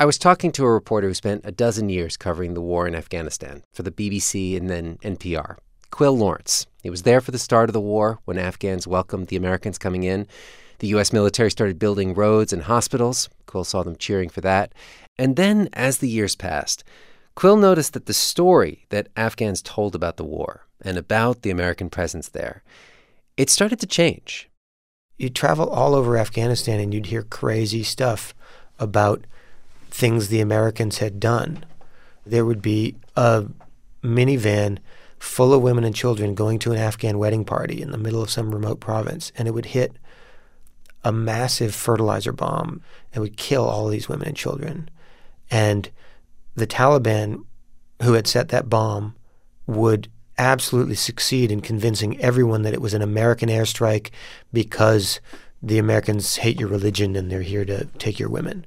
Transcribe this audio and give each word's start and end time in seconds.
I 0.00 0.06
was 0.06 0.16
talking 0.16 0.50
to 0.52 0.64
a 0.64 0.72
reporter 0.72 1.08
who 1.08 1.12
spent 1.12 1.44
a 1.44 1.52
dozen 1.52 1.90
years 1.90 2.16
covering 2.16 2.54
the 2.54 2.62
war 2.62 2.88
in 2.88 2.94
Afghanistan 2.94 3.62
for 3.70 3.82
the 3.82 3.90
BBC 3.90 4.56
and 4.56 4.70
then 4.70 4.96
NPR, 5.02 5.58
Quil 5.90 6.16
Lawrence. 6.16 6.66
He 6.82 6.88
was 6.88 7.02
there 7.02 7.20
for 7.20 7.32
the 7.32 7.38
start 7.38 7.68
of 7.68 7.74
the 7.74 7.82
war 7.82 8.18
when 8.24 8.38
Afghans 8.38 8.86
welcomed 8.86 9.26
the 9.26 9.36
Americans 9.36 9.76
coming 9.76 10.04
in. 10.04 10.26
The 10.78 10.86
U.S. 10.86 11.12
military 11.12 11.50
started 11.50 11.78
building 11.78 12.14
roads 12.14 12.50
and 12.50 12.62
hospitals. 12.62 13.28
Quil 13.44 13.62
saw 13.62 13.82
them 13.82 13.94
cheering 13.94 14.30
for 14.30 14.40
that. 14.40 14.72
And 15.18 15.36
then, 15.36 15.68
as 15.74 15.98
the 15.98 16.08
years 16.08 16.34
passed, 16.34 16.82
Quil 17.34 17.56
noticed 17.56 17.92
that 17.92 18.06
the 18.06 18.14
story 18.14 18.86
that 18.88 19.08
Afghans 19.18 19.60
told 19.60 19.94
about 19.94 20.16
the 20.16 20.24
war 20.24 20.66
and 20.80 20.96
about 20.96 21.42
the 21.42 21.50
American 21.50 21.90
presence 21.90 22.30
there, 22.30 22.62
it 23.36 23.50
started 23.50 23.78
to 23.80 23.86
change. 23.86 24.48
You'd 25.18 25.34
travel 25.34 25.68
all 25.68 25.94
over 25.94 26.16
Afghanistan 26.16 26.80
and 26.80 26.94
you'd 26.94 27.12
hear 27.12 27.22
crazy 27.22 27.82
stuff 27.82 28.32
about 28.78 29.26
things 29.90 30.28
the 30.28 30.40
Americans 30.40 30.98
had 30.98 31.20
done. 31.20 31.64
There 32.24 32.44
would 32.44 32.62
be 32.62 32.96
a 33.16 33.46
minivan 34.02 34.78
full 35.18 35.52
of 35.52 35.62
women 35.62 35.84
and 35.84 35.94
children 35.94 36.34
going 36.34 36.58
to 36.60 36.72
an 36.72 36.78
Afghan 36.78 37.18
wedding 37.18 37.44
party 37.44 37.82
in 37.82 37.90
the 37.90 37.98
middle 37.98 38.22
of 38.22 38.30
some 38.30 38.54
remote 38.54 38.80
province, 38.80 39.32
and 39.36 39.46
it 39.46 39.52
would 39.52 39.66
hit 39.66 39.96
a 41.04 41.12
massive 41.12 41.74
fertilizer 41.74 42.32
bomb 42.32 42.82
and 43.12 43.22
would 43.22 43.36
kill 43.36 43.64
all 43.64 43.88
these 43.88 44.08
women 44.08 44.28
and 44.28 44.36
children. 44.36 44.88
And 45.50 45.90
the 46.54 46.66
Taliban, 46.66 47.44
who 48.02 48.14
had 48.14 48.26
set 48.26 48.48
that 48.48 48.68
bomb, 48.68 49.14
would 49.66 50.08
absolutely 50.38 50.94
succeed 50.94 51.52
in 51.52 51.60
convincing 51.60 52.18
everyone 52.20 52.62
that 52.62 52.72
it 52.72 52.80
was 52.80 52.94
an 52.94 53.02
American 53.02 53.48
airstrike 53.48 54.10
because 54.52 55.20
the 55.62 55.78
Americans 55.78 56.36
hate 56.36 56.58
your 56.58 56.68
religion 56.68 57.14
and 57.14 57.30
they're 57.30 57.42
here 57.42 57.64
to 57.66 57.84
take 57.98 58.18
your 58.18 58.30
women. 58.30 58.64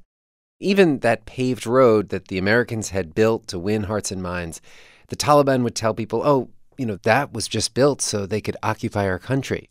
Even 0.64 1.00
that 1.00 1.26
paved 1.26 1.68
road 1.68 2.08
that 2.08 2.30
the 2.30 2.38
Americans 2.38 2.92
had 2.92 3.14
built 3.14 3.48
to 3.48 3.60
win 3.60 3.84
hearts 3.84 4.14
and 4.14 4.24
minds, 4.24 4.62
the 5.10 5.16
Taliban 5.18 5.62
would 5.64 5.76
tell 5.76 5.94
people, 5.94 6.22
oh, 6.24 6.52
you 6.78 6.86
know, 6.86 6.96
that 7.04 7.34
was 7.34 7.50
just 7.50 7.74
built 7.74 8.02
so 8.02 8.26
they 8.26 8.40
could 8.40 8.56
occupy 8.64 9.06
our 9.06 9.20
country. 9.20 9.70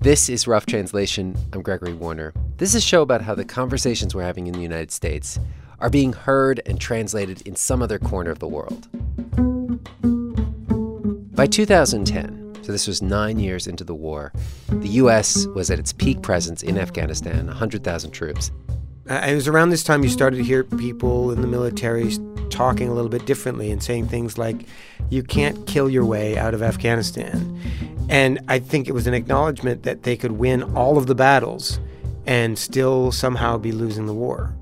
This 0.00 0.28
is 0.28 0.48
Rough 0.48 0.66
Translation. 0.66 1.36
I'm 1.52 1.62
Gregory 1.62 1.94
Warner. 1.94 2.32
This 2.56 2.70
is 2.70 2.74
a 2.74 2.80
show 2.80 3.02
about 3.02 3.22
how 3.22 3.36
the 3.36 3.44
conversations 3.44 4.16
we're 4.16 4.24
having 4.24 4.48
in 4.48 4.52
the 4.52 4.62
United 4.62 4.90
States 4.90 5.38
are 5.78 5.88
being 5.88 6.12
heard 6.12 6.60
and 6.66 6.80
translated 6.80 7.42
in 7.42 7.54
some 7.54 7.82
other 7.82 8.00
corner 8.00 8.32
of 8.32 8.40
the 8.40 8.48
world. 8.48 8.88
By 11.36 11.46
2010, 11.46 12.37
so 12.68 12.72
this 12.72 12.86
was 12.86 13.00
nine 13.00 13.38
years 13.38 13.66
into 13.66 13.82
the 13.82 13.94
war, 13.94 14.30
the 14.68 14.88
U.S. 15.00 15.46
was 15.54 15.70
at 15.70 15.78
its 15.78 15.90
peak 15.90 16.20
presence 16.20 16.62
in 16.62 16.76
Afghanistan 16.76 17.46
100,000 17.46 18.10
troops. 18.10 18.52
Uh, 19.08 19.24
it 19.26 19.34
was 19.34 19.48
around 19.48 19.70
this 19.70 19.82
time 19.82 20.02
you 20.02 20.10
started 20.10 20.36
to 20.36 20.44
hear 20.44 20.64
people 20.64 21.30
in 21.32 21.40
the 21.40 21.46
military 21.46 22.12
talking 22.50 22.90
a 22.90 22.92
little 22.92 23.08
bit 23.08 23.24
differently 23.24 23.70
and 23.70 23.82
saying 23.82 24.06
things 24.06 24.36
like, 24.36 24.66
you 25.08 25.22
can't 25.22 25.66
kill 25.66 25.88
your 25.88 26.04
way 26.04 26.36
out 26.36 26.52
of 26.52 26.62
Afghanistan. 26.62 27.58
And 28.10 28.38
I 28.48 28.58
think 28.58 28.86
it 28.86 28.92
was 28.92 29.06
an 29.06 29.14
acknowledgement 29.14 29.84
that 29.84 30.02
they 30.02 30.18
could 30.18 30.32
win 30.32 30.62
all 30.76 30.98
of 30.98 31.06
the 31.06 31.14
battles 31.14 31.80
and 32.26 32.58
still 32.58 33.12
somehow 33.12 33.56
be 33.56 33.72
losing 33.72 34.04
the 34.04 34.12
war. 34.12 34.54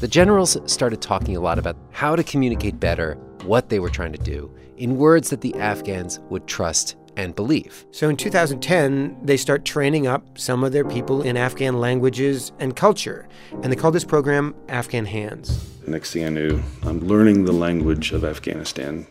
The 0.00 0.08
generals 0.08 0.58
started 0.70 1.00
talking 1.00 1.34
a 1.34 1.40
lot 1.40 1.58
about 1.58 1.78
how 1.92 2.14
to 2.14 2.22
communicate 2.22 2.78
better 2.78 3.14
what 3.44 3.70
they 3.70 3.78
were 3.78 3.88
trying 3.88 4.12
to 4.12 4.22
do 4.22 4.54
in 4.76 4.96
words 4.96 5.30
that 5.30 5.40
the 5.40 5.54
Afghans 5.56 6.20
would 6.30 6.46
trust 6.46 6.96
and 7.16 7.34
believe. 7.34 7.86
So 7.90 8.08
in 8.08 8.16
2010, 8.16 9.18
they 9.22 9.36
start 9.36 9.64
training 9.64 10.06
up 10.06 10.38
some 10.38 10.64
of 10.64 10.72
their 10.72 10.84
people 10.84 11.22
in 11.22 11.36
Afghan 11.36 11.80
languages 11.80 12.52
and 12.58 12.74
culture, 12.74 13.28
and 13.62 13.70
they 13.72 13.76
call 13.76 13.90
this 13.90 14.04
program 14.04 14.54
Afghan 14.68 15.06
Hands. 15.06 15.70
Next 15.86 16.12
thing 16.12 16.24
I 16.24 16.30
knew, 16.30 16.62
I'm 16.82 17.00
learning 17.00 17.44
the 17.44 17.52
language 17.52 18.12
of 18.12 18.24
Afghanistan. 18.24 19.06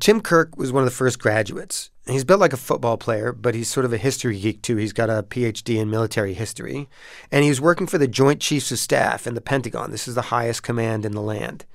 Tim 0.00 0.20
Kirk 0.20 0.56
was 0.56 0.72
one 0.72 0.84
of 0.84 0.86
the 0.86 0.94
first 0.94 1.18
graduates. 1.18 1.90
He's 2.06 2.24
built 2.24 2.40
like 2.40 2.52
a 2.52 2.58
football 2.58 2.96
player, 2.96 3.32
but 3.32 3.54
he's 3.54 3.68
sort 3.68 3.84
of 3.84 3.92
a 3.92 3.98
history 3.98 4.38
geek 4.38 4.62
too. 4.62 4.76
He's 4.76 4.92
got 4.92 5.10
a 5.10 5.24
PhD 5.24 5.76
in 5.76 5.90
military 5.90 6.34
history. 6.34 6.88
And 7.32 7.42
he 7.42 7.50
was 7.50 7.60
working 7.60 7.86
for 7.86 7.98
the 7.98 8.06
Joint 8.06 8.40
Chiefs 8.40 8.70
of 8.70 8.78
Staff 8.78 9.26
in 9.26 9.34
the 9.34 9.40
Pentagon. 9.40 9.90
This 9.90 10.06
is 10.06 10.14
the 10.14 10.22
highest 10.22 10.62
command 10.62 11.04
in 11.04 11.12
the 11.12 11.20
land. 11.20 11.66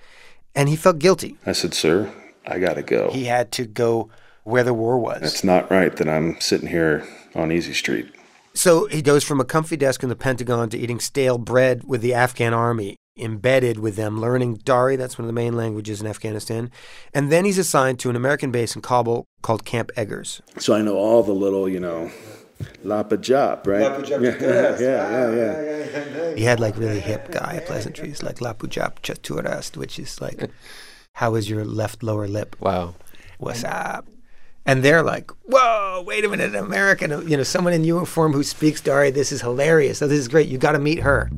And 0.55 0.69
he 0.69 0.75
felt 0.75 0.99
guilty. 0.99 1.37
I 1.45 1.51
said, 1.51 1.73
Sir, 1.73 2.11
I 2.45 2.59
got 2.59 2.75
to 2.75 2.83
go. 2.83 3.11
He 3.11 3.25
had 3.25 3.51
to 3.53 3.65
go 3.65 4.09
where 4.43 4.63
the 4.63 4.73
war 4.73 4.97
was. 4.97 5.21
It's 5.21 5.43
not 5.43 5.71
right 5.71 5.95
that 5.95 6.09
I'm 6.09 6.39
sitting 6.39 6.67
here 6.67 7.07
on 7.35 7.51
Easy 7.51 7.73
Street. 7.73 8.13
So 8.53 8.87
he 8.87 9.01
goes 9.01 9.23
from 9.23 9.39
a 9.39 9.45
comfy 9.45 9.77
desk 9.77 10.03
in 10.03 10.09
the 10.09 10.15
Pentagon 10.15 10.69
to 10.69 10.77
eating 10.77 10.99
stale 10.99 11.37
bread 11.37 11.83
with 11.85 12.01
the 12.01 12.13
Afghan 12.13 12.53
army, 12.53 12.97
embedded 13.17 13.79
with 13.79 13.95
them, 13.95 14.19
learning 14.19 14.55
Dari, 14.63 14.95
that's 14.95 15.17
one 15.17 15.23
of 15.23 15.27
the 15.27 15.33
main 15.33 15.55
languages 15.55 16.01
in 16.01 16.07
Afghanistan. 16.07 16.69
And 17.13 17.31
then 17.31 17.45
he's 17.45 17.57
assigned 17.57 17.99
to 17.99 18.09
an 18.09 18.15
American 18.15 18.51
base 18.51 18.75
in 18.75 18.81
Kabul 18.81 19.25
called 19.41 19.65
Camp 19.65 19.91
Eggers. 19.95 20.41
So 20.59 20.75
I 20.75 20.81
know 20.81 20.95
all 20.95 21.23
the 21.23 21.33
little, 21.33 21.67
you 21.67 21.79
know, 21.79 22.11
Lapajap, 22.85 23.65
right? 23.65 23.91
Lapajap, 23.91 24.21
yeah, 24.21 24.79
yeah, 24.79 25.07
ah, 25.07 25.31
yeah, 25.31 25.61
yeah, 25.61 26.27
yeah. 26.29 26.35
He 26.35 26.43
had 26.43 26.59
like 26.59 26.77
really 26.77 26.99
hip 26.99 27.31
guy 27.31 27.61
pleasantries 27.65 28.21
like 28.21 28.37
Lapujap 28.37 29.01
Chaturast, 29.01 29.77
which 29.77 29.97
is 29.97 30.21
like, 30.21 30.51
how 31.13 31.35
is 31.35 31.49
your 31.49 31.63
left 31.63 32.03
lower 32.03 32.27
lip? 32.27 32.55
Wow. 32.59 32.95
What's 33.37 33.63
up? 33.63 34.07
and 34.65 34.81
they're 34.81 35.03
like, 35.03 35.29
"Whoa, 35.45 36.01
wait 36.07 36.23
a 36.23 36.29
minute, 36.29 36.55
an 36.55 36.63
American, 36.63 37.11
you 37.29 37.35
know, 37.35 37.43
someone 37.43 37.73
in 37.73 37.83
uniform 37.83 38.31
who 38.31 38.43
speaks 38.43 38.79
Dari. 38.79 39.11
This 39.11 39.33
is 39.33 39.41
hilarious. 39.41 40.01
Oh, 40.01 40.07
this 40.07 40.19
is 40.19 40.29
great. 40.29 40.47
You 40.47 40.57
got 40.57 40.71
to 40.71 40.79
meet 40.79 40.99
her." 40.99 41.29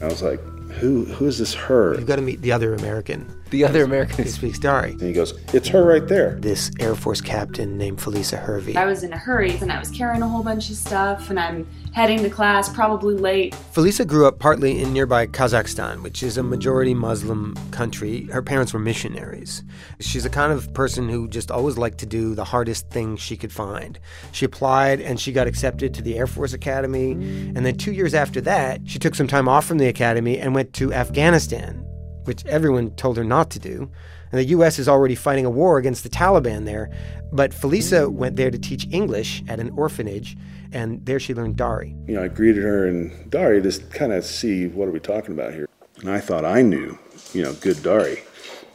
I 0.00 0.06
was 0.06 0.22
like, 0.22 0.40
"Who? 0.78 1.04
Who 1.06 1.26
is 1.26 1.38
this 1.38 1.52
her?" 1.54 1.98
You 1.98 2.04
got 2.04 2.16
to 2.16 2.22
meet 2.22 2.40
the 2.40 2.52
other 2.52 2.74
American. 2.74 3.26
The 3.52 3.64
other 3.66 3.84
American 3.84 4.24
who 4.24 4.30
speaks 4.30 4.58
Dari. 4.58 4.92
And 4.92 5.02
he 5.02 5.12
goes, 5.12 5.34
"It's 5.52 5.68
her 5.68 5.84
right 5.84 6.08
there." 6.08 6.38
This 6.40 6.70
Air 6.80 6.94
Force 6.94 7.20
captain 7.20 7.76
named 7.76 7.98
Felisa 7.98 8.38
Hervey. 8.38 8.74
I 8.76 8.86
was 8.86 9.02
in 9.02 9.12
a 9.12 9.18
hurry, 9.18 9.58
and 9.60 9.70
I 9.70 9.78
was 9.78 9.90
carrying 9.90 10.22
a 10.22 10.28
whole 10.28 10.42
bunch 10.42 10.70
of 10.70 10.76
stuff, 10.76 11.28
and 11.28 11.38
I'm 11.38 11.66
heading 11.92 12.22
to 12.22 12.30
class, 12.30 12.70
probably 12.70 13.14
late. 13.14 13.54
Felisa 13.74 14.06
grew 14.06 14.26
up 14.26 14.38
partly 14.38 14.80
in 14.80 14.94
nearby 14.94 15.26
Kazakhstan, 15.26 16.02
which 16.02 16.22
is 16.22 16.38
a 16.38 16.42
majority 16.42 16.94
Muslim 16.94 17.54
country. 17.70 18.26
Her 18.32 18.40
parents 18.40 18.72
were 18.72 18.80
missionaries. 18.80 19.62
She's 20.00 20.22
the 20.22 20.30
kind 20.30 20.50
of 20.50 20.72
person 20.72 21.10
who 21.10 21.28
just 21.28 21.50
always 21.50 21.76
liked 21.76 21.98
to 21.98 22.06
do 22.06 22.34
the 22.34 22.44
hardest 22.44 22.88
thing 22.88 23.18
she 23.18 23.36
could 23.36 23.52
find. 23.52 23.98
She 24.32 24.46
applied 24.46 25.02
and 25.02 25.20
she 25.20 25.30
got 25.30 25.46
accepted 25.46 25.92
to 25.92 26.02
the 26.02 26.16
Air 26.16 26.26
Force 26.26 26.54
Academy. 26.54 27.12
And 27.12 27.66
then 27.66 27.76
two 27.76 27.92
years 27.92 28.14
after 28.14 28.40
that, 28.40 28.80
she 28.86 28.98
took 28.98 29.14
some 29.14 29.28
time 29.28 29.46
off 29.46 29.66
from 29.66 29.76
the 29.76 29.88
academy 29.88 30.38
and 30.38 30.54
went 30.54 30.72
to 30.74 30.94
Afghanistan, 30.94 31.84
which 32.24 32.44
everyone 32.46 32.90
told 32.92 33.16
her 33.16 33.24
not 33.24 33.50
to 33.50 33.58
do. 33.58 33.90
And 34.30 34.40
the 34.40 34.46
U.S. 34.46 34.78
is 34.78 34.88
already 34.88 35.14
fighting 35.14 35.44
a 35.44 35.50
war 35.50 35.78
against 35.78 36.02
the 36.02 36.08
Taliban 36.08 36.64
there. 36.64 36.90
But 37.32 37.52
Felisa 37.52 38.10
went 38.10 38.36
there 38.36 38.50
to 38.50 38.58
teach 38.58 38.86
English 38.90 39.42
at 39.48 39.60
an 39.60 39.70
orphanage 39.70 40.36
and 40.72 41.04
there 41.04 41.20
she 41.20 41.34
learned 41.34 41.56
Dari. 41.56 41.94
You 42.06 42.14
know, 42.14 42.24
I 42.24 42.28
greeted 42.28 42.62
her 42.62 42.86
in 42.88 43.28
Dari 43.28 43.60
to 43.62 43.80
kind 43.90 44.12
of 44.12 44.24
see 44.24 44.66
what 44.66 44.88
are 44.88 44.90
we 44.90 45.00
talking 45.00 45.32
about 45.32 45.52
here. 45.52 45.68
And 46.00 46.10
I 46.10 46.20
thought 46.20 46.44
I 46.44 46.62
knew, 46.62 46.98
you 47.32 47.42
know, 47.42 47.52
good 47.54 47.82
Dari, 47.82 48.22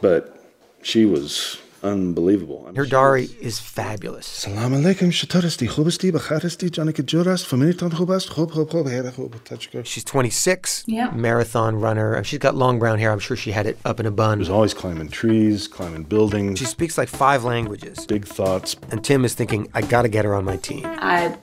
but 0.00 0.42
she 0.82 1.04
was 1.04 1.60
unbelievable. 1.82 2.62
I 2.64 2.66
mean, 2.66 2.76
Her 2.76 2.86
Dari 2.86 3.22
was... 3.22 3.34
is 3.36 3.60
fabulous. 3.60 4.26
Salam 4.26 4.72
alaikum, 4.72 5.08
shataristi, 5.10 5.68
khubasti, 5.68 6.10
bakharisti, 6.12 6.70
janike 6.70 7.04
juras, 7.04 7.44
faminitan 7.44 7.90
khubast, 7.90 8.30
khub, 8.30 8.50
khub, 8.50 8.70
khub, 8.70 8.90
hera, 8.90 9.12
khub, 9.12 9.86
She's 9.86 10.04
26, 10.04 10.84
yeah. 10.86 11.10
marathon 11.10 11.76
runner. 11.76 12.22
She's 12.24 12.38
got 12.38 12.54
long 12.54 12.78
brown 12.78 12.98
hair. 12.98 13.10
I'm 13.12 13.18
sure 13.18 13.36
she 13.36 13.52
had 13.52 13.66
it 13.66 13.78
up 13.84 14.00
in 14.00 14.06
a 14.06 14.10
bun. 14.10 14.38
She 14.38 14.40
was 14.40 14.50
always 14.50 14.74
climbing 14.74 15.08
trees, 15.08 15.68
climbing 15.68 16.04
buildings. 16.04 16.58
She 16.58 16.64
speaks 16.64 16.98
like 16.98 17.08
five 17.08 17.44
languages. 17.44 18.06
Big 18.06 18.26
thoughts. 18.26 18.76
And 18.90 19.04
Tim 19.04 19.24
is 19.24 19.34
thinking, 19.34 19.68
I 19.74 19.82
got 19.82 20.02
to 20.02 20.08
get 20.08 20.24
her 20.24 20.34
on 20.34 20.44
my 20.44 20.56
team. 20.56 20.84
I 20.86 21.36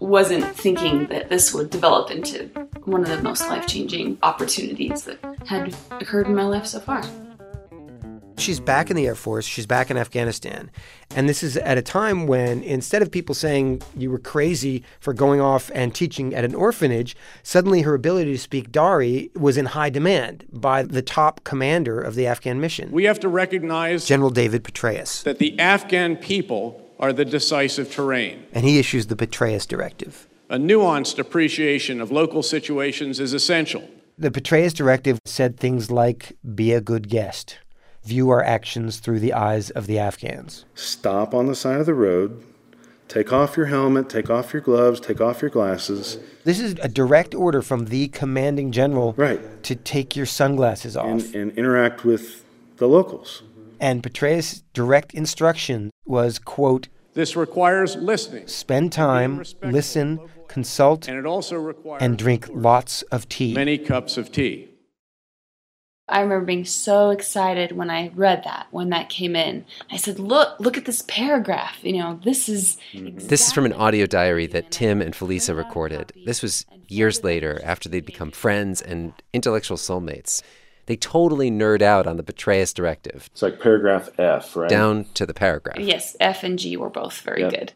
wasn't 0.00 0.54
thinking 0.56 1.06
that 1.06 1.28
this 1.28 1.52
would 1.52 1.70
develop 1.70 2.10
into 2.10 2.44
one 2.84 3.02
of 3.02 3.08
the 3.08 3.20
most 3.22 3.48
life 3.48 3.66
changing 3.66 4.18
opportunities 4.22 5.04
that 5.04 5.18
had 5.46 5.74
occurred 5.90 6.26
in 6.26 6.34
my 6.34 6.44
life 6.44 6.66
so 6.66 6.80
far. 6.80 7.02
She's 8.38 8.60
back 8.60 8.90
in 8.90 8.96
the 8.96 9.06
Air 9.06 9.14
Force, 9.14 9.46
she's 9.46 9.66
back 9.66 9.90
in 9.90 9.96
Afghanistan. 9.96 10.70
And 11.14 11.28
this 11.28 11.42
is 11.42 11.56
at 11.56 11.78
a 11.78 11.82
time 11.82 12.26
when 12.26 12.62
instead 12.62 13.00
of 13.00 13.10
people 13.10 13.34
saying 13.34 13.82
you 13.96 14.10
were 14.10 14.18
crazy 14.18 14.84
for 15.00 15.14
going 15.14 15.40
off 15.40 15.70
and 15.74 15.94
teaching 15.94 16.34
at 16.34 16.44
an 16.44 16.54
orphanage, 16.54 17.16
suddenly 17.42 17.82
her 17.82 17.94
ability 17.94 18.32
to 18.32 18.38
speak 18.38 18.70
Dari 18.70 19.30
was 19.34 19.56
in 19.56 19.66
high 19.66 19.88
demand 19.88 20.44
by 20.52 20.82
the 20.82 21.02
top 21.02 21.44
commander 21.44 22.00
of 22.00 22.14
the 22.14 22.26
Afghan 22.26 22.60
mission. 22.60 22.92
We 22.92 23.04
have 23.04 23.20
to 23.20 23.28
recognize 23.28 24.04
General 24.04 24.30
David 24.30 24.64
Petraeus. 24.64 25.22
That 25.22 25.38
the 25.38 25.58
Afghan 25.58 26.16
people 26.16 26.82
are 26.98 27.12
the 27.12 27.24
decisive 27.24 27.90
terrain. 27.90 28.46
And 28.52 28.64
he 28.64 28.78
issues 28.78 29.06
the 29.06 29.16
Petraeus 29.16 29.66
Directive. 29.66 30.28
A 30.50 30.58
nuanced 30.58 31.18
appreciation 31.18 32.00
of 32.00 32.12
local 32.12 32.42
situations 32.42 33.18
is 33.18 33.32
essential. 33.32 33.88
The 34.18 34.30
Petraeus 34.30 34.72
Directive 34.72 35.18
said 35.24 35.58
things 35.58 35.90
like 35.90 36.36
be 36.54 36.72
a 36.72 36.80
good 36.80 37.08
guest, 37.08 37.58
view 38.06 38.30
our 38.30 38.42
actions 38.42 38.98
through 38.98 39.20
the 39.20 39.32
eyes 39.32 39.70
of 39.70 39.86
the 39.86 39.98
Afghans. 39.98 40.64
Stop 40.74 41.34
on 41.34 41.46
the 41.46 41.54
side 41.54 41.80
of 41.80 41.86
the 41.86 41.94
road, 41.94 42.42
Take 43.08 43.32
off 43.32 43.56
your 43.56 43.66
helmet, 43.66 44.08
take 44.08 44.30
off 44.30 44.52
your 44.52 44.60
gloves, 44.62 44.98
take 44.98 45.20
off 45.20 45.40
your 45.40 45.50
glasses, 45.50 46.18
This 46.42 46.58
is 46.58 46.74
a 46.82 46.88
direct 46.88 47.36
order 47.36 47.62
from 47.62 47.84
the 47.86 48.08
commanding 48.08 48.72
general 48.72 49.14
Right. 49.16 49.62
to 49.62 49.76
take 49.76 50.16
your 50.16 50.26
sunglasses 50.26 50.96
off. 50.96 51.06
and, 51.06 51.34
and 51.34 51.52
interact 51.58 52.04
with 52.04 52.44
the 52.78 52.88
locals. 52.88 53.42
And 53.78 54.02
Petraeus' 54.02 54.62
direct 54.72 55.14
instruction 55.14 55.90
was, 56.04 56.38
quote, 56.40 56.88
This 57.14 57.36
requires 57.36 57.94
listening, 57.94 58.48
spend 58.48 58.92
time, 58.92 59.38
respectful 59.38 59.70
listen, 59.70 60.20
consult, 60.48 61.06
and 61.06 61.16
it 61.16 61.26
also 61.26 61.56
requires 61.56 62.02
and 62.02 62.18
drink 62.18 62.48
lots 62.52 63.02
of 63.02 63.28
tea. 63.28 63.54
many 63.54 63.78
cups 63.78 64.16
of 64.18 64.32
tea. 64.32 64.68
I 66.08 66.20
remember 66.20 66.44
being 66.44 66.64
so 66.64 67.10
excited 67.10 67.72
when 67.72 67.90
I 67.90 68.08
read 68.14 68.44
that, 68.44 68.68
when 68.70 68.90
that 68.90 69.08
came 69.08 69.34
in. 69.34 69.64
I 69.90 69.96
said, 69.96 70.18
Look, 70.20 70.58
look 70.60 70.76
at 70.76 70.84
this 70.84 71.02
paragraph. 71.08 71.78
You 71.82 71.94
know, 71.98 72.20
this 72.22 72.48
is. 72.48 72.76
Mm-hmm. 72.92 73.26
This 73.26 73.46
is 73.48 73.52
from 73.52 73.66
an 73.66 73.72
audio 73.72 74.06
diary 74.06 74.46
that 74.46 74.70
Tim 74.70 75.02
and 75.02 75.14
Felisa 75.14 75.56
recorded. 75.56 76.12
This 76.24 76.42
was 76.42 76.64
years 76.88 77.24
later 77.24 77.60
after 77.64 77.88
they'd 77.88 78.06
become 78.06 78.30
friends 78.30 78.80
and 78.80 79.12
intellectual 79.32 79.76
soulmates. 79.76 80.42
They 80.86 80.94
totally 80.96 81.50
nerd 81.50 81.82
out 81.82 82.06
on 82.06 82.16
the 82.16 82.22
Petraeus 82.22 82.72
directive, 82.72 83.28
It's 83.32 83.42
like 83.42 83.58
paragraph 83.58 84.08
F, 84.20 84.54
right? 84.54 84.70
down 84.70 85.06
to 85.14 85.26
the 85.26 85.34
paragraph. 85.34 85.80
Yes, 85.80 86.16
F 86.20 86.44
and 86.44 86.56
G 86.56 86.76
were 86.76 86.88
both 86.90 87.20
very 87.22 87.40
Yep. 87.40 87.50
good. 87.50 87.72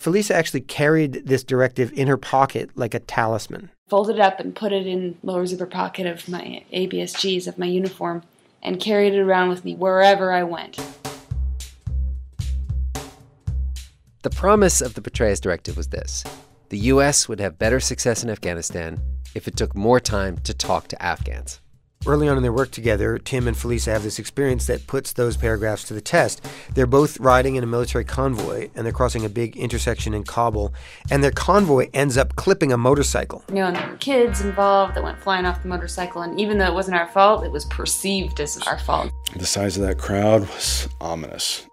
Felisa 0.00 0.30
actually 0.30 0.62
carried 0.62 1.26
this 1.26 1.44
directive 1.44 1.92
in 1.92 2.08
her 2.08 2.16
pocket 2.16 2.70
like 2.74 2.94
a 2.94 3.00
talisman. 3.00 3.70
Folded 3.90 4.16
it 4.16 4.20
up 4.20 4.40
and 4.40 4.56
put 4.56 4.72
it 4.72 4.86
in 4.86 5.18
lower 5.22 5.44
zipper 5.44 5.66
pocket 5.66 6.06
of 6.06 6.26
my 6.26 6.64
ABSGs 6.72 7.46
of 7.46 7.58
my 7.58 7.66
uniform 7.66 8.22
and 8.62 8.80
carried 8.80 9.12
it 9.12 9.20
around 9.20 9.50
with 9.50 9.62
me 9.62 9.74
wherever 9.74 10.32
I 10.32 10.42
went. 10.42 10.78
The 14.22 14.30
promise 14.30 14.80
of 14.80 14.94
the 14.94 15.02
Petraeus 15.02 15.38
directive 15.38 15.76
was 15.76 15.88
this 15.88 16.24
the 16.70 16.78
U.S. 16.78 17.28
would 17.28 17.40
have 17.40 17.58
better 17.58 17.80
success 17.80 18.24
in 18.24 18.30
Afghanistan 18.30 19.02
if 19.34 19.46
it 19.46 19.56
took 19.56 19.76
more 19.76 20.00
time 20.00 20.38
to 20.44 20.54
talk 20.54 20.88
to 20.88 21.02
Afghans. 21.02 21.60
Early 22.06 22.28
on 22.28 22.38
in 22.38 22.42
their 22.42 22.50
work 22.50 22.70
together, 22.70 23.18
Tim 23.18 23.46
and 23.46 23.54
Felisa 23.54 23.92
have 23.92 24.02
this 24.02 24.18
experience 24.18 24.66
that 24.68 24.86
puts 24.86 25.12
those 25.12 25.36
paragraphs 25.36 25.84
to 25.84 25.92
the 25.92 26.00
test. 26.00 26.42
They're 26.72 26.86
both 26.86 27.20
riding 27.20 27.56
in 27.56 27.62
a 27.62 27.66
military 27.66 28.06
convoy 28.06 28.70
and 28.74 28.86
they're 28.86 28.92
crossing 28.92 29.26
a 29.26 29.28
big 29.28 29.54
intersection 29.54 30.14
in 30.14 30.24
Kabul, 30.24 30.72
and 31.10 31.22
their 31.22 31.30
convoy 31.30 31.90
ends 31.92 32.16
up 32.16 32.36
clipping 32.36 32.72
a 32.72 32.78
motorcycle. 32.78 33.44
You 33.50 33.56
know, 33.56 33.66
and 33.66 33.76
there 33.76 33.86
were 33.86 33.98
kids 33.98 34.40
involved 34.40 34.94
that 34.94 35.04
went 35.04 35.20
flying 35.20 35.44
off 35.44 35.60
the 35.60 35.68
motorcycle, 35.68 36.22
and 36.22 36.40
even 36.40 36.56
though 36.56 36.68
it 36.68 36.72
wasn't 36.72 36.96
our 36.96 37.08
fault, 37.08 37.44
it 37.44 37.52
was 37.52 37.66
perceived 37.66 38.40
as 38.40 38.56
our 38.66 38.78
fault. 38.78 39.12
The 39.36 39.44
size 39.44 39.76
of 39.76 39.82
that 39.86 39.98
crowd 39.98 40.48
was 40.48 40.88
ominous. 41.02 41.66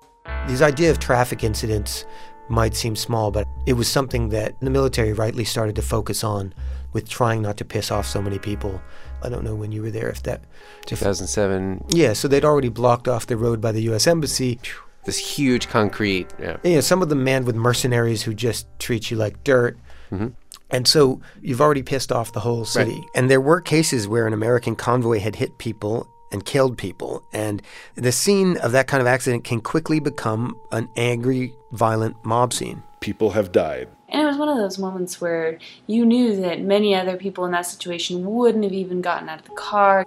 This 0.46 0.62
idea 0.62 0.92
of 0.92 1.00
traffic 1.00 1.46
incidents 1.46 2.04
might 2.50 2.76
seem 2.76 2.98
small, 2.98 3.32
but 3.32 3.48
it 3.66 3.74
was 3.74 3.88
something 3.88 4.28
that 4.30 4.60
the 4.60 4.70
military 4.70 5.14
rightly 5.14 5.46
started 5.46 5.76
to 5.78 5.82
focus 5.82 6.22
on 6.26 6.54
with 6.92 7.08
trying 7.08 7.42
not 7.42 7.56
to 7.58 7.66
piss 7.66 7.92
off 7.92 8.06
so 8.06 8.22
many 8.22 8.40
people. 8.40 8.82
I 9.24 9.30
don't 9.30 9.44
know 9.44 9.56
when 9.56 9.72
you 9.72 9.82
were 9.82 9.92
there 9.92 10.10
if 10.10 10.24
that. 10.24 10.42
2007, 10.86 11.86
Yeah, 11.90 12.14
so 12.14 12.28
they'd 12.28 12.46
already 12.46 12.70
blocked 12.70 13.08
off 13.08 13.28
the 13.28 13.38
road 13.38 13.62
by 13.62 13.72
the 13.72 13.82
U.S. 13.84 14.08
Embassy. 14.08 14.60
this 15.06 15.18
huge 15.18 15.68
concrete. 15.70 16.28
Yeah. 16.40 16.58
You 16.64 16.76
know, 16.76 16.82
some 16.82 17.02
of 17.02 17.10
them 17.10 17.24
manned 17.24 17.46
with 17.46 17.56
mercenaries 17.56 18.24
who 18.24 18.34
just 18.34 18.68
treat 18.80 19.10
you 19.10 19.18
like 19.18 19.44
dirt. 19.44 19.78
Mm-hmm. 20.12 20.28
And 20.70 20.88
so 20.88 21.22
you've 21.42 21.62
already 21.62 21.84
pissed 21.84 22.12
off 22.12 22.34
the 22.34 22.42
whole 22.42 22.66
city. 22.66 22.92
Right. 22.92 23.04
And 23.16 23.32
there 23.32 23.42
were 23.42 23.62
cases 23.62 24.08
where 24.08 24.28
an 24.28 24.34
American 24.34 24.76
convoy 24.76 25.20
had 25.20 25.38
hit 25.38 25.58
people 25.58 26.08
and 26.32 26.46
killed 26.46 26.78
people. 26.78 27.24
And 27.32 27.62
the 27.96 28.12
scene 28.12 28.58
of 28.58 28.74
that 28.74 28.88
kind 28.88 29.00
of 29.00 29.08
accident 29.08 29.46
can 29.46 29.62
quickly 29.62 30.00
become 30.02 30.60
an 30.74 30.90
angry, 30.98 31.54
violent 31.72 32.18
mob 32.26 32.52
scene. 32.54 32.84
People 33.00 33.32
have 33.32 33.54
died. 33.54 33.88
And 34.10 34.22
it 34.22 34.26
was 34.26 34.38
one 34.38 34.50
of 34.50 34.58
those 34.58 34.78
moments 34.78 35.20
where 35.20 35.60
you 35.86 36.06
knew 36.06 36.36
that 36.38 36.62
many 36.62 36.96
other 36.96 37.18
people 37.18 37.46
in 37.46 37.52
that 37.52 37.66
situation 37.66 38.26
wouldn't 38.26 38.64
have 38.64 38.74
even 38.74 39.02
gotten 39.02 39.28
out 39.28 39.40
of 39.40 39.46
the 39.46 39.56
car. 39.56 40.06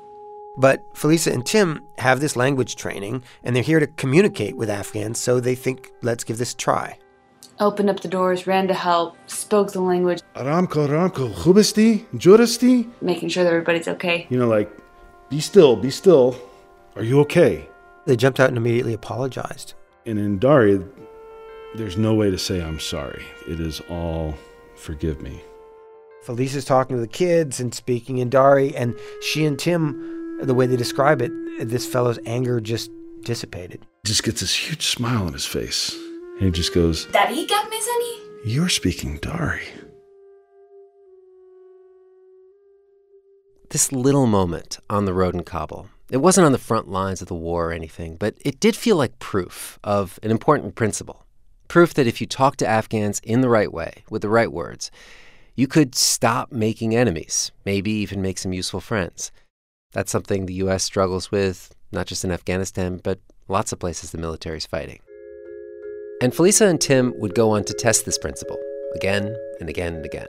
But 0.56 0.92
Felisa 0.94 1.32
and 1.32 1.44
Tim 1.44 1.84
have 1.98 2.20
this 2.20 2.36
language 2.36 2.76
training 2.76 3.22
and 3.44 3.54
they're 3.54 3.62
here 3.62 3.80
to 3.80 3.86
communicate 3.86 4.56
with 4.56 4.70
Afghans, 4.70 5.18
so 5.18 5.38
they 5.38 5.54
think, 5.54 5.92
let's 6.02 6.24
give 6.24 6.38
this 6.38 6.52
a 6.52 6.56
try. 6.56 6.98
Opened 7.60 7.90
up 7.90 8.00
the 8.00 8.08
doors, 8.08 8.46
ran 8.46 8.68
to 8.68 8.74
help, 8.74 9.16
spoke 9.26 9.72
the 9.72 9.82
language, 9.82 10.22
Aramco, 10.34 10.88
Aramco, 10.88 11.32
Khubisti, 11.34 12.06
Juristi. 12.14 12.90
making 13.02 13.28
sure 13.28 13.44
that 13.44 13.50
everybody's 13.50 13.86
okay. 13.86 14.26
You 14.30 14.38
know, 14.38 14.48
like, 14.48 14.70
be 15.28 15.40
still, 15.40 15.76
be 15.76 15.90
still. 15.90 16.36
Are 16.96 17.04
you 17.04 17.20
okay? 17.20 17.68
They 18.06 18.16
jumped 18.16 18.40
out 18.40 18.48
and 18.48 18.56
immediately 18.56 18.94
apologized. 18.94 19.74
And 20.06 20.18
in 20.18 20.38
Dari, 20.38 20.80
there's 21.74 21.96
no 21.96 22.14
way 22.14 22.30
to 22.30 22.38
say 22.38 22.62
I'm 22.62 22.80
sorry. 22.80 23.24
It 23.46 23.60
is 23.60 23.80
all 23.88 24.34
forgive 24.76 25.20
me. 25.20 25.40
Felisa's 26.22 26.64
talking 26.64 26.96
to 26.96 27.00
the 27.00 27.08
kids 27.08 27.60
and 27.60 27.74
speaking 27.74 28.18
in 28.18 28.28
Dari, 28.28 28.76
and 28.76 28.94
she 29.22 29.46
and 29.46 29.58
Tim, 29.58 30.38
the 30.42 30.54
way 30.54 30.66
they 30.66 30.76
describe 30.76 31.22
it, 31.22 31.32
this 31.60 31.86
fellow's 31.86 32.18
anger 32.26 32.60
just 32.60 32.90
dissipated. 33.22 33.86
Just 34.04 34.22
gets 34.24 34.40
this 34.40 34.54
huge 34.54 34.86
smile 34.86 35.26
on 35.26 35.32
his 35.32 35.46
face. 35.46 35.94
And 36.36 36.42
he 36.42 36.50
just 36.50 36.74
goes, 36.74 37.06
Daddy 37.06 37.46
got 37.46 37.70
me, 37.70 37.80
Sunny? 37.80 38.18
You're 38.44 38.68
speaking 38.68 39.18
Dari. 39.18 39.62
This 43.70 43.92
little 43.92 44.26
moment 44.26 44.78
on 44.90 45.04
the 45.04 45.14
road 45.14 45.34
in 45.34 45.44
Kabul, 45.44 45.88
it 46.10 46.16
wasn't 46.16 46.44
on 46.46 46.52
the 46.52 46.58
front 46.58 46.88
lines 46.88 47.22
of 47.22 47.28
the 47.28 47.34
war 47.34 47.68
or 47.68 47.72
anything, 47.72 48.16
but 48.16 48.34
it 48.40 48.58
did 48.58 48.74
feel 48.74 48.96
like 48.96 49.18
proof 49.20 49.78
of 49.84 50.18
an 50.22 50.30
important 50.30 50.74
principle. 50.74 51.24
Proof 51.70 51.94
that 51.94 52.08
if 52.08 52.20
you 52.20 52.26
talk 52.26 52.56
to 52.56 52.66
Afghans 52.66 53.20
in 53.20 53.42
the 53.42 53.48
right 53.48 53.72
way, 53.72 54.02
with 54.10 54.22
the 54.22 54.28
right 54.28 54.50
words, 54.50 54.90
you 55.54 55.68
could 55.68 55.94
stop 55.94 56.50
making 56.50 56.96
enemies, 56.96 57.52
maybe 57.64 57.92
even 57.92 58.20
make 58.20 58.38
some 58.38 58.52
useful 58.52 58.80
friends. 58.80 59.30
That's 59.92 60.10
something 60.10 60.46
the 60.46 60.54
U.S. 60.54 60.82
struggles 60.82 61.30
with, 61.30 61.72
not 61.92 62.08
just 62.08 62.24
in 62.24 62.32
Afghanistan, 62.32 63.00
but 63.00 63.20
lots 63.46 63.70
of 63.70 63.78
places 63.78 64.10
the 64.10 64.18
military's 64.18 64.66
fighting. 64.66 64.98
And 66.20 66.32
Felisa 66.32 66.68
and 66.68 66.80
Tim 66.80 67.14
would 67.20 67.36
go 67.36 67.52
on 67.52 67.62
to 67.62 67.72
test 67.72 68.04
this 68.04 68.18
principle 68.18 68.58
again 68.96 69.36
and 69.60 69.68
again 69.68 69.94
and 69.94 70.04
again. 70.04 70.26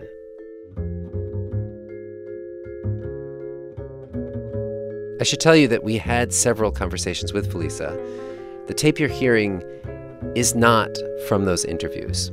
I 5.20 5.24
should 5.24 5.40
tell 5.40 5.56
you 5.56 5.68
that 5.70 5.84
we 5.84 5.98
had 5.98 6.34
several 6.34 6.72
conversations 6.72 7.34
with 7.34 7.52
Felisa. 7.52 7.98
The 8.68 8.76
tape 8.76 9.00
you're 9.00 9.10
hearing 9.10 9.64
is 10.36 10.56
not 10.56 10.90
from 11.28 11.46
those 11.46 11.66
interviews. 11.66 12.32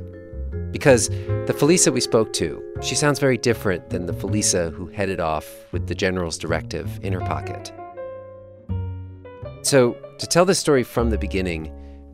Because 0.71 1.09
the 1.09 1.55
Felisa 1.57 1.91
we 1.91 1.99
spoke 2.01 2.31
to, 2.33 2.63
she 2.81 2.93
sounds 2.95 3.19
very 3.19 3.37
different 3.37 3.89
than 3.89 4.05
the 4.05 4.13
Felisa 4.13 4.71
who 4.71 4.87
headed 4.87 5.19
off 5.19 5.47
with 5.71 5.87
the 5.87 5.95
general's 5.95 6.37
directive 6.37 6.99
in 7.03 7.11
her 7.13 7.21
pocket. 7.21 7.71
So, 9.63 9.93
to 10.19 10.27
tell 10.27 10.45
this 10.45 10.59
story 10.59 10.83
from 10.83 11.09
the 11.09 11.17
beginning 11.17 11.71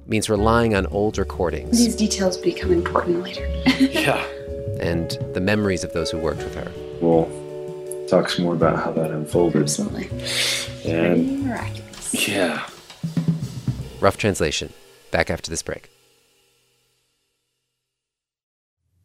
means 0.07 0.29
relying 0.29 0.75
on 0.75 0.85
old 0.87 1.17
recordings 1.17 1.77
These 1.77 1.95
details 1.95 2.37
become 2.37 2.71
important 2.71 3.21
later. 3.23 3.45
Yeah. 3.79 4.23
and 4.79 5.11
the 5.33 5.41
memories 5.41 5.83
of 5.83 5.91
those 5.93 6.09
who 6.11 6.17
worked 6.19 6.43
with 6.43 6.55
her. 6.55 6.71
Well, 7.01 7.27
talks 8.07 8.37
more 8.39 8.53
about 8.53 8.77
how 8.83 8.91
that 8.91 9.11
unfolded. 9.11 9.63
Absolutely. 9.63 10.09
And 10.85 11.43
Miraculous. 11.45 12.27
yeah, 12.27 12.67
Rough 13.99 14.17
translation. 14.17 14.71
Back 15.15 15.29
after 15.29 15.49
this 15.49 15.63
break. 15.63 15.89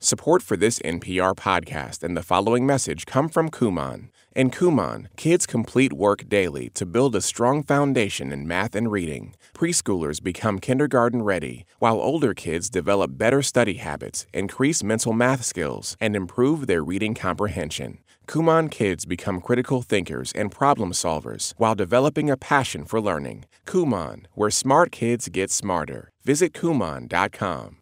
Support 0.01 0.43
for 0.43 0.57
this 0.57 0.81
NPR 0.81 1.37
podcast 1.37 2.03
and 2.03 2.17
the 2.17 2.23
following 2.25 2.67
message 2.67 3.07
come 3.07 3.29
from 3.29 3.49
Kumon. 3.49 4.09
In 4.35 4.51
Kumon, 4.51 5.07
kids 5.17 5.47
complete 5.47 5.93
work 5.93 6.29
daily 6.29 6.69
to 6.71 6.85
build 6.85 7.15
a 7.15 7.21
strong 7.21 7.63
foundation 7.63 8.33
in 8.33 8.49
math 8.49 8.75
and 8.75 8.91
reading. 8.91 9.37
Preschoolers 9.55 10.21
become 10.21 10.59
kindergarten 10.59 11.23
ready, 11.23 11.65
while 11.79 12.01
older 12.01 12.35
kids 12.35 12.71
develop 12.71 13.17
better 13.17 13.41
study 13.41 13.75
habits, 13.75 14.27
increase 14.33 14.83
mental 14.83 15.13
math 15.13 15.45
skills, 15.45 15.97
and 16.01 16.17
improve 16.17 16.67
their 16.67 16.83
reading 16.83 17.15
comprehension. 17.15 17.99
Kumon 18.31 18.71
kids 18.71 19.05
become 19.07 19.41
critical 19.41 19.83
thinkers 19.83 20.31
and 20.37 20.53
problem 20.53 20.93
solvers 20.93 21.53
while 21.57 21.75
developing 21.75 22.31
a 22.31 22.37
passion 22.37 22.85
for 22.85 23.01
learning. 23.01 23.45
Kumon, 23.67 24.27
where 24.35 24.51
smart 24.51 24.93
kids 24.93 25.29
get 25.29 25.51
smarter. 25.51 26.11
Visit 26.23 26.53
Kumon.com. 26.53 27.79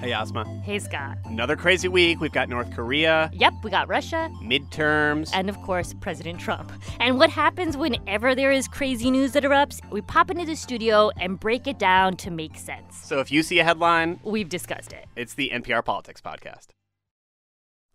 Hey, 0.00 0.12
Asma. 0.14 0.46
Hey, 0.64 0.78
Scott. 0.78 1.18
Another 1.26 1.56
crazy 1.56 1.88
week. 1.88 2.20
We've 2.22 2.32
got 2.32 2.48
North 2.48 2.70
Korea, 2.74 3.28
Yep, 3.34 3.52
we 3.64 3.70
got 3.70 3.86
Russia, 3.86 4.30
midterms. 4.42 5.28
and 5.34 5.50
of 5.50 5.60
course, 5.60 5.92
President 6.00 6.40
Trump. 6.40 6.72
And 6.98 7.18
what 7.18 7.28
happens 7.28 7.76
whenever 7.76 8.34
there 8.34 8.50
is 8.50 8.66
crazy 8.66 9.10
news 9.10 9.32
that 9.32 9.42
erupts? 9.42 9.80
We 9.90 10.00
pop 10.00 10.30
into 10.30 10.46
the 10.46 10.56
studio 10.56 11.10
and 11.20 11.38
break 11.38 11.66
it 11.66 11.78
down 11.78 12.16
to 12.18 12.30
make 12.30 12.56
sense. 12.56 12.96
So 12.96 13.18
if 13.20 13.30
you 13.30 13.42
see 13.42 13.58
a 13.58 13.64
headline, 13.64 14.20
We've 14.24 14.48
discussed 14.48 14.94
it. 14.94 15.04
it's 15.16 15.34
the 15.34 15.50
NPR 15.52 15.84
Politics 15.84 16.22
Podcast. 16.22 16.68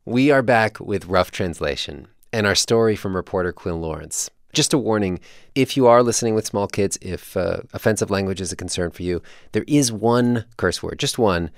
We 0.05 0.31
are 0.31 0.41
back 0.41 0.81
with 0.81 1.05
Rough 1.05 1.31
Translation 1.31 2.09
and 2.33 2.45
our 2.45 2.55
story 2.55 2.93
from 2.93 3.15
reporter 3.15 3.53
Quil 3.53 3.79
Lawrence. 3.79 4.29
Just 4.51 4.73
a 4.73 4.77
warning 4.77 5.21
if 5.55 5.77
you 5.77 5.87
are 5.87 6.03
listening 6.03 6.35
with 6.35 6.45
small 6.45 6.67
kids, 6.67 6.97
if 7.01 7.37
uh, 7.37 7.61
offensive 7.73 8.11
language 8.11 8.41
is 8.41 8.51
a 8.51 8.57
concern 8.57 8.91
for 8.91 9.01
you, 9.01 9.21
there 9.53 9.63
is 9.65 9.93
one 9.93 10.43
curse 10.57 10.83
word, 10.83 10.99
just 10.99 11.17
one, 11.17 11.51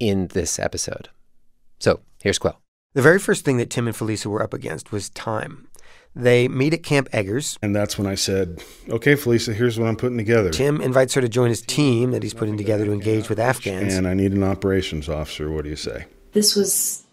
in 0.00 0.26
this 0.28 0.58
episode. 0.58 1.10
So 1.78 2.00
here's 2.20 2.40
Quil. 2.40 2.58
The 2.94 3.02
very 3.02 3.20
first 3.20 3.44
thing 3.44 3.58
that 3.58 3.70
Tim 3.70 3.86
and 3.86 3.96
Felisa 3.96 4.26
were 4.26 4.42
up 4.42 4.52
against 4.52 4.90
was 4.90 5.08
time. 5.10 5.68
They 6.12 6.48
meet 6.48 6.74
at 6.74 6.82
Camp 6.82 7.08
Eggers. 7.12 7.56
And 7.62 7.74
that's 7.74 7.98
when 7.98 8.08
I 8.08 8.16
said, 8.16 8.64
okay, 8.88 9.14
Felisa, 9.14 9.54
here's 9.54 9.78
what 9.78 9.86
I'm 9.86 9.96
putting 9.96 10.18
together. 10.18 10.50
Tim 10.50 10.80
invites 10.80 11.14
her 11.14 11.20
to 11.20 11.28
join 11.28 11.50
his 11.50 11.62
team 11.62 12.10
that 12.10 12.24
he's 12.24 12.34
putting 12.34 12.56
together 12.56 12.84
to 12.84 12.92
engage 12.92 13.28
with 13.28 13.38
Afghans. 13.38 13.94
And 13.94 14.08
I 14.08 14.14
need 14.14 14.32
an 14.32 14.42
operations 14.42 15.08
officer. 15.08 15.52
What 15.52 15.62
do 15.62 15.70
you 15.70 15.76
say? 15.76 16.06
This 16.32 16.56
was 16.56 17.04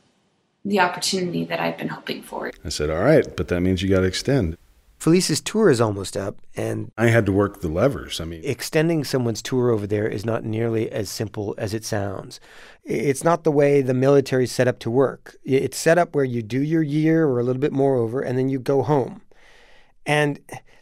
the 0.66 0.80
opportunity 0.80 1.46
that 1.46 1.60
I've 1.60 1.78
been 1.78 1.88
hoping 1.88 2.22
for. 2.22 2.52
I 2.64 2.70
said, 2.70 2.90
all 2.90 3.04
right, 3.04 3.26
but 3.36 3.48
that 3.48 3.62
means 3.62 3.82
you 3.82 3.90
got 3.90 4.02
to 4.02 4.08
extend. 4.08 4.58
Felisa's 5.00 5.40
tour 5.40 5.70
is 5.70 5.80
almost 5.80 6.18
up, 6.18 6.36
and 6.58 6.92
I 6.98 7.08
had 7.08 7.26
to 7.28 7.32
work 7.32 7.62
the 7.62 7.70
levers. 7.70 8.20
I 8.20 8.26
mean, 8.26 8.42
extending 8.44 9.06
someone's 9.06 9.42
tour 9.42 9.70
over 9.70 9.88
there 9.88 10.08
is 10.08 10.26
not 10.26 10.44
nearly 10.44 10.92
as 10.92 11.10
simple 11.10 11.56
as 11.58 11.74
it 11.74 11.86
sounds. 11.86 12.42
It's 12.84 13.24
not 13.24 13.46
the 13.46 13.52
way 13.52 13.82
the 13.82 13.94
military 13.94 14.44
is 14.44 14.52
set 14.52 14.68
up 14.68 14.78
to 14.80 14.92
work. 14.92 15.38
It's 15.46 15.78
set 15.78 15.98
up 15.98 16.16
where 16.16 16.26
you 16.26 16.42
do 16.42 16.62
your 16.62 16.84
year 16.84 17.26
or 17.26 17.40
a 17.40 17.44
little 17.44 17.62
bit 17.62 17.72
more 17.72 17.96
over, 17.96 18.20
and 18.20 18.38
then 18.38 18.50
you 18.50 18.60
go 18.60 18.84
home. 18.84 19.22
And 20.06 20.42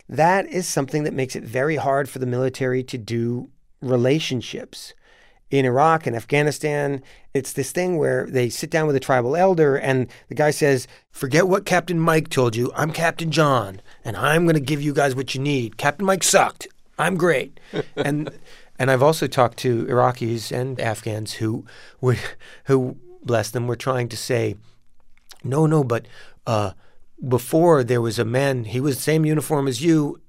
that 0.09 0.47
is 0.47 0.67
something 0.67 1.03
that 1.03 1.13
makes 1.13 1.35
it 1.35 1.43
very 1.43 1.75
hard 1.75 2.09
for 2.09 2.17
the 2.17 2.25
military 2.25 2.81
to 2.85 2.97
do 2.97 3.51
relationships 3.81 4.95
in 5.49 5.65
Iraq 5.65 6.05
and 6.05 6.15
Afghanistan, 6.15 7.01
it's 7.33 7.53
this 7.53 7.71
thing 7.71 7.97
where 7.97 8.27
they 8.29 8.49
sit 8.49 8.69
down 8.69 8.87
with 8.87 8.95
a 8.95 8.99
tribal 8.99 9.35
elder 9.35 9.75
and 9.75 10.07
the 10.27 10.35
guy 10.35 10.51
says, 10.51 10.87
Forget 11.11 11.47
what 11.47 11.65
Captain 11.65 11.99
Mike 11.99 12.29
told 12.29 12.55
you. 12.55 12.71
I'm 12.75 12.91
Captain 12.91 13.31
John, 13.31 13.81
and 14.03 14.17
I'm 14.17 14.43
going 14.43 14.55
to 14.55 14.59
give 14.59 14.81
you 14.81 14.93
guys 14.93 15.15
what 15.15 15.33
you 15.35 15.41
need. 15.41 15.77
Captain 15.77 16.05
Mike 16.05 16.23
sucked. 16.23 16.67
I'm 16.99 17.15
great. 17.15 17.59
and 17.95 18.29
and 18.79 18.91
I've 18.91 19.03
also 19.03 19.27
talked 19.27 19.57
to 19.59 19.85
Iraqis 19.85 20.51
and 20.51 20.79
Afghans 20.79 21.33
who 21.33 21.65
would, 22.01 22.19
who 22.65 22.97
bless 23.23 23.49
them, 23.49 23.67
were 23.67 23.75
trying 23.75 24.09
to 24.09 24.17
say, 24.17 24.55
No, 25.43 25.65
no, 25.65 25.83
but 25.83 26.07
uh, 26.45 26.71
before 27.27 27.83
there 27.83 28.01
was 28.01 28.19
a 28.19 28.25
man, 28.25 28.65
he 28.65 28.79
was 28.79 28.97
the 28.97 29.01
same 29.01 29.25
uniform 29.25 29.67
as 29.67 29.83
you, 29.83 30.21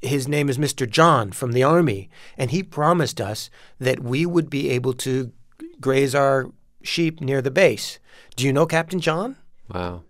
his 0.00 0.26
name 0.26 0.48
is 0.48 0.58
Mr. 0.58 0.88
John 0.88 1.32
from 1.32 1.52
the 1.52 1.62
Army, 1.62 2.08
and 2.36 2.50
he 2.50 2.62
promised 2.62 3.20
us 3.20 3.50
that 3.78 4.00
we 4.00 4.24
would 4.26 4.48
be 4.50 4.70
able 4.70 4.92
to 4.94 5.32
graze 5.80 6.14
our 6.14 6.50
sheep 6.82 7.20
near 7.20 7.42
the 7.42 7.50
base. 7.50 7.98
Do 8.36 8.44
you 8.44 8.52
know 8.52 8.66
Captain 8.66 9.00
John? 9.00 9.36
Wow. 9.72 10.02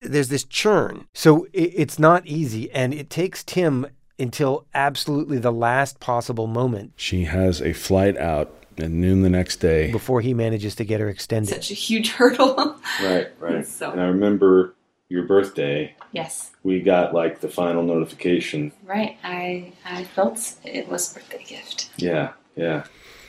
There's 0.00 0.28
this 0.28 0.44
churn. 0.44 1.06
So 1.14 1.46
it's 1.52 1.98
not 1.98 2.26
easy, 2.26 2.70
and 2.72 2.92
it 2.92 3.10
takes 3.10 3.44
Tim 3.44 3.86
until 4.18 4.66
absolutely 4.74 5.38
the 5.38 5.52
last 5.52 6.00
possible 6.00 6.46
moment. 6.46 6.92
She 6.96 7.24
has 7.24 7.60
a 7.60 7.72
flight 7.72 8.16
out 8.16 8.52
at 8.78 8.90
noon 8.90 9.22
the 9.22 9.30
next 9.30 9.56
day. 9.56 9.92
Before 9.92 10.20
he 10.20 10.34
manages 10.34 10.74
to 10.76 10.84
get 10.84 11.00
her 11.00 11.08
extended. 11.08 11.54
Such 11.54 11.70
a 11.70 11.74
huge 11.74 12.10
hurdle. 12.10 12.76
right, 13.02 13.28
right. 13.38 13.66
So. 13.66 13.90
And 13.92 14.00
I 14.00 14.06
remember 14.06 14.74
your 15.12 15.24
birthday. 15.24 15.94
Yes. 16.12 16.50
We 16.62 16.80
got 16.80 17.14
like 17.14 17.40
the 17.40 17.48
final 17.48 17.82
notification. 17.82 18.72
Right. 18.84 19.18
I 19.22 19.72
I 19.84 20.04
felt 20.04 20.54
it 20.64 20.88
was 20.88 21.12
a 21.12 21.14
birthday 21.20 21.44
gift. 21.44 21.90
Yeah, 21.96 22.32
yeah. 22.56 22.84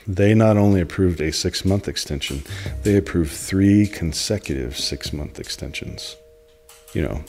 They 0.06 0.34
not 0.34 0.56
only 0.56 0.80
approved 0.80 1.20
a 1.20 1.30
six 1.32 1.64
month 1.64 1.86
extension, 1.86 2.42
they 2.82 2.96
approved 2.96 3.32
three 3.32 3.86
consecutive 3.86 4.76
six 4.76 5.12
month 5.12 5.38
extensions. 5.38 6.16
You 6.94 7.02
know, 7.02 7.24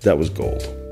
that 0.00 0.18
was 0.18 0.30
gold. 0.30 0.89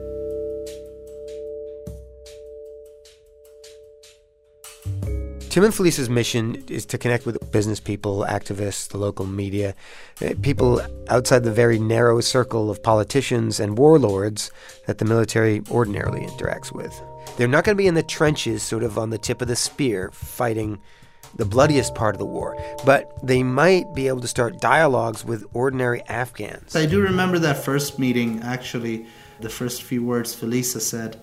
Tim 5.58 5.64
and 5.64 5.74
Felisa's 5.74 6.08
mission 6.08 6.62
is 6.68 6.86
to 6.86 6.98
connect 6.98 7.26
with 7.26 7.50
business 7.50 7.80
people, 7.80 8.24
activists, 8.28 8.90
the 8.90 8.96
local 8.96 9.26
media, 9.26 9.74
eh, 10.20 10.34
people 10.40 10.80
outside 11.08 11.42
the 11.42 11.50
very 11.50 11.80
narrow 11.80 12.20
circle 12.20 12.70
of 12.70 12.80
politicians 12.80 13.58
and 13.58 13.76
warlords 13.76 14.52
that 14.86 14.98
the 14.98 15.04
military 15.04 15.62
ordinarily 15.68 16.20
interacts 16.20 16.70
with. 16.70 17.02
They're 17.36 17.48
not 17.48 17.64
going 17.64 17.76
to 17.76 17.82
be 17.82 17.88
in 17.88 17.94
the 17.94 18.04
trenches, 18.04 18.62
sort 18.62 18.84
of 18.84 18.98
on 18.98 19.10
the 19.10 19.18
tip 19.18 19.42
of 19.42 19.48
the 19.48 19.56
spear, 19.56 20.12
fighting 20.12 20.78
the 21.34 21.44
bloodiest 21.44 21.92
part 21.96 22.14
of 22.14 22.20
the 22.20 22.24
war, 22.24 22.56
but 22.84 23.10
they 23.26 23.42
might 23.42 23.92
be 23.96 24.06
able 24.06 24.20
to 24.20 24.28
start 24.28 24.60
dialogues 24.60 25.24
with 25.24 25.44
ordinary 25.54 26.02
Afghans. 26.02 26.76
I 26.76 26.86
do 26.86 27.00
remember 27.00 27.40
that 27.40 27.64
first 27.64 27.98
meeting, 27.98 28.40
actually, 28.44 29.06
the 29.40 29.48
first 29.48 29.82
few 29.82 30.04
words 30.04 30.36
Felisa 30.36 30.80
said. 30.80 31.20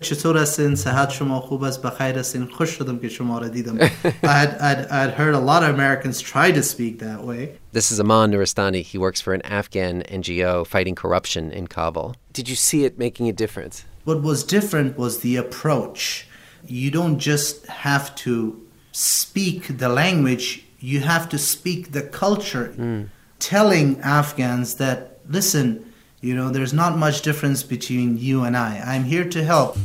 چطور 0.00 0.38
هستین 0.38 0.74
صحت 0.74 1.10
شما 1.10 1.40
خوب 1.40 1.62
است 1.62 1.82
بخیر 1.82 2.18
هستین 2.18 2.46
خوش 2.46 2.70
شدم 2.70 2.98
که 2.98 3.08
شما 3.08 3.38
را 3.38 3.48
دیدم 3.48 3.78
I'd, 3.78 3.90
I'd, 4.22 4.86
I'd 4.90 5.10
heard 5.10 5.34
a 5.34 5.40
lot 5.40 5.62
of 5.62 5.74
Americans 5.74 6.20
try 6.20 6.52
to 6.52 6.62
speak 6.62 6.98
that 6.98 7.24
way 7.24 7.48
This 7.72 7.90
is 7.90 7.98
Aman 8.00 8.30
Nuristani. 8.32 8.82
He 8.82 8.98
works 8.98 9.20
for 9.20 9.32
an 9.32 9.42
Afghan 9.42 10.02
NGO 10.02 10.66
fighting 10.66 10.94
corruption 10.94 11.50
in 11.50 11.66
Kabul. 11.66 12.14
Did 12.32 12.46
you 12.50 12.56
see 12.56 12.84
it 12.84 12.98
making 12.98 13.28
a 13.28 13.32
difference? 13.32 13.84
What 14.04 14.20
was 14.22 14.44
different 14.44 14.98
was 14.98 15.20
the 15.20 15.36
approach. 15.36 16.26
You 16.66 16.90
don't 16.90 17.18
just 17.18 17.66
have 17.66 18.14
to 18.26 18.60
speak 18.92 19.78
the 19.78 19.88
language, 19.88 20.64
you 20.80 21.00
have 21.00 21.28
to 21.30 21.38
speak 21.38 21.92
the 21.92 22.02
culture. 22.02 22.74
Mm. 22.76 23.08
Telling 23.38 24.00
Afghans 24.00 24.74
that, 24.74 25.18
listen, 25.28 25.85
you 26.21 26.35
know, 26.35 26.49
there's 26.49 26.73
not 26.73 26.97
much 26.97 27.21
difference 27.21 27.61
between 27.61 28.17
you 28.17 28.43
and 28.43 28.57
I. 28.57 28.81
I'm 28.83 29.03
here 29.03 29.27
to 29.29 29.43
help. 29.43 29.77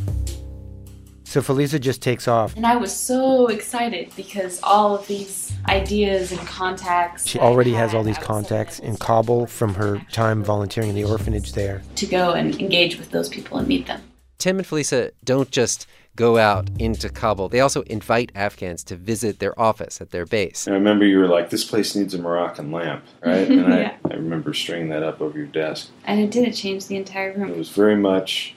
So 1.25 1.41
Felisa 1.41 1.81
just 1.81 2.03
takes 2.03 2.29
off. 2.29 2.57
And 2.57 2.67
I 2.67 2.77
was 2.77 2.95
so 2.95 3.47
excited 3.47 4.13
because 4.17 4.61
all 4.63 4.95
of 4.95 5.07
these 5.07 5.53
ideas 5.67 6.33
and 6.33 6.41
contacts. 6.41 7.27
She 7.27 7.39
already 7.39 7.73
has 7.73 7.95
all 7.95 8.03
these 8.03 8.19
contacts 8.19 8.79
in 8.79 8.97
Kabul 8.97 9.47
from 9.47 9.75
her 9.75 9.99
time 10.13 10.43
volunteering 10.43 10.91
in 10.91 10.95
the 10.95 11.05
orphanage 11.05 11.53
there. 11.53 11.83
To 11.97 12.07
go 12.07 12.33
and 12.33 12.59
engage 12.61 12.99
with 12.99 13.11
those 13.11 13.29
people 13.29 13.59
and 13.59 13.69
meet 13.69 13.87
them. 13.87 14.03
Tim 14.43 14.59
and 14.59 14.67
Felisa 14.67 15.13
don't 15.23 15.53
just 15.53 15.87
go 16.17 16.37
out 16.37 16.69
into 16.81 17.09
Kabul. 17.09 17.49
They 17.49 17.61
also 17.61 17.83
invite 17.83 18.33
Afghans 18.35 18.83
to 18.87 18.97
visit 18.97 19.39
their 19.39 19.57
office 19.57 20.01
at 20.01 20.11
their 20.11 20.27
base. 20.27 20.67
And 20.67 20.75
I 20.75 20.79
remember 20.79 21.05
you 21.05 21.21
were 21.21 21.29
like, 21.29 21.51
this 21.51 21.65
place 21.65 21.95
needs 21.95 22.13
a 22.13 22.19
Moroccan 22.19 22.73
lamp, 22.73 23.05
right? 23.25 23.49
And 23.49 23.61
yeah. 23.69 23.97
I, 24.05 24.15
I 24.15 24.17
remember 24.17 24.53
stringing 24.53 24.89
that 24.89 25.05
up 25.05 25.21
over 25.21 25.39
your 25.39 25.47
desk. 25.47 25.91
And 26.07 26.19
it 26.19 26.33
did. 26.33 26.49
It 26.49 26.55
changed 26.55 26.89
the 26.89 26.97
entire 26.97 27.33
room. 27.33 27.51
It 27.51 27.57
was 27.57 27.69
very 27.69 27.95
much 27.95 28.57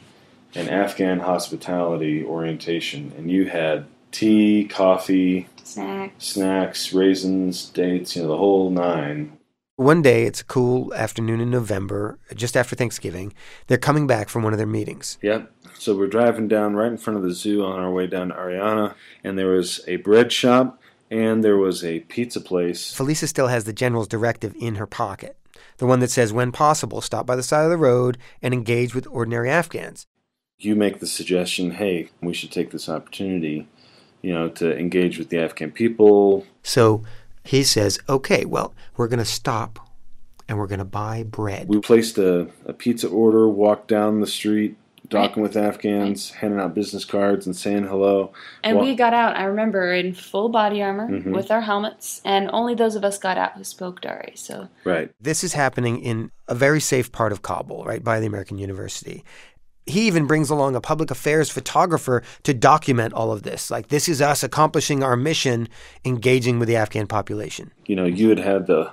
an 0.55 0.69
Afghan 0.69 1.19
hospitality 1.19 2.23
orientation. 2.23 3.13
And 3.15 3.29
you 3.29 3.45
had 3.45 3.85
tea, 4.09 4.65
coffee, 4.65 5.47
snacks, 5.63 6.25
snacks, 6.25 6.93
raisins, 6.93 7.69
dates, 7.69 8.15
you 8.15 8.23
know, 8.23 8.29
the 8.29 8.37
whole 8.37 8.71
nine. 8.71 9.37
One 9.77 10.01
day, 10.01 10.23
it's 10.23 10.39
a 10.39 10.45
cool 10.45 10.93
afternoon 10.93 11.41
in 11.41 11.51
November, 11.51 12.17
just 12.33 12.55
after 12.55 12.77
Thanksgiving. 12.77 13.33
They're 13.67 13.77
coming 13.77 14.07
back 14.07 14.29
from 14.29 14.41
one 14.41 14.53
of 14.53 14.57
their 14.57 14.65
meetings. 14.65 15.17
Yep. 15.21 15.51
So 15.77 15.95
we're 15.95 16.07
driving 16.07 16.47
down 16.47 16.75
right 16.75 16.91
in 16.91 16.97
front 16.97 17.17
of 17.17 17.23
the 17.23 17.33
zoo 17.33 17.63
on 17.63 17.79
our 17.79 17.91
way 17.91 18.07
down 18.07 18.29
to 18.29 18.35
Ariana, 18.35 18.95
and 19.23 19.37
there 19.37 19.49
was 19.49 19.81
a 19.87 19.97
bread 19.97 20.31
shop 20.31 20.81
and 21.11 21.43
there 21.43 21.57
was 21.57 21.83
a 21.83 21.99
pizza 22.01 22.41
place. 22.41 22.93
Felisa 22.93 23.27
still 23.27 23.47
has 23.47 23.65
the 23.65 23.73
general's 23.73 24.07
directive 24.07 24.55
in 24.59 24.75
her 24.75 24.87
pocket, 24.87 25.37
the 25.77 25.85
one 25.85 25.99
that 25.99 26.11
says, 26.11 26.33
when 26.33 26.51
possible, 26.51 27.01
stop 27.01 27.25
by 27.25 27.35
the 27.35 27.43
side 27.43 27.63
of 27.63 27.69
the 27.69 27.77
road 27.77 28.17
and 28.41 28.53
engage 28.53 28.95
with 28.95 29.07
ordinary 29.07 29.49
Afghans. 29.49 30.07
You 30.57 30.75
make 30.75 30.99
the 30.99 31.07
suggestion, 31.07 31.71
hey, 31.71 32.09
we 32.21 32.33
should 32.33 32.51
take 32.51 32.71
this 32.71 32.87
opportunity, 32.89 33.67
you 34.21 34.33
know, 34.33 34.49
to 34.49 34.77
engage 34.77 35.19
with 35.19 35.29
the 35.29 35.39
Afghan 35.39 35.71
people. 35.71 36.45
So 36.63 37.03
he 37.43 37.63
says, 37.63 37.99
okay, 38.07 38.45
well, 38.45 38.73
we're 38.97 39.09
going 39.09 39.19
to 39.19 39.25
stop 39.25 39.79
and 40.47 40.57
we're 40.57 40.67
going 40.67 40.79
to 40.79 40.85
buy 40.85 41.23
bread. 41.23 41.67
We 41.67 41.79
placed 41.79 42.17
a, 42.17 42.47
a 42.65 42.73
pizza 42.73 43.09
order, 43.09 43.47
walked 43.49 43.87
down 43.87 44.21
the 44.21 44.27
street, 44.27 44.77
talking 45.09 45.43
with 45.43 45.55
Afghans, 45.55 46.31
handing 46.31 46.59
out 46.59 46.73
business 46.73 47.05
cards 47.05 47.45
and 47.45 47.55
saying 47.55 47.83
hello. 47.83 48.33
And 48.63 48.77
well, 48.77 48.85
we 48.85 48.95
got 48.95 49.13
out, 49.13 49.35
I 49.35 49.43
remember, 49.43 49.93
in 49.93 50.13
full 50.13 50.49
body 50.49 50.81
armor 50.81 51.09
mm-hmm. 51.09 51.31
with 51.31 51.51
our 51.51 51.61
helmets, 51.61 52.21
and 52.25 52.49
only 52.53 52.75
those 52.75 52.95
of 52.95 53.03
us 53.03 53.17
got 53.17 53.37
out 53.37 53.53
who 53.53 53.63
spoke 53.63 54.01
Dari. 54.01 54.33
So 54.35 54.69
Right. 54.83 55.11
This 55.19 55.43
is 55.43 55.53
happening 55.53 55.99
in 55.99 56.31
a 56.47 56.55
very 56.55 56.79
safe 56.79 57.11
part 57.11 57.31
of 57.31 57.41
Kabul, 57.41 57.83
right, 57.83 58.03
by 58.03 58.19
the 58.19 58.27
American 58.27 58.57
University. 58.57 59.23
He 59.87 60.07
even 60.07 60.25
brings 60.25 60.49
along 60.49 60.75
a 60.75 60.81
public 60.81 61.11
affairs 61.11 61.49
photographer 61.49 62.23
to 62.43 62.53
document 62.55 63.13
all 63.13 63.31
of 63.31 63.43
this. 63.43 63.69
Like, 63.69 63.89
this 63.89 64.09
is 64.09 64.19
us 64.19 64.43
accomplishing 64.43 65.03
our 65.03 65.15
mission, 65.15 65.69
engaging 66.03 66.57
with 66.57 66.67
the 66.67 66.75
Afghan 66.75 67.05
population. 67.05 67.71
You 67.85 67.95
know, 67.95 68.05
you 68.05 68.29
had 68.29 68.39
had 68.39 68.65
the 68.65 68.91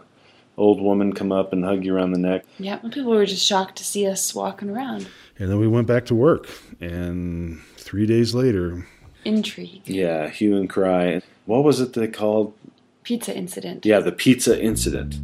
old 0.56 0.80
woman 0.80 1.12
come 1.12 1.32
up 1.32 1.52
and 1.52 1.64
hug 1.64 1.84
you 1.84 1.94
around 1.94 2.12
the 2.12 2.18
neck. 2.18 2.44
Yeah, 2.58 2.76
people 2.76 3.10
were 3.10 3.26
just 3.26 3.44
shocked 3.44 3.76
to 3.76 3.84
see 3.84 4.06
us 4.06 4.34
walking 4.34 4.70
around. 4.70 5.08
And 5.38 5.50
then 5.50 5.58
we 5.58 5.68
went 5.68 5.86
back 5.86 6.06
to 6.06 6.14
work. 6.14 6.48
And 6.80 7.60
three 7.76 8.06
days 8.06 8.34
later, 8.34 8.86
intrigue. 9.24 9.82
Yeah, 9.86 10.28
hue 10.28 10.56
and 10.56 10.68
cry. 10.68 11.22
What 11.46 11.64
was 11.64 11.80
it 11.80 11.92
they 11.94 12.08
called? 12.08 12.54
Pizza 13.02 13.36
incident. 13.36 13.84
Yeah, 13.84 14.00
the 14.00 14.12
pizza 14.12 14.62
incident. 14.62 15.16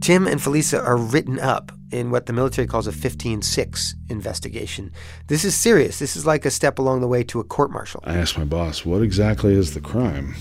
Tim 0.00 0.26
and 0.26 0.40
Felisa 0.40 0.82
are 0.82 0.96
written 0.96 1.38
up 1.38 1.70
in 1.90 2.10
what 2.10 2.26
the 2.26 2.32
military 2.32 2.66
calls 2.66 2.86
a 2.86 2.92
15-6 2.92 3.94
investigation. 4.08 4.90
This 5.26 5.44
is 5.44 5.54
serious. 5.54 5.98
This 5.98 6.16
is 6.16 6.24
like 6.24 6.44
a 6.46 6.50
step 6.50 6.78
along 6.78 7.02
the 7.02 7.08
way 7.08 7.22
to 7.24 7.40
a 7.40 7.44
court 7.44 7.70
martial. 7.70 8.00
I 8.04 8.16
asked 8.16 8.38
my 8.38 8.44
boss, 8.44 8.84
what 8.86 9.02
exactly 9.02 9.52
is 9.52 9.74
the 9.74 9.80
crime? 9.80 10.34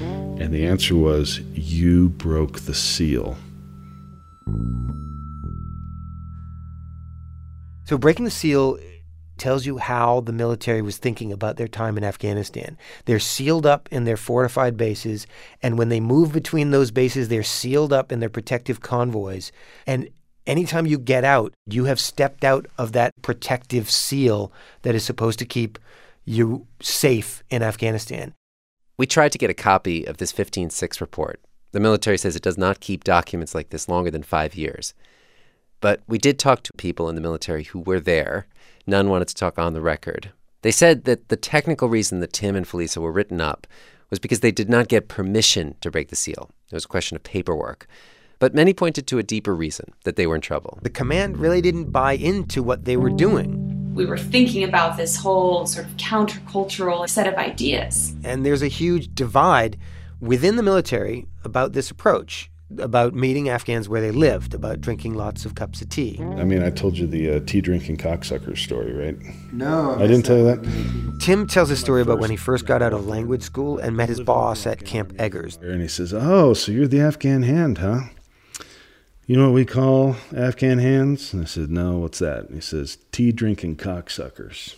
And 0.00 0.52
the 0.52 0.66
answer 0.66 0.96
was, 0.96 1.40
You 1.52 2.08
broke 2.10 2.60
the 2.60 2.74
seal. 2.74 3.36
So 7.84 7.98
breaking 7.98 8.24
the 8.24 8.30
seal 8.30 8.78
tells 9.36 9.66
you 9.66 9.78
how 9.78 10.20
the 10.20 10.32
military 10.32 10.80
was 10.80 10.96
thinking 10.96 11.32
about 11.32 11.56
their 11.56 11.68
time 11.68 11.96
in 11.98 12.04
Afghanistan. 12.04 12.78
They're 13.04 13.18
sealed 13.18 13.66
up 13.66 13.88
in 13.90 14.04
their 14.04 14.16
fortified 14.16 14.76
bases, 14.76 15.26
and 15.62 15.76
when 15.76 15.88
they 15.88 16.00
move 16.00 16.32
between 16.32 16.70
those 16.70 16.90
bases, 16.90 17.28
they're 17.28 17.42
sealed 17.42 17.92
up 17.92 18.12
in 18.12 18.20
their 18.20 18.28
protective 18.28 18.80
convoys. 18.80 19.52
And 19.86 20.08
anytime 20.46 20.86
you 20.86 20.98
get 20.98 21.24
out, 21.24 21.52
you 21.66 21.84
have 21.84 22.00
stepped 22.00 22.44
out 22.44 22.66
of 22.78 22.92
that 22.92 23.12
protective 23.22 23.90
seal 23.90 24.52
that 24.82 24.94
is 24.94 25.04
supposed 25.04 25.38
to 25.40 25.44
keep 25.44 25.78
you 26.24 26.66
safe 26.80 27.42
in 27.50 27.62
Afghanistan. 27.62 28.32
We 28.96 29.06
tried 29.06 29.32
to 29.32 29.38
get 29.38 29.50
a 29.50 29.54
copy 29.54 30.04
of 30.04 30.18
this 30.18 30.32
15-6 30.32 31.00
report. 31.00 31.40
The 31.72 31.80
military 31.80 32.16
says 32.16 32.36
it 32.36 32.42
does 32.42 32.56
not 32.56 32.78
keep 32.78 33.02
documents 33.02 33.54
like 33.54 33.70
this 33.70 33.88
longer 33.88 34.10
than 34.10 34.22
five 34.22 34.54
years. 34.54 34.94
But 35.80 36.02
we 36.06 36.18
did 36.18 36.38
talk 36.38 36.62
to 36.62 36.72
people 36.74 37.08
in 37.08 37.16
the 37.16 37.20
military 37.20 37.64
who 37.64 37.80
were 37.80 37.98
there. 37.98 38.46
None 38.86 39.08
wanted 39.08 39.28
to 39.28 39.34
talk 39.34 39.58
on 39.58 39.72
the 39.72 39.80
record. 39.80 40.30
They 40.62 40.70
said 40.70 41.04
that 41.04 41.28
the 41.28 41.36
technical 41.36 41.88
reason 41.88 42.20
that 42.20 42.32
Tim 42.32 42.54
and 42.54 42.64
Felisa 42.64 42.98
were 42.98 43.12
written 43.12 43.40
up 43.40 43.66
was 44.10 44.20
because 44.20 44.40
they 44.40 44.52
did 44.52 44.70
not 44.70 44.88
get 44.88 45.08
permission 45.08 45.74
to 45.80 45.90
break 45.90 46.08
the 46.08 46.16
seal. 46.16 46.50
It 46.70 46.74
was 46.74 46.84
a 46.84 46.88
question 46.88 47.16
of 47.16 47.24
paperwork. 47.24 47.88
But 48.38 48.54
many 48.54 48.72
pointed 48.72 49.06
to 49.08 49.18
a 49.18 49.22
deeper 49.24 49.54
reason 49.54 49.92
that 50.04 50.16
they 50.16 50.26
were 50.26 50.36
in 50.36 50.40
trouble. 50.40 50.78
The 50.82 50.90
command 50.90 51.38
really 51.38 51.60
didn't 51.60 51.90
buy 51.90 52.12
into 52.12 52.62
what 52.62 52.84
they 52.84 52.96
were 52.96 53.10
doing. 53.10 53.73
We 53.94 54.06
were 54.06 54.18
thinking 54.18 54.64
about 54.64 54.96
this 54.96 55.16
whole 55.16 55.66
sort 55.66 55.86
of 55.86 55.96
countercultural 55.96 57.08
set 57.08 57.28
of 57.28 57.34
ideas. 57.34 58.14
And 58.24 58.44
there's 58.44 58.62
a 58.62 58.68
huge 58.68 59.14
divide 59.14 59.78
within 60.20 60.56
the 60.56 60.62
military 60.64 61.26
about 61.44 61.74
this 61.74 61.90
approach 61.92 62.50
about 62.78 63.14
meeting 63.14 63.48
Afghans 63.48 63.88
where 63.88 64.00
they 64.00 64.10
lived, 64.10 64.54
about 64.54 64.80
drinking 64.80 65.14
lots 65.14 65.44
of 65.44 65.54
cups 65.54 65.80
of 65.80 65.88
tea. 65.88 66.18
I 66.20 66.44
mean, 66.44 66.62
I 66.62 66.70
told 66.70 66.96
you 66.98 67.06
the 67.06 67.36
uh, 67.36 67.40
tea 67.46 67.60
drinking 67.60 67.98
cocksucker 67.98 68.56
story, 68.56 68.92
right? 68.92 69.16
No. 69.52 69.94
I 69.94 70.06
didn't 70.06 70.24
tell 70.24 70.38
you 70.38 70.44
that? 70.44 71.18
Tim 71.20 71.46
tells 71.46 71.70
a 71.70 71.76
story 71.76 72.02
about 72.02 72.18
when 72.18 72.30
he 72.30 72.36
first 72.36 72.66
got 72.66 72.82
out 72.82 72.92
of 72.92 73.06
language 73.06 73.42
school 73.42 73.78
and 73.78 73.96
met 73.96 74.08
his 74.08 74.20
boss 74.20 74.66
at 74.66 74.84
Camp 74.84 75.12
Eggers. 75.18 75.58
And 75.62 75.80
he 75.80 75.88
says, 75.88 76.12
Oh, 76.12 76.54
so 76.54 76.72
you're 76.72 76.88
the 76.88 77.00
Afghan 77.00 77.42
hand, 77.42 77.78
huh? 77.78 78.00
You 79.26 79.38
know 79.38 79.46
what 79.46 79.54
we 79.54 79.64
call 79.64 80.16
Afghan 80.36 80.78
hands? 80.78 81.32
And 81.32 81.42
I 81.42 81.46
said, 81.46 81.70
No, 81.70 81.98
what's 81.98 82.18
that? 82.18 82.44
And 82.46 82.54
he 82.54 82.60
says, 82.60 82.98
Tea 83.10 83.32
drinking 83.32 83.76
cocksuckers. 83.76 84.74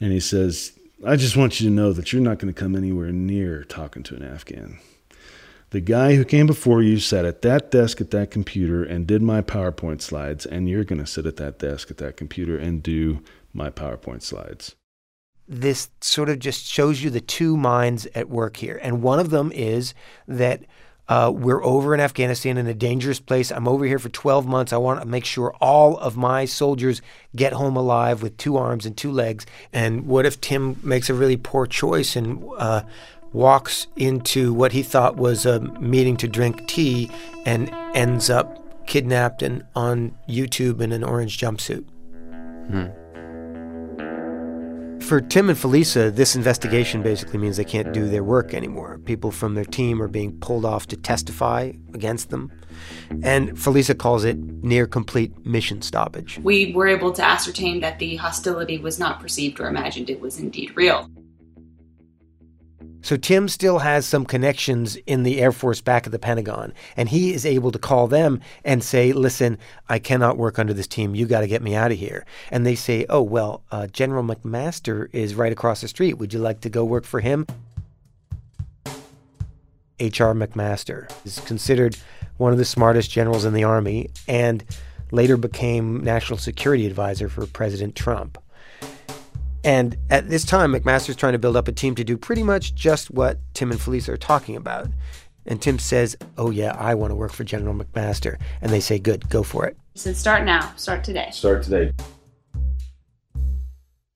And 0.00 0.10
he 0.10 0.20
says, 0.20 0.72
I 1.06 1.16
just 1.16 1.36
want 1.36 1.60
you 1.60 1.68
to 1.68 1.74
know 1.74 1.92
that 1.92 2.12
you're 2.12 2.22
not 2.22 2.38
going 2.38 2.52
to 2.52 2.58
come 2.58 2.74
anywhere 2.74 3.12
near 3.12 3.64
talking 3.64 4.02
to 4.04 4.14
an 4.14 4.22
Afghan. 4.22 4.78
The 5.70 5.80
guy 5.80 6.16
who 6.16 6.24
came 6.24 6.46
before 6.46 6.82
you 6.82 6.98
sat 6.98 7.24
at 7.24 7.42
that 7.42 7.70
desk 7.70 8.00
at 8.00 8.10
that 8.10 8.30
computer 8.30 8.84
and 8.84 9.06
did 9.06 9.20
my 9.22 9.42
PowerPoint 9.42 10.00
slides, 10.00 10.46
and 10.46 10.68
you're 10.68 10.84
going 10.84 11.00
to 11.00 11.06
sit 11.06 11.26
at 11.26 11.36
that 11.36 11.58
desk 11.58 11.90
at 11.90 11.96
that 11.98 12.16
computer 12.16 12.56
and 12.56 12.82
do 12.82 13.22
my 13.52 13.70
PowerPoint 13.70 14.22
slides. 14.22 14.76
This 15.48 15.88
sort 16.00 16.28
of 16.28 16.38
just 16.38 16.66
shows 16.66 17.02
you 17.02 17.10
the 17.10 17.20
two 17.20 17.56
minds 17.56 18.06
at 18.14 18.28
work 18.28 18.58
here. 18.58 18.78
And 18.82 19.02
one 19.02 19.18
of 19.18 19.30
them 19.30 19.50
is 19.52 19.92
that 20.26 20.62
uh, 21.12 21.30
we're 21.30 21.62
over 21.62 21.92
in 21.92 22.00
Afghanistan 22.00 22.56
in 22.56 22.66
a 22.66 22.72
dangerous 22.72 23.20
place. 23.20 23.52
I'm 23.52 23.68
over 23.68 23.84
here 23.84 23.98
for 23.98 24.08
12 24.08 24.46
months. 24.46 24.72
I 24.72 24.78
want 24.78 25.02
to 25.02 25.06
make 25.06 25.26
sure 25.26 25.54
all 25.60 25.98
of 25.98 26.16
my 26.16 26.46
soldiers 26.46 27.02
get 27.36 27.52
home 27.52 27.76
alive 27.76 28.22
with 28.22 28.38
two 28.38 28.56
arms 28.56 28.86
and 28.86 28.96
two 28.96 29.12
legs. 29.12 29.44
And 29.74 30.06
what 30.06 30.24
if 30.24 30.40
Tim 30.40 30.80
makes 30.82 31.10
a 31.10 31.14
really 31.14 31.36
poor 31.36 31.66
choice 31.66 32.16
and 32.16 32.42
uh, 32.56 32.84
walks 33.30 33.88
into 33.94 34.54
what 34.54 34.72
he 34.72 34.82
thought 34.82 35.16
was 35.16 35.44
a 35.44 35.60
meeting 35.60 36.16
to 36.16 36.28
drink 36.28 36.66
tea 36.66 37.10
and 37.44 37.68
ends 37.94 38.30
up 38.30 38.86
kidnapped 38.86 39.42
and 39.42 39.66
on 39.76 40.16
YouTube 40.26 40.80
in 40.80 40.92
an 40.92 41.04
orange 41.04 41.36
jumpsuit. 41.36 41.84
Hmm. 42.68 43.01
For 45.02 45.20
Tim 45.20 45.50
and 45.50 45.58
Felisa, 45.58 46.14
this 46.14 46.36
investigation 46.36 47.02
basically 47.02 47.38
means 47.38 47.56
they 47.56 47.64
can't 47.64 47.92
do 47.92 48.08
their 48.08 48.24
work 48.24 48.54
anymore. 48.54 48.98
People 49.04 49.30
from 49.30 49.54
their 49.54 49.64
team 49.64 50.00
are 50.00 50.08
being 50.08 50.38
pulled 50.38 50.64
off 50.64 50.86
to 50.88 50.96
testify 50.96 51.72
against 51.92 52.30
them. 52.30 52.52
And 53.22 53.50
Felisa 53.50 53.98
calls 53.98 54.24
it 54.24 54.38
near 54.38 54.86
complete 54.86 55.44
mission 55.44 55.82
stoppage. 55.82 56.38
We 56.42 56.72
were 56.72 56.86
able 56.86 57.12
to 57.12 57.24
ascertain 57.24 57.80
that 57.80 57.98
the 57.98 58.16
hostility 58.16 58.78
was 58.78 58.98
not 58.98 59.20
perceived 59.20 59.60
or 59.60 59.66
imagined, 59.66 60.08
it 60.08 60.20
was 60.20 60.38
indeed 60.38 60.72
real. 60.76 61.10
So 63.02 63.16
Tim 63.16 63.48
still 63.48 63.80
has 63.80 64.06
some 64.06 64.24
connections 64.24 64.96
in 65.06 65.24
the 65.24 65.40
Air 65.40 65.50
Force 65.50 65.80
back 65.80 66.06
at 66.06 66.12
the 66.12 66.18
Pentagon, 66.18 66.72
and 66.96 67.08
he 67.08 67.34
is 67.34 67.44
able 67.44 67.72
to 67.72 67.78
call 67.78 68.06
them 68.06 68.40
and 68.64 68.82
say, 68.82 69.12
"Listen, 69.12 69.58
I 69.88 69.98
cannot 69.98 70.38
work 70.38 70.58
under 70.58 70.72
this 70.72 70.86
team. 70.86 71.14
You 71.14 71.26
got 71.26 71.40
to 71.40 71.48
get 71.48 71.62
me 71.62 71.74
out 71.74 71.90
of 71.90 71.98
here." 71.98 72.24
And 72.50 72.64
they 72.64 72.76
say, 72.76 73.04
"Oh 73.08 73.22
well, 73.22 73.62
uh, 73.72 73.88
General 73.88 74.22
McMaster 74.22 75.08
is 75.12 75.34
right 75.34 75.52
across 75.52 75.80
the 75.80 75.88
street. 75.88 76.14
Would 76.14 76.32
you 76.32 76.38
like 76.38 76.60
to 76.60 76.70
go 76.70 76.84
work 76.84 77.04
for 77.04 77.20
him?" 77.20 77.46
H.R. 79.98 80.34
McMaster 80.34 81.10
is 81.24 81.38
considered 81.40 81.96
one 82.36 82.52
of 82.52 82.58
the 82.58 82.64
smartest 82.64 83.10
generals 83.10 83.44
in 83.44 83.52
the 83.52 83.64
Army, 83.64 84.10
and 84.26 84.64
later 85.10 85.36
became 85.36 86.02
national 86.02 86.38
security 86.38 86.86
advisor 86.86 87.28
for 87.28 87.46
President 87.46 87.94
Trump. 87.94 88.41
And 89.64 89.96
at 90.10 90.28
this 90.28 90.44
time, 90.44 90.72
McMaster's 90.72 91.16
trying 91.16 91.34
to 91.34 91.38
build 91.38 91.56
up 91.56 91.68
a 91.68 91.72
team 91.72 91.94
to 91.94 92.04
do 92.04 92.16
pretty 92.16 92.42
much 92.42 92.74
just 92.74 93.10
what 93.10 93.38
Tim 93.54 93.70
and 93.70 93.80
Felisa 93.80 94.10
are 94.10 94.16
talking 94.16 94.56
about. 94.56 94.88
And 95.46 95.60
Tim 95.60 95.78
says, 95.78 96.16
Oh, 96.36 96.50
yeah, 96.50 96.74
I 96.78 96.94
want 96.94 97.10
to 97.10 97.14
work 97.14 97.32
for 97.32 97.44
General 97.44 97.74
McMaster. 97.74 98.40
And 98.60 98.72
they 98.72 98.80
say, 98.80 98.98
Good, 98.98 99.28
go 99.28 99.42
for 99.42 99.66
it. 99.66 99.76
He 99.94 100.00
said, 100.00 100.16
Start 100.16 100.44
now, 100.44 100.72
start 100.76 101.04
today. 101.04 101.28
Start 101.32 101.62
today. 101.62 101.92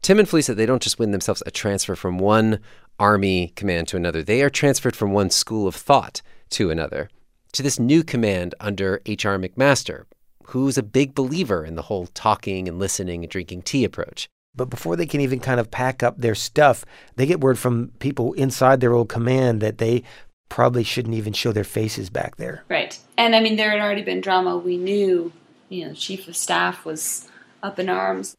Tim 0.02 0.20
and 0.20 0.28
Felisa, 0.28 0.54
they 0.54 0.66
don't 0.66 0.82
just 0.82 1.00
win 1.00 1.10
themselves 1.10 1.42
a 1.46 1.50
transfer 1.50 1.96
from 1.96 2.18
one 2.18 2.60
army 2.98 3.52
command 3.56 3.88
to 3.88 3.96
another. 3.96 4.22
They 4.22 4.42
are 4.42 4.50
transferred 4.50 4.94
from 4.94 5.12
one 5.12 5.30
school 5.30 5.66
of 5.66 5.74
thought 5.74 6.22
to 6.50 6.70
another, 6.70 7.10
to 7.52 7.62
this 7.62 7.80
new 7.80 8.04
command 8.04 8.54
under 8.60 9.02
H.R. 9.04 9.36
McMaster, 9.36 10.04
who's 10.44 10.78
a 10.78 10.82
big 10.84 11.12
believer 11.12 11.64
in 11.64 11.74
the 11.74 11.82
whole 11.82 12.06
talking 12.06 12.68
and 12.68 12.78
listening 12.78 13.24
and 13.24 13.30
drinking 13.30 13.62
tea 13.62 13.82
approach. 13.82 14.28
But 14.56 14.70
before 14.70 14.96
they 14.96 15.06
can 15.06 15.20
even 15.20 15.38
kind 15.38 15.60
of 15.60 15.70
pack 15.70 16.02
up 16.02 16.18
their 16.18 16.34
stuff, 16.34 16.84
they 17.16 17.26
get 17.26 17.40
word 17.40 17.58
from 17.58 17.92
people 17.98 18.32
inside 18.34 18.80
their 18.80 18.94
old 18.94 19.08
command 19.08 19.60
that 19.60 19.78
they 19.78 20.02
probably 20.48 20.84
shouldn't 20.84 21.14
even 21.14 21.32
show 21.32 21.52
their 21.52 21.64
faces 21.64 22.10
back 22.10 22.36
there. 22.36 22.64
Right. 22.68 22.98
And 23.18 23.34
I 23.34 23.40
mean, 23.40 23.56
there 23.56 23.70
had 23.70 23.80
already 23.80 24.02
been 24.02 24.20
drama. 24.20 24.56
We 24.56 24.76
knew, 24.76 25.32
you 25.68 25.86
know, 25.86 25.94
chief 25.94 26.28
of 26.28 26.36
staff 26.36 26.84
was 26.84 27.28
up 27.62 27.78
in 27.78 27.88
arms. 27.88 28.36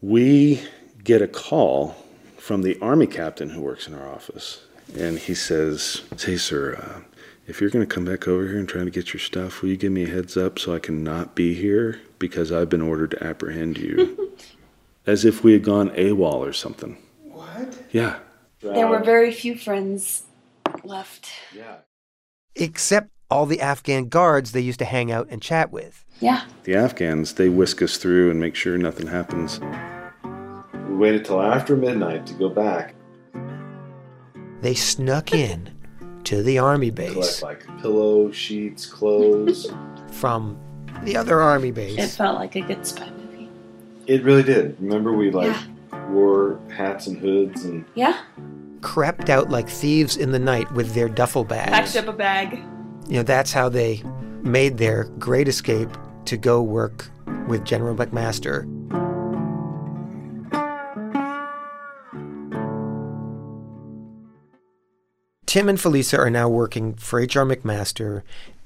We 0.00 0.62
get 1.02 1.22
a 1.22 1.28
call 1.28 1.96
from 2.38 2.62
the 2.62 2.78
army 2.80 3.06
captain 3.06 3.50
who 3.50 3.62
works 3.62 3.88
in 3.88 3.94
our 3.94 4.08
office, 4.08 4.60
and 4.98 5.18
he 5.18 5.34
says, 5.34 6.02
"Hey, 6.18 6.36
sir, 6.36 6.76
uh, 6.76 7.00
if 7.46 7.60
you're 7.60 7.70
going 7.70 7.86
to 7.86 7.94
come 7.94 8.04
back 8.04 8.28
over 8.28 8.46
here 8.46 8.58
and 8.58 8.68
try 8.68 8.84
to 8.84 8.90
get 8.90 9.12
your 9.14 9.20
stuff, 9.20 9.62
will 9.62 9.70
you 9.70 9.76
give 9.76 9.92
me 9.92 10.04
a 10.04 10.08
heads 10.08 10.36
up 10.36 10.58
so 10.58 10.74
I 10.74 10.78
can 10.78 11.02
not 11.02 11.34
be 11.34 11.54
here 11.54 12.00
because 12.18 12.52
I've 12.52 12.68
been 12.68 12.82
ordered 12.82 13.12
to 13.12 13.24
apprehend 13.24 13.78
you." 13.78 14.18
As 15.06 15.24
if 15.24 15.44
we 15.44 15.52
had 15.52 15.62
gone 15.62 15.90
AWOL 15.90 16.34
or 16.34 16.52
something. 16.52 16.96
What? 17.22 17.78
Yeah. 17.92 18.18
There 18.60 18.88
were 18.88 19.02
very 19.02 19.32
few 19.32 19.56
friends 19.56 20.22
left. 20.82 21.30
Yeah. 21.54 21.76
Except 22.56 23.10
all 23.30 23.46
the 23.46 23.60
Afghan 23.60 24.08
guards 24.08 24.52
they 24.52 24.60
used 24.60 24.78
to 24.78 24.84
hang 24.84 25.12
out 25.12 25.26
and 25.30 25.42
chat 25.42 25.70
with. 25.70 26.04
Yeah. 26.20 26.44
The 26.62 26.76
Afghans, 26.76 27.34
they 27.34 27.48
whisk 27.48 27.82
us 27.82 27.96
through 27.96 28.30
and 28.30 28.40
make 28.40 28.54
sure 28.54 28.78
nothing 28.78 29.08
happens. 29.08 29.60
We 30.88 30.96
waited 30.96 31.24
till 31.24 31.42
after 31.42 31.76
midnight 31.76 32.26
to 32.26 32.34
go 32.34 32.48
back. 32.48 32.94
They 34.62 34.74
snuck 34.74 35.34
in 35.34 35.70
to 36.24 36.42
the 36.42 36.58
army 36.58 36.90
base. 36.90 37.12
Collect 37.12 37.32
base 37.32 37.42
like 37.42 37.82
pillow, 37.82 38.30
sheets, 38.30 38.86
clothes. 38.86 39.70
from 40.12 40.58
the 41.02 41.16
other 41.16 41.40
army 41.40 41.70
base. 41.70 41.98
It 41.98 42.16
felt 42.16 42.36
like 42.36 42.56
a 42.56 42.60
good 42.60 42.86
spy 42.86 43.10
movie. 43.10 43.13
It 44.06 44.22
really 44.24 44.42
did. 44.42 44.76
Remember 44.80 45.12
we 45.12 45.30
like 45.30 45.46
Yeah. 45.92 46.08
wore 46.10 46.58
hats 46.70 47.06
and 47.06 47.16
hoods 47.18 47.64
and 47.64 47.84
Yeah. 47.94 48.18
Crept 48.80 49.30
out 49.30 49.50
like 49.50 49.68
thieves 49.68 50.16
in 50.16 50.32
the 50.32 50.38
night 50.38 50.70
with 50.72 50.94
their 50.94 51.08
duffel 51.08 51.44
bags. 51.44 51.70
Packed 51.70 51.96
up 51.96 52.08
a 52.14 52.16
bag. 52.16 52.58
You 53.08 53.16
know, 53.16 53.22
that's 53.22 53.52
how 53.52 53.68
they 53.68 54.02
made 54.42 54.76
their 54.78 55.04
great 55.18 55.48
escape 55.48 55.88
to 56.26 56.36
go 56.36 56.62
work 56.62 57.08
with 57.48 57.64
General 57.64 57.94
McMaster. 57.94 58.66
Tim 65.46 65.68
and 65.68 65.78
Felisa 65.78 66.18
are 66.18 66.30
now 66.30 66.48
working 66.48 66.94
for 66.94 67.20
H.R. 67.20 67.44
McMaster, 67.44 68.22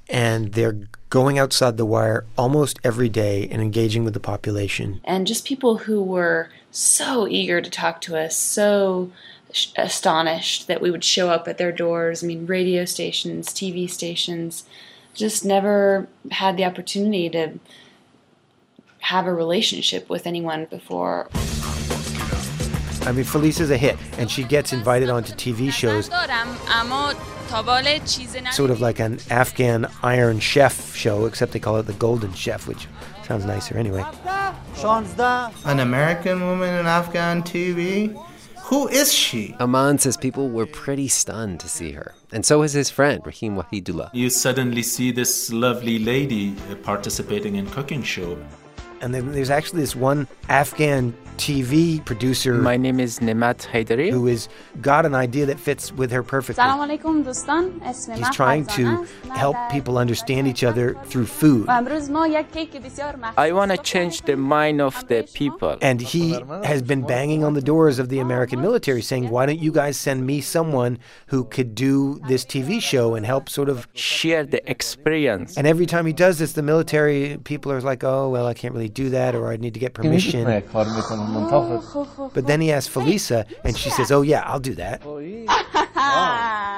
and 0.09 0.53
they're 0.53 0.77
going 1.09 1.39
outside 1.39 1.77
the 1.77 1.85
wire 1.85 2.25
almost 2.37 2.79
every 2.83 3.09
day 3.09 3.47
and 3.51 3.61
engaging 3.61 4.03
with 4.03 4.13
the 4.13 4.19
population. 4.19 5.01
And 5.03 5.27
just 5.27 5.45
people 5.45 5.77
who 5.77 6.01
were 6.01 6.49
so 6.71 7.27
eager 7.27 7.61
to 7.61 7.69
talk 7.69 8.01
to 8.01 8.17
us, 8.17 8.35
so 8.37 9.11
sh- 9.51 9.67
astonished 9.75 10.67
that 10.67 10.81
we 10.81 10.91
would 10.91 11.03
show 11.03 11.29
up 11.29 11.47
at 11.47 11.57
their 11.57 11.71
doors. 11.71 12.23
I 12.23 12.27
mean, 12.27 12.45
radio 12.45 12.85
stations, 12.85 13.49
TV 13.49 13.89
stations, 13.89 14.65
just 15.13 15.43
never 15.43 16.07
had 16.31 16.57
the 16.57 16.65
opportunity 16.65 17.29
to 17.29 17.59
have 18.99 19.25
a 19.25 19.33
relationship 19.33 20.09
with 20.09 20.27
anyone 20.27 20.65
before. 20.65 21.29
I 23.01 23.11
mean, 23.11 23.23
Felisa's 23.23 23.71
a 23.71 23.77
hit, 23.77 23.97
and 24.17 24.29
she 24.29 24.43
gets 24.43 24.73
invited 24.73 25.09
onto 25.09 25.33
TV 25.33 25.71
shows, 25.71 26.07
sort 28.55 28.69
of 28.69 28.81
like 28.81 28.99
an 28.99 29.19
Afghan 29.29 29.87
Iron 30.03 30.39
Chef 30.39 30.95
show, 30.95 31.25
except 31.25 31.53
they 31.53 31.59
call 31.59 31.77
it 31.77 31.83
the 31.83 31.93
Golden 31.93 32.33
Chef, 32.33 32.67
which 32.67 32.87
sounds 33.23 33.45
nicer 33.45 33.77
anyway. 33.77 34.03
An 35.65 35.79
American 35.79 36.41
woman 36.41 36.75
in 36.75 36.85
Afghan 36.85 37.41
TV? 37.41 38.15
Who 38.65 38.87
is 38.87 39.11
she? 39.11 39.55
Aman 39.59 39.97
says 39.97 40.15
people 40.15 40.49
were 40.49 40.67
pretty 40.67 41.07
stunned 41.07 41.59
to 41.61 41.67
see 41.67 41.93
her, 41.93 42.13
and 42.31 42.45
so 42.45 42.61
is 42.61 42.73
his 42.73 42.91
friend, 42.91 43.19
Rahim 43.25 43.55
Wahidullah. 43.55 44.11
You 44.13 44.29
suddenly 44.29 44.83
see 44.83 45.11
this 45.11 45.51
lovely 45.51 45.97
lady 45.97 46.55
participating 46.83 47.55
in 47.55 47.65
cooking 47.71 48.03
show. 48.03 48.37
And 49.01 49.13
then 49.13 49.31
there's 49.31 49.49
actually 49.49 49.81
this 49.81 49.95
one 49.95 50.27
Afghan 50.49 51.13
TV 51.37 52.03
producer. 52.03 52.53
My 52.55 52.75
name 52.75 52.99
is 52.99 53.19
Nemat 53.19 53.65
Haidari. 53.65 54.11
Who 54.11 54.25
has 54.25 54.49
got 54.81 55.05
an 55.05 55.15
idea 55.15 55.45
that 55.45 55.57
fits 55.57 55.89
with 55.93 56.11
her 56.11 56.21
perfectly. 56.21 56.61
He's 56.61 58.29
trying 58.35 58.65
to 58.65 59.07
help 59.31 59.55
people 59.71 59.97
understand 59.97 60.49
each 60.49 60.65
other 60.65 60.95
through 61.05 61.27
food. 61.27 61.69
I 61.69 61.81
want 63.53 63.71
to 63.71 63.77
change 63.77 64.23
the 64.23 64.35
mind 64.35 64.81
of 64.81 65.07
the 65.07 65.29
people. 65.33 65.77
And 65.81 66.01
he 66.01 66.33
has 66.65 66.81
been 66.81 67.03
banging 67.03 67.45
on 67.45 67.53
the 67.53 67.61
doors 67.61 67.99
of 67.99 68.09
the 68.09 68.19
American 68.19 68.59
military 68.59 69.01
saying, 69.01 69.29
why 69.29 69.45
don't 69.45 69.59
you 69.59 69.71
guys 69.71 69.95
send 69.95 70.25
me 70.25 70.41
someone 70.41 70.99
who 71.27 71.45
could 71.45 71.73
do 71.73 72.19
this 72.27 72.43
TV 72.43 72.81
show 72.81 73.15
and 73.15 73.25
help 73.25 73.47
sort 73.47 73.69
of 73.69 73.87
share 73.93 74.43
the 74.43 74.69
experience? 74.69 75.55
And 75.55 75.65
every 75.65 75.85
time 75.85 76.05
he 76.05 76.11
does 76.11 76.39
this, 76.39 76.51
the 76.51 76.63
military 76.63 77.37
people 77.45 77.71
are 77.71 77.79
like, 77.79 78.03
oh, 78.03 78.27
well, 78.27 78.45
I 78.45 78.53
can't 78.53 78.73
really 78.73 78.88
do 78.89 79.09
that 79.09 79.35
or 79.35 79.51
I 79.51 79.57
need 79.57 79.73
to 79.73 79.79
get 79.79 79.93
permission. 79.93 80.45
But 82.33 82.47
then 82.47 82.61
he 82.61 82.71
asks 82.71 82.93
Felisa, 82.93 83.45
and 83.63 83.77
she 83.77 83.89
says, 83.89 84.11
"Oh 84.11 84.21
yeah, 84.21 84.43
I'll 84.45 84.59
do 84.59 84.75
that." 84.75 85.01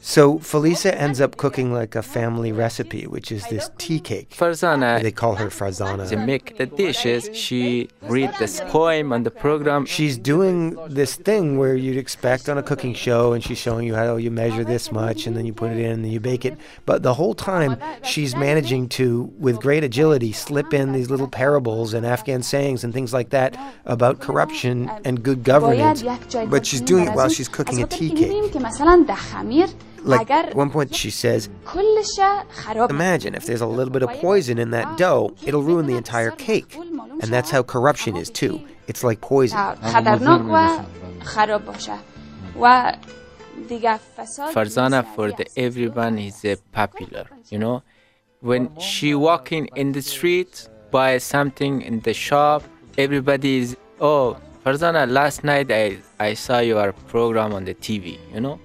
So 0.00 0.38
Felisa 0.38 0.92
ends 0.94 1.20
up 1.20 1.36
cooking 1.36 1.72
like 1.72 1.94
a 1.94 2.02
family 2.02 2.52
recipe, 2.52 3.06
which 3.06 3.30
is 3.30 3.46
this 3.48 3.70
tea 3.78 4.00
cake. 4.00 4.30
Farzana, 4.30 5.02
they 5.02 5.12
call 5.12 5.34
her 5.36 5.46
Farzana. 5.46 6.08
To 6.08 6.16
make 6.16 6.56
the 6.58 6.66
dishes, 6.66 7.30
she 7.32 7.88
read 8.02 8.32
this 8.38 8.60
poem 8.68 9.12
on 9.12 9.22
the 9.22 9.30
program. 9.30 9.86
She's 9.86 10.18
doing 10.18 10.76
this 10.88 11.16
thing 11.16 11.58
where 11.58 11.74
you'd 11.74 11.96
expect 11.96 12.48
on 12.48 12.58
a 12.58 12.62
cooking 12.62 12.94
show, 12.94 13.32
and 13.32 13.42
she's 13.42 13.58
showing 13.58 13.86
you 13.86 13.94
how 13.94 14.16
you 14.16 14.30
measure 14.30 14.64
this 14.64 14.90
much, 14.90 15.26
and 15.26 15.36
then 15.36 15.44
you 15.46 15.52
put 15.52 15.70
it 15.70 15.78
in, 15.78 15.90
and 15.92 16.04
then 16.04 16.10
you 16.10 16.20
bake 16.20 16.44
it. 16.44 16.56
But 16.86 17.02
the 17.02 17.14
whole 17.14 17.34
time, 17.34 17.76
she's 18.02 18.34
managing 18.34 18.88
to, 18.90 19.32
with 19.38 19.60
great 19.60 19.84
agility, 19.84 20.32
slip 20.54 20.72
in 20.72 20.92
these 20.92 21.10
little 21.10 21.26
parables 21.26 21.94
and 21.94 22.06
Afghan 22.06 22.40
sayings 22.40 22.84
and 22.84 22.94
things 22.94 23.12
like 23.12 23.30
that 23.30 23.58
about 23.86 24.20
corruption 24.20 24.88
and 25.04 25.20
good 25.20 25.42
governance. 25.42 26.04
But 26.48 26.64
she's 26.64 26.80
doing 26.80 27.08
it 27.08 27.14
while 27.14 27.28
she's 27.28 27.48
cooking 27.48 27.82
a 27.82 27.86
tea 27.88 28.10
cake. 28.10 28.54
Like 30.04 30.30
at 30.30 30.54
one 30.54 30.70
point 30.70 30.94
she 30.94 31.10
says, 31.10 31.48
Imagine 32.88 33.34
if 33.34 33.46
there's 33.46 33.62
a 33.62 33.66
little 33.66 33.92
bit 33.92 34.04
of 34.04 34.10
poison 34.10 34.58
in 34.58 34.70
that 34.70 34.96
dough, 34.96 35.34
it'll 35.44 35.64
ruin 35.64 35.86
the 35.86 35.96
entire 35.96 36.30
cake. 36.30 36.76
And 36.76 37.32
that's 37.34 37.50
how 37.50 37.64
corruption 37.64 38.16
is 38.16 38.30
too. 38.30 38.64
It's 38.86 39.02
like 39.02 39.20
poison. 39.20 39.58
Farzana 44.54 45.02
for 45.14 45.32
the 45.32 45.46
everyone 45.56 46.18
is 46.18 46.44
uh, 46.44 46.54
popular, 46.70 47.26
you 47.50 47.58
know. 47.58 47.82
When 48.44 48.68
she 48.78 49.14
walking 49.14 49.70
in 49.74 49.92
the 49.92 50.02
street, 50.02 50.68
buy 50.90 51.16
something 51.16 51.80
in 51.80 52.00
the 52.00 52.12
shop, 52.12 52.62
everybody 52.98 53.56
is, 53.56 53.74
oh, 54.02 54.36
Farzana, 54.62 55.10
last 55.10 55.44
night 55.44 55.72
I, 55.72 55.96
I 56.20 56.34
saw 56.34 56.58
your 56.58 56.92
program 57.08 57.54
on 57.54 57.64
the 57.64 57.74
TV, 57.74 58.18
you 58.34 58.42
know? 58.42 58.60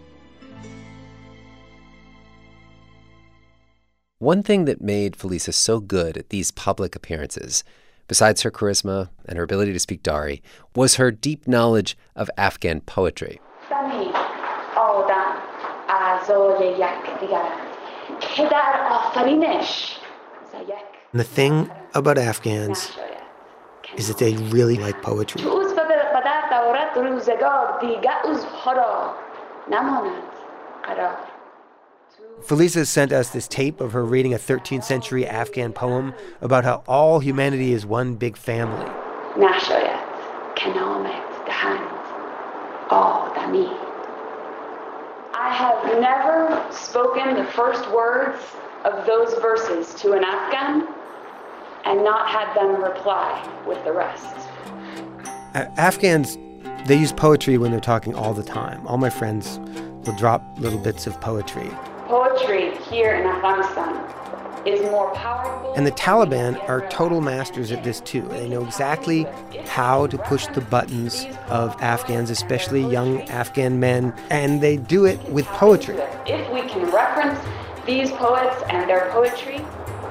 One 4.17 4.43
thing 4.43 4.65
that 4.65 4.81
made 4.81 5.13
Felisa 5.13 5.53
so 5.53 5.79
good 5.79 6.17
at 6.17 6.27
these 6.27 6.51
public 6.51 6.93
appearances, 6.93 7.63
besides 8.09 8.41
her 8.41 8.51
charisma 8.51 9.11
and 9.29 9.37
her 9.37 9.45
ability 9.45 9.71
to 9.71 9.79
speak 9.79 10.03
Dari, 10.03 10.43
was 10.75 10.95
her 10.95 11.09
deep 11.09 11.47
knowledge 11.47 11.97
of 12.17 12.29
Afghan 12.37 12.81
poetry. 12.81 13.39
The 21.13 21.23
thing 21.23 21.71
about 21.93 22.17
Afghans 22.17 22.91
is 23.97 24.07
that 24.07 24.17
they 24.17 24.35
really 24.35 24.75
like 24.75 25.01
poetry. 25.01 25.41
Felisa 32.41 32.85
sent 32.85 33.11
us 33.11 33.29
this 33.29 33.47
tape 33.47 33.81
of 33.81 33.91
her 33.93 34.05
reading 34.05 34.33
a 34.33 34.37
13th 34.37 34.83
century 34.83 35.25
Afghan 35.25 35.73
poem 35.73 36.13
about 36.41 36.63
how 36.63 36.83
all 36.87 37.19
humanity 37.19 37.73
is 37.73 37.85
one 37.85 38.15
big 38.15 38.37
family. 38.37 38.89
I 45.49 45.53
have 45.53 45.99
never 45.99 46.63
spoken 46.71 47.33
the 47.33 47.43
first 47.43 47.89
words 47.89 48.37
of 48.85 49.07
those 49.07 49.33
verses 49.41 49.95
to 49.95 50.11
an 50.13 50.23
Afghan 50.23 50.87
and 51.85 52.03
not 52.03 52.29
had 52.29 52.53
them 52.53 52.79
reply 52.79 53.63
with 53.65 53.83
the 53.83 53.91
rest. 53.91 54.27
Afghans, 55.55 56.37
they 56.85 56.97
use 56.97 57.11
poetry 57.11 57.57
when 57.57 57.71
they're 57.71 57.79
talking 57.79 58.13
all 58.13 58.31
the 58.31 58.43
time. 58.43 58.85
All 58.85 58.99
my 58.99 59.09
friends 59.09 59.59
will 60.05 60.15
drop 60.17 60.43
little 60.59 60.77
bits 60.77 61.07
of 61.07 61.19
poetry. 61.19 61.71
Poetry 62.05 62.77
here 62.83 63.15
in 63.15 63.25
Afghanistan 63.25 63.95
is 64.65 64.81
more 64.91 65.13
powerful. 65.13 65.73
And 65.73 65.85
the 65.85 65.91
Taliban 65.91 66.57
are 66.67 66.87
total 66.89 67.21
masters 67.21 67.71
at 67.71 67.83
this 67.83 68.01
too. 68.01 68.21
They 68.23 68.49
know 68.49 68.63
exactly 68.65 69.25
how 69.65 70.07
to 70.07 70.17
push 70.17 70.47
the 70.47 70.61
buttons 70.61 71.25
of 71.47 71.75
Afghans, 71.81 72.29
especially 72.29 72.81
young 72.81 73.21
Afghan 73.29 73.79
men, 73.79 74.13
and 74.29 74.61
they 74.61 74.77
do 74.77 75.05
it 75.05 75.21
with 75.29 75.45
poetry. 75.47 75.95
If 76.25 76.51
we 76.51 76.61
can 76.69 76.89
reference 76.91 77.39
these 77.85 78.11
poets 78.11 78.63
and 78.69 78.89
their 78.89 79.09
poetry, 79.11 79.59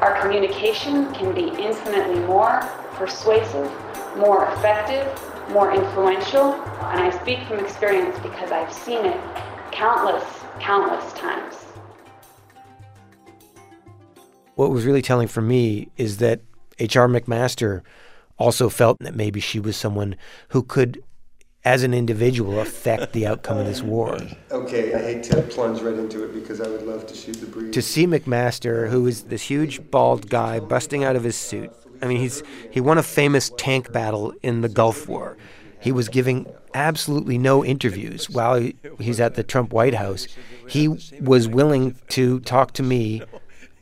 our 0.01 0.21
communication 0.21 1.13
can 1.15 1.35
be 1.35 1.49
infinitely 1.61 2.21
more 2.21 2.61
persuasive, 2.95 3.71
more 4.17 4.53
effective, 4.53 5.07
more 5.51 5.73
influential. 5.73 6.55
And 6.55 7.01
I 7.01 7.11
speak 7.21 7.47
from 7.47 7.59
experience 7.59 8.19
because 8.21 8.51
I've 8.51 8.73
seen 8.73 9.05
it 9.05 9.21
countless, 9.73 10.25
countless 10.61 11.13
times. 11.13 11.55
What 14.59 14.73
was 14.73 14.85
really 14.85 15.03
telling 15.03 15.29
for 15.29 15.41
me 15.41 15.89
is 15.97 16.17
that 16.17 16.41
H.R. 16.81 17.07
McMaster 17.07 17.83
also 18.39 18.69
felt 18.69 18.99
that 18.99 19.15
maybe 19.15 19.39
she 19.39 19.61
was 19.61 19.77
someone 19.77 20.17
who 20.49 20.65
could 20.65 21.01
as 21.65 21.85
an 21.85 21.95
individual 21.95 22.59
affect 22.59 23.13
the 23.13 23.25
outcome 23.25 23.59
of 23.59 23.67
this 23.67 23.83
war. 23.83 24.19
Okay, 24.51 24.95
I 24.95 24.99
hate 24.99 25.23
to 25.25 25.43
plunge 25.43 25.81
right 25.81 25.95
into 25.95 26.25
it 26.25 26.35
because 26.35 26.61
I 26.61 26.67
would 26.67 26.83
love 26.83 27.07
to 27.07 27.15
shoot 27.15 27.35
the 27.35 27.47
breeze. 27.47 27.73
To 27.73 27.81
see 27.81 28.05
McMaster, 28.05 28.91
who 28.91 29.07
is 29.07 29.23
this 29.23 29.43
huge 29.43 29.93
bald 29.93 30.29
guy 30.29 30.59
busting 30.59 31.05
out 31.05 31.15
of 31.15 31.23
his 31.23 31.37
suit. 31.37 31.71
I 32.03 32.09
mean, 32.09 32.19
he's 32.19 32.43
he 32.69 32.81
won 32.81 32.99
a 32.99 33.05
famous 33.05 33.53
tank 33.59 33.93
battle 33.93 34.35
in 34.43 34.63
the 34.63 34.69
Gulf 34.69 35.07
War. 35.07 35.37
He 35.79 35.93
was 35.93 36.09
giving 36.09 36.47
absolutely 36.75 37.39
no 37.39 37.65
interviews 37.65 38.29
while 38.29 38.69
he's 38.99 39.21
at 39.21 39.37
the 39.37 39.45
Trump 39.45 39.73
White 39.73 39.95
House. 39.95 40.27
He 40.69 40.89
was 41.21 41.47
willing 41.47 41.95
to 42.09 42.41
talk 42.41 42.73
to 42.73 42.83
me 42.83 43.23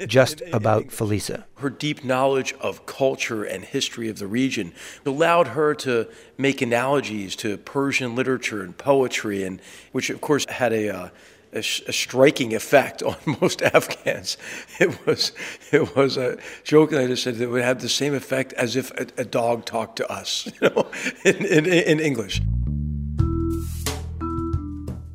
just 0.06 0.42
about 0.52 0.88
Felisa. 0.88 1.44
Her 1.58 1.70
deep 1.70 2.04
knowledge 2.04 2.54
of 2.60 2.86
culture 2.86 3.44
and 3.44 3.64
history 3.64 4.08
of 4.08 4.18
the 4.18 4.26
region 4.26 4.72
allowed 5.04 5.48
her 5.48 5.74
to 5.76 6.08
make 6.36 6.60
analogies 6.60 7.36
to 7.36 7.56
Persian 7.58 8.14
literature 8.14 8.62
and 8.62 8.76
poetry, 8.76 9.44
and 9.44 9.60
which 9.92 10.10
of 10.10 10.20
course 10.20 10.46
had 10.48 10.72
a, 10.72 10.88
uh, 10.88 11.08
a, 11.52 11.58
a, 11.58 11.62
striking 11.62 12.54
effect 12.54 13.02
on 13.02 13.16
most 13.40 13.62
Afghans. 13.62 14.36
It 14.78 15.06
was 15.06 15.32
it 15.72 15.96
was 15.96 16.16
a 16.16 16.38
joke 16.64 16.90
that 16.90 17.00
I 17.00 17.06
just 17.06 17.22
said 17.22 17.36
that 17.36 17.44
it 17.44 17.50
would 17.50 17.62
have 17.62 17.80
the 17.80 17.88
same 17.88 18.14
effect 18.14 18.52
as 18.54 18.76
if 18.76 18.90
a, 18.92 19.06
a 19.18 19.24
dog 19.24 19.64
talked 19.64 19.96
to 19.96 20.10
us, 20.10 20.50
you 20.60 20.68
know, 20.68 20.90
in, 21.24 21.36
in, 21.46 21.66
in 21.66 22.00
English. 22.00 22.42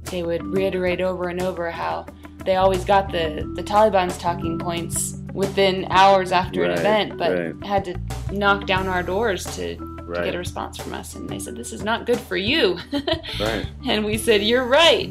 They 0.05 0.23
would 0.23 0.43
reiterate 0.43 0.99
over 0.99 1.29
and 1.29 1.41
over 1.41 1.71
how 1.71 2.05
they 2.45 2.55
always 2.55 2.85
got 2.85 3.11
the, 3.11 3.49
the 3.55 3.63
Taliban's 3.63 4.17
talking 4.17 4.57
points 4.59 5.17
within 5.33 5.85
hours 5.89 6.31
after 6.31 6.61
right, 6.61 6.71
an 6.71 6.77
event, 6.77 7.17
but 7.17 7.31
right. 7.31 7.65
had 7.65 7.85
to 7.85 7.99
knock 8.33 8.65
down 8.65 8.87
our 8.87 9.03
doors 9.03 9.45
to 9.55 9.77
to 10.15 10.23
get 10.23 10.35
a 10.35 10.37
response 10.37 10.77
from 10.77 10.93
us. 10.93 11.15
And 11.15 11.29
they 11.29 11.39
said, 11.39 11.55
This 11.55 11.73
is 11.73 11.83
not 11.83 12.05
good 12.05 12.19
for 12.19 12.37
you. 12.37 12.79
Right. 13.39 13.67
and 13.87 14.05
we 14.05 14.17
said, 14.17 14.43
You're 14.43 14.65
right. 14.65 15.07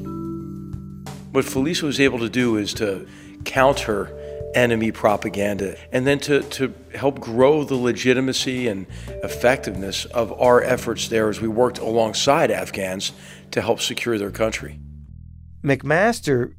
What 1.32 1.44
Felisa 1.44 1.82
was 1.82 2.00
able 2.00 2.18
to 2.20 2.28
do 2.28 2.56
is 2.56 2.74
to 2.74 3.06
counter 3.44 4.16
enemy 4.54 4.90
propaganda 4.90 5.76
and 5.92 6.06
then 6.06 6.18
to, 6.18 6.42
to 6.42 6.74
help 6.94 7.20
grow 7.20 7.62
the 7.64 7.76
legitimacy 7.76 8.66
and 8.66 8.86
effectiveness 9.22 10.04
of 10.06 10.32
our 10.40 10.62
efforts 10.62 11.08
there 11.08 11.28
as 11.28 11.40
we 11.40 11.48
worked 11.48 11.78
alongside 11.78 12.50
Afghans 12.50 13.12
to 13.52 13.62
help 13.62 13.80
secure 13.80 14.18
their 14.18 14.30
country. 14.30 14.80
McMaster, 15.62 16.54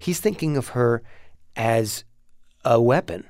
he's 0.00 0.18
thinking 0.18 0.56
of 0.56 0.68
her 0.68 1.02
as 1.54 2.02
a 2.64 2.80
weapon. 2.80 3.24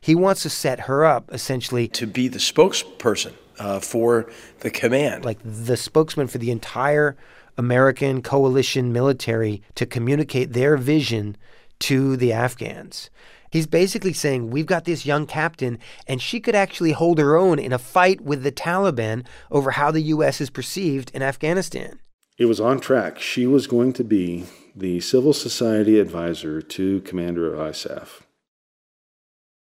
He 0.00 0.14
wants 0.14 0.42
to 0.42 0.50
set 0.50 0.80
her 0.80 1.04
up 1.04 1.32
essentially 1.32 1.88
to 1.88 2.06
be 2.06 2.28
the 2.28 2.38
spokesperson 2.38 3.32
uh, 3.58 3.80
for 3.80 4.30
the 4.60 4.70
command. 4.70 5.24
Like 5.24 5.38
the 5.42 5.78
spokesman 5.78 6.26
for 6.26 6.36
the 6.36 6.50
entire 6.50 7.16
American 7.56 8.20
coalition 8.20 8.92
military 8.92 9.62
to 9.76 9.86
communicate 9.86 10.52
their 10.52 10.76
vision 10.76 11.36
to 11.80 12.16
the 12.16 12.32
Afghans. 12.32 13.08
He's 13.50 13.66
basically 13.68 14.12
saying, 14.12 14.50
We've 14.50 14.66
got 14.66 14.84
this 14.84 15.06
young 15.06 15.26
captain, 15.26 15.78
and 16.08 16.20
she 16.20 16.40
could 16.40 16.56
actually 16.56 16.92
hold 16.92 17.18
her 17.18 17.36
own 17.36 17.60
in 17.60 17.72
a 17.72 17.78
fight 17.78 18.20
with 18.20 18.42
the 18.42 18.50
Taliban 18.50 19.24
over 19.50 19.72
how 19.72 19.92
the 19.92 20.00
U.S. 20.02 20.40
is 20.40 20.50
perceived 20.50 21.12
in 21.14 21.22
Afghanistan. 21.22 22.00
It 22.36 22.46
was 22.46 22.58
on 22.58 22.80
track. 22.80 23.20
She 23.20 23.46
was 23.46 23.68
going 23.68 23.92
to 23.92 24.02
be 24.02 24.44
the 24.74 25.00
civil 25.00 25.32
society 25.32 26.00
advisor 26.00 26.60
to 26.60 27.00
Commander 27.02 27.52
of 27.52 27.60
ISAF. 27.60 28.22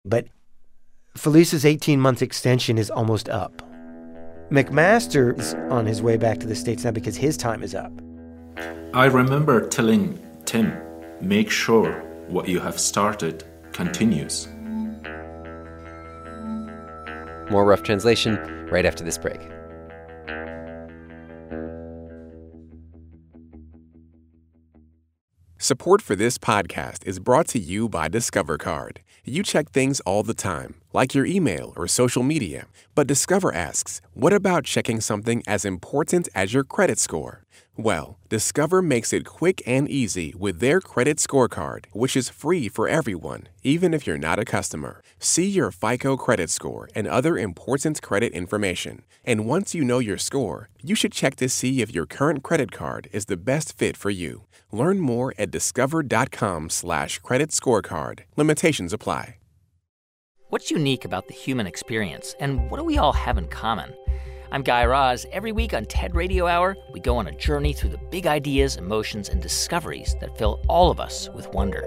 But 0.03 0.27
Felisa's 1.15 1.65
18 1.65 1.99
month 1.99 2.21
extension 2.21 2.77
is 2.77 2.89
almost 2.89 3.29
up. 3.29 3.61
McMaster 4.49 5.37
is 5.39 5.53
on 5.69 5.85
his 5.85 6.01
way 6.01 6.17
back 6.17 6.39
to 6.39 6.47
the 6.47 6.55
States 6.55 6.83
now 6.83 6.91
because 6.91 7.17
his 7.17 7.37
time 7.37 7.63
is 7.63 7.75
up. 7.75 7.91
I 8.93 9.05
remember 9.05 9.67
telling 9.67 10.19
Tim, 10.45 10.75
make 11.21 11.49
sure 11.49 12.01
what 12.27 12.47
you 12.47 12.59
have 12.59 12.79
started 12.79 13.43
continues. 13.73 14.47
More 17.51 17.65
rough 17.65 17.83
translation 17.83 18.37
right 18.71 18.85
after 18.85 19.03
this 19.03 19.17
break. 19.17 19.39
Support 25.65 26.03
for 26.03 26.15
this 26.15 26.37
podcast 26.37 27.07
is 27.07 27.17
brought 27.17 27.47
to 27.47 27.57
you 27.57 27.89
by 27.89 28.07
Discover 28.07 28.59
Card. 28.59 29.01
You 29.23 29.41
check 29.41 29.71
things 29.71 29.99
all 30.01 30.21
the 30.21 30.35
time, 30.35 30.75
like 30.93 31.15
your 31.15 31.25
email 31.25 31.73
or 31.75 31.87
social 31.87 32.21
media, 32.21 32.67
but 32.93 33.07
Discover 33.07 33.51
asks, 33.51 33.99
what 34.13 34.31
about 34.31 34.65
checking 34.65 35.01
something 35.01 35.41
as 35.47 35.65
important 35.65 36.29
as 36.35 36.53
your 36.53 36.63
credit 36.63 36.99
score? 36.99 37.45
Well, 37.77 38.19
Discover 38.29 38.81
makes 38.81 39.11
it 39.11 39.25
quick 39.25 39.61
and 39.65 39.89
easy 39.89 40.33
with 40.37 40.59
their 40.59 40.79
credit 40.79 41.17
scorecard, 41.17 41.85
which 41.91 42.15
is 42.15 42.29
free 42.29 42.69
for 42.69 42.87
everyone, 42.87 43.49
even 43.63 43.93
if 43.93 44.07
you're 44.07 44.17
not 44.17 44.39
a 44.39 44.45
customer. 44.45 45.01
See 45.19 45.45
your 45.45 45.71
FICO 45.71 46.15
credit 46.15 46.49
score 46.49 46.89
and 46.95 47.05
other 47.05 47.37
important 47.37 48.01
credit 48.01 48.33
information. 48.33 49.03
And 49.25 49.45
once 49.45 49.75
you 49.75 49.83
know 49.83 49.99
your 49.99 50.17
score, 50.17 50.69
you 50.81 50.95
should 50.95 51.11
check 51.11 51.35
to 51.37 51.49
see 51.49 51.81
if 51.81 51.93
your 51.93 52.05
current 52.05 52.43
credit 52.43 52.71
card 52.71 53.09
is 53.11 53.25
the 53.25 53.37
best 53.37 53.77
fit 53.77 53.97
for 53.97 54.09
you. 54.09 54.43
Learn 54.71 54.99
more 54.99 55.33
at 55.37 55.51
discover.com 55.51 56.69
slash 56.69 57.19
credit 57.19 57.49
scorecard. 57.49 58.21
Limitations 58.37 58.93
apply. 58.93 59.35
What's 60.49 60.71
unique 60.71 61.05
about 61.05 61.27
the 61.27 61.33
human 61.33 61.67
experience, 61.67 62.35
and 62.39 62.69
what 62.69 62.77
do 62.77 62.83
we 62.83 62.99
all 62.99 63.13
have 63.13 63.37
in 63.37 63.47
common? 63.47 63.93
I'm 64.51 64.61
Guy 64.61 64.85
Raz. 64.85 65.25
Every 65.31 65.51
week 65.51 65.73
on 65.73 65.85
TED 65.85 66.15
Radio 66.15 66.45
Hour, 66.45 66.77
we 66.93 66.99
go 66.99 67.17
on 67.17 67.27
a 67.27 67.35
journey 67.35 67.73
through 67.73 67.89
the 67.89 67.99
big 68.11 68.27
ideas, 68.27 68.77
emotions, 68.77 69.29
and 69.29 69.41
discoveries 69.41 70.15
that 70.21 70.37
fill 70.37 70.61
all 70.67 70.91
of 70.91 70.99
us 70.99 71.29
with 71.33 71.47
wonder. 71.49 71.83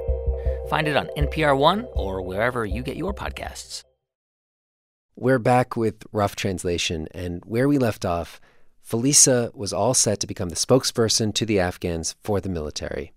Find 0.69 0.89
it 0.89 0.97
on 0.97 1.09
NPR 1.17 1.57
One 1.57 1.87
or 1.93 2.21
wherever 2.21 2.67
you 2.67 2.83
get 2.83 2.97
your 2.97 3.15
podcasts. 3.15 3.85
We're 5.15 5.39
back 5.39 5.77
with 5.77 6.05
Rough 6.13 6.37
Translation, 6.37 7.09
and 7.13 7.43
where 7.45 7.69
we 7.69 7.79
left 7.79 8.05
off, 8.05 8.41
Felisa 8.87 9.55
was 9.55 9.73
all 9.73 9.95
set 9.95 10.21
to 10.21 10.27
become 10.27 10.49
the 10.49 10.57
spokesperson 10.57 11.33
to 11.35 11.47
the 11.47 11.61
Afghans 11.61 12.17
for 12.23 12.41
the 12.41 12.49
military. 12.49 13.13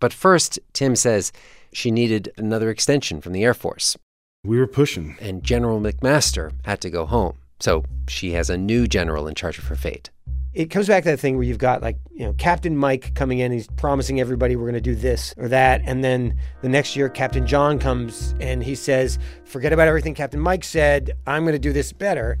But 0.00 0.12
first, 0.12 0.58
Tim 0.72 0.96
says 0.96 1.32
she 1.72 1.90
needed 1.90 2.32
another 2.36 2.70
extension 2.70 3.20
from 3.20 3.32
the 3.32 3.44
Air 3.44 3.54
Force. 3.54 3.96
We 4.44 4.58
were 4.58 4.66
pushing. 4.66 5.16
And 5.20 5.42
General 5.42 5.80
McMaster 5.80 6.52
had 6.64 6.80
to 6.82 6.90
go 6.90 7.06
home. 7.06 7.38
So 7.60 7.84
she 8.08 8.32
has 8.32 8.50
a 8.50 8.56
new 8.56 8.86
general 8.86 9.26
in 9.26 9.34
charge 9.34 9.58
of 9.58 9.64
her 9.64 9.76
fate. 9.76 10.10
It 10.52 10.70
comes 10.70 10.88
back 10.88 11.02
to 11.04 11.10
that 11.10 11.20
thing 11.20 11.36
where 11.36 11.44
you've 11.44 11.58
got 11.58 11.82
like, 11.82 11.98
you 12.14 12.24
know, 12.24 12.32
Captain 12.34 12.74
Mike 12.76 13.14
coming 13.14 13.40
in, 13.40 13.52
he's 13.52 13.66
promising 13.76 14.20
everybody 14.20 14.56
we're 14.56 14.64
going 14.64 14.74
to 14.74 14.80
do 14.80 14.94
this 14.94 15.34
or 15.36 15.48
that. 15.48 15.82
And 15.84 16.02
then 16.02 16.38
the 16.62 16.68
next 16.68 16.96
year, 16.96 17.10
Captain 17.10 17.46
John 17.46 17.78
comes 17.78 18.34
and 18.40 18.62
he 18.62 18.74
says, 18.74 19.18
forget 19.44 19.74
about 19.74 19.86
everything 19.86 20.14
Captain 20.14 20.40
Mike 20.40 20.64
said. 20.64 21.12
I'm 21.26 21.42
going 21.44 21.52
to 21.52 21.58
do 21.58 21.74
this 21.74 21.92
better. 21.92 22.38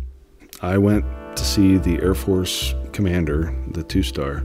I 0.62 0.78
went 0.78 1.04
to 1.36 1.44
see 1.44 1.76
the 1.76 2.00
Air 2.00 2.14
Force 2.14 2.74
commander, 2.92 3.54
the 3.72 3.82
two 3.82 4.02
star. 4.02 4.42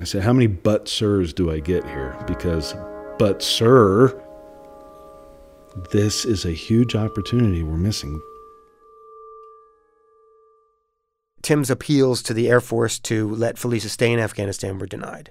I 0.00 0.04
said, 0.04 0.22
How 0.22 0.32
many 0.32 0.48
but 0.48 0.88
sirs 0.88 1.32
do 1.32 1.50
I 1.50 1.60
get 1.60 1.84
here? 1.84 2.16
Because, 2.26 2.74
but 3.18 3.42
sir, 3.42 4.20
this 5.92 6.24
is 6.24 6.44
a 6.44 6.50
huge 6.50 6.94
opportunity 6.94 7.62
we're 7.62 7.76
missing. 7.76 8.20
Tim's 11.46 11.70
appeals 11.70 12.24
to 12.24 12.34
the 12.34 12.48
Air 12.48 12.60
Force 12.60 12.98
to 12.98 13.32
let 13.32 13.54
Felisa 13.54 13.88
stay 13.88 14.12
in 14.12 14.18
Afghanistan 14.18 14.80
were 14.80 14.86
denied. 14.86 15.30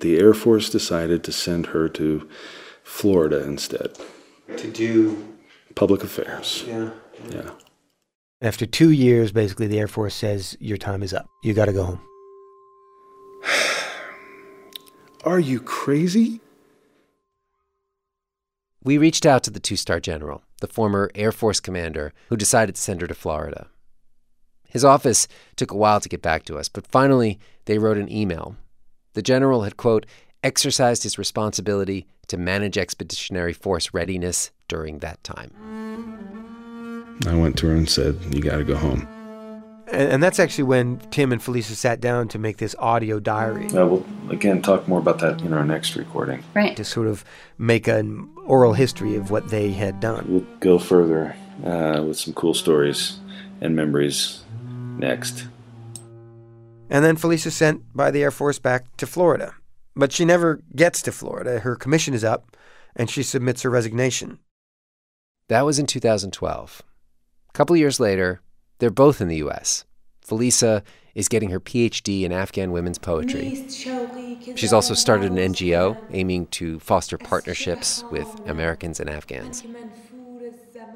The 0.00 0.18
Air 0.18 0.32
Force 0.32 0.70
decided 0.70 1.22
to 1.24 1.32
send 1.32 1.66
her 1.66 1.86
to 1.90 2.26
Florida 2.82 3.42
instead. 3.42 3.94
To 4.56 4.70
do 4.70 5.36
Public 5.74 6.02
affairs. 6.02 6.64
Yeah. 6.66 6.92
Yeah. 7.28 7.50
After 8.40 8.64
two 8.64 8.90
years, 8.90 9.32
basically, 9.32 9.66
the 9.66 9.78
Air 9.78 9.86
Force 9.86 10.14
says, 10.14 10.56
Your 10.60 10.78
time 10.78 11.02
is 11.02 11.12
up. 11.12 11.28
You 11.44 11.52
got 11.52 11.66
to 11.66 11.74
go 11.74 11.84
home. 11.84 12.00
Are 15.24 15.40
you 15.40 15.60
crazy? 15.60 16.40
We 18.82 18.96
reached 18.96 19.26
out 19.26 19.44
to 19.44 19.50
the 19.50 19.60
two 19.60 19.76
star 19.76 20.00
general, 20.00 20.42
the 20.62 20.68
former 20.68 21.10
Air 21.14 21.32
Force 21.32 21.60
commander, 21.60 22.14
who 22.30 22.36
decided 22.38 22.76
to 22.76 22.80
send 22.80 23.02
her 23.02 23.06
to 23.06 23.14
Florida. 23.14 23.68
His 24.76 24.84
office 24.84 25.26
took 25.56 25.70
a 25.70 25.74
while 25.74 26.00
to 26.00 26.08
get 26.10 26.20
back 26.20 26.42
to 26.42 26.58
us, 26.58 26.68
but 26.68 26.86
finally 26.86 27.38
they 27.64 27.78
wrote 27.78 27.96
an 27.96 28.12
email. 28.12 28.56
The 29.14 29.22
general 29.22 29.62
had, 29.62 29.78
quote, 29.78 30.04
exercised 30.44 31.02
his 31.02 31.16
responsibility 31.16 32.06
to 32.26 32.36
manage 32.36 32.76
expeditionary 32.76 33.54
force 33.54 33.94
readiness 33.94 34.50
during 34.68 34.98
that 34.98 35.24
time. 35.24 35.50
I 37.26 37.34
went 37.34 37.56
to 37.56 37.68
her 37.68 37.72
and 37.74 37.88
said, 37.88 38.18
You 38.34 38.42
got 38.42 38.58
to 38.58 38.64
go 38.64 38.76
home. 38.76 39.08
And, 39.90 40.12
and 40.12 40.22
that's 40.22 40.38
actually 40.38 40.64
when 40.64 40.98
Tim 41.10 41.32
and 41.32 41.40
Felisa 41.40 41.74
sat 41.74 42.02
down 42.02 42.28
to 42.28 42.38
make 42.38 42.58
this 42.58 42.74
audio 42.78 43.18
diary. 43.18 43.68
Uh, 43.68 43.86
we'll 43.86 44.06
again 44.28 44.60
talk 44.60 44.86
more 44.86 44.98
about 44.98 45.20
that 45.20 45.40
in 45.40 45.54
our 45.54 45.64
next 45.64 45.96
recording. 45.96 46.44
Right. 46.52 46.76
To 46.76 46.84
sort 46.84 47.06
of 47.06 47.24
make 47.56 47.88
an 47.88 48.28
oral 48.44 48.74
history 48.74 49.16
of 49.16 49.30
what 49.30 49.48
they 49.48 49.70
had 49.70 50.00
done. 50.00 50.26
We'll 50.28 50.58
go 50.60 50.78
further 50.78 51.34
uh, 51.64 52.04
with 52.06 52.18
some 52.18 52.34
cool 52.34 52.52
stories 52.52 53.20
and 53.62 53.74
memories 53.74 54.42
next. 54.98 55.46
And 56.88 57.04
then 57.04 57.16
Felisa 57.16 57.50
sent 57.50 57.82
by 57.94 58.10
the 58.10 58.22
Air 58.22 58.30
Force 58.30 58.58
back 58.58 58.96
to 58.96 59.06
Florida. 59.06 59.54
But 59.94 60.12
she 60.12 60.24
never 60.24 60.60
gets 60.74 61.02
to 61.02 61.12
Florida. 61.12 61.60
Her 61.60 61.74
commission 61.74 62.14
is 62.14 62.22
up, 62.22 62.56
and 62.94 63.10
she 63.10 63.22
submits 63.22 63.62
her 63.62 63.70
resignation. 63.70 64.38
That 65.48 65.64
was 65.64 65.78
in 65.78 65.86
2012. 65.86 66.82
A 67.48 67.52
couple 67.52 67.76
years 67.76 67.98
later, 67.98 68.40
they're 68.78 68.90
both 68.90 69.20
in 69.20 69.28
the 69.28 69.36
U.S. 69.36 69.84
Felisa 70.26 70.82
is 71.14 71.28
getting 71.28 71.50
her 71.50 71.60
PhD 71.60 72.22
in 72.22 72.32
Afghan 72.32 72.72
women's 72.72 72.98
poetry. 72.98 73.52
She's 74.54 74.72
also 74.72 74.94
started 74.94 75.30
an 75.30 75.38
NGO 75.38 75.96
aiming 76.10 76.46
to 76.48 76.78
foster 76.80 77.16
partnerships 77.16 78.04
with 78.10 78.40
Americans 78.46 79.00
and 79.00 79.08
Afghans. 79.08 79.62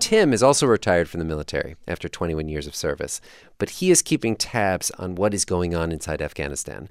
Tim 0.00 0.32
is 0.32 0.42
also 0.42 0.66
retired 0.66 1.08
from 1.08 1.18
the 1.20 1.26
military 1.26 1.76
after 1.86 2.08
21 2.08 2.48
years 2.48 2.66
of 2.66 2.74
service, 2.74 3.20
but 3.58 3.68
he 3.68 3.90
is 3.90 4.00
keeping 4.00 4.34
tabs 4.34 4.90
on 4.92 5.14
what 5.14 5.34
is 5.34 5.44
going 5.44 5.74
on 5.74 5.92
inside 5.92 6.22
Afghanistan. 6.22 6.88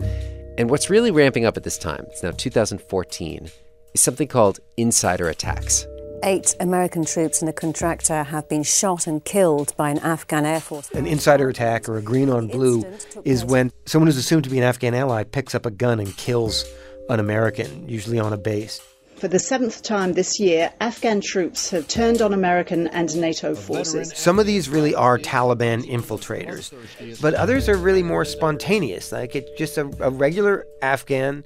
And 0.57 0.69
what's 0.69 0.89
really 0.89 1.09
ramping 1.09 1.43
up 1.43 1.57
at 1.57 1.63
this 1.63 1.77
time, 1.77 2.05
it's 2.09 2.21
now 2.21 2.31
2014, 2.31 3.49
is 3.95 4.01
something 4.01 4.27
called 4.27 4.59
insider 4.77 5.27
attacks. 5.27 5.87
Eight 6.23 6.55
American 6.59 7.03
troops 7.03 7.41
and 7.41 7.49
a 7.49 7.53
contractor 7.53 8.23
have 8.23 8.47
been 8.47 8.63
shot 8.63 9.07
and 9.07 9.23
killed 9.25 9.73
by 9.75 9.89
an 9.89 9.99
Afghan 9.99 10.45
Air 10.45 10.59
Force. 10.59 10.91
An 10.91 11.07
insider 11.07 11.49
attack 11.49 11.89
or 11.89 11.97
a 11.97 12.01
green 12.01 12.29
on 12.29 12.47
blue 12.47 12.85
is 13.25 13.43
when 13.43 13.71
someone 13.85 14.07
who's 14.07 14.17
assumed 14.17 14.43
to 14.43 14.49
be 14.49 14.57
an 14.57 14.63
Afghan 14.63 14.93
ally 14.93 15.23
picks 15.23 15.55
up 15.55 15.65
a 15.65 15.71
gun 15.71 15.99
and 15.99 16.15
kills 16.15 16.63
an 17.09 17.19
American, 17.19 17.89
usually 17.89 18.19
on 18.19 18.33
a 18.33 18.37
base. 18.37 18.81
For 19.19 19.27
the 19.27 19.39
seventh 19.39 19.83
time 19.83 20.13
this 20.13 20.39
year, 20.39 20.71
Afghan 20.79 21.19
troops 21.19 21.71
have 21.71 21.89
turned 21.89 22.21
on 22.21 22.33
American 22.33 22.87
and 22.87 23.13
NATO 23.17 23.53
forces. 23.53 24.13
Some 24.15 24.39
of 24.39 24.45
these 24.45 24.69
really 24.69 24.95
are 24.95 25.17
Taliban 25.17 25.83
infiltrators, 25.83 26.71
but 27.19 27.33
others 27.33 27.67
are 27.67 27.75
really 27.75 28.01
more 28.01 28.23
spontaneous. 28.23 29.11
Like 29.11 29.35
it's 29.35 29.49
just 29.57 29.77
a, 29.77 29.91
a 29.99 30.09
regular 30.09 30.65
Afghan 30.81 31.43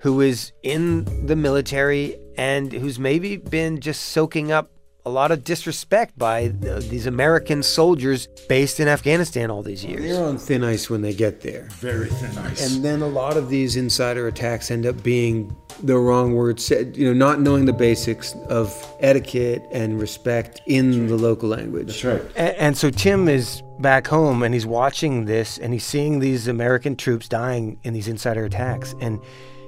who 0.00 0.20
is 0.20 0.52
in 0.62 1.26
the 1.26 1.34
military 1.34 2.16
and 2.36 2.72
who's 2.72 3.00
maybe 3.00 3.36
been 3.36 3.80
just 3.80 4.02
soaking 4.06 4.52
up 4.52 4.70
a 5.08 5.10
lot 5.10 5.30
of 5.30 5.42
disrespect 5.42 6.18
by 6.18 6.46
uh, 6.46 6.80
these 6.80 7.06
American 7.06 7.62
soldiers 7.62 8.26
based 8.48 8.78
in 8.78 8.88
Afghanistan 8.88 9.50
all 9.50 9.62
these 9.62 9.82
years. 9.82 10.02
They're 10.02 10.24
on 10.24 10.36
thin 10.36 10.62
ice 10.62 10.90
when 10.90 11.00
they 11.00 11.14
get 11.14 11.40
there. 11.40 11.68
Very 11.72 12.08
thin 12.08 12.36
ice. 12.38 12.74
And 12.74 12.84
then 12.84 13.00
a 13.00 13.08
lot 13.08 13.38
of 13.38 13.48
these 13.48 13.76
insider 13.76 14.28
attacks 14.28 14.70
end 14.70 14.84
up 14.84 15.02
being 15.02 15.56
the 15.82 15.96
wrong 15.96 16.34
word 16.34 16.60
said, 16.60 16.94
you 16.94 17.06
know, 17.06 17.14
not 17.14 17.40
knowing 17.40 17.64
the 17.64 17.72
basics 17.72 18.34
of 18.48 18.70
etiquette 19.00 19.62
and 19.72 19.98
respect 19.98 20.60
in 20.66 21.06
the 21.06 21.16
local 21.16 21.48
language. 21.48 21.86
That's 21.86 22.04
right. 22.04 22.22
And, 22.36 22.56
and 22.56 22.76
so 22.76 22.90
Tim 22.90 23.28
is 23.28 23.62
back 23.78 24.06
home 24.06 24.42
and 24.42 24.52
he's 24.52 24.66
watching 24.66 25.24
this 25.24 25.56
and 25.56 25.72
he's 25.72 25.84
seeing 25.84 26.18
these 26.18 26.48
American 26.48 26.96
troops 26.96 27.28
dying 27.28 27.78
in 27.82 27.94
these 27.94 28.08
insider 28.08 28.44
attacks. 28.44 28.94
And 29.00 29.20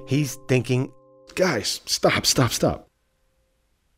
he's 0.05 0.35
thinking, 0.47 0.91
guys, 1.33 1.81
stop, 1.85 2.27
stop, 2.27 2.51
stop. 2.51 2.90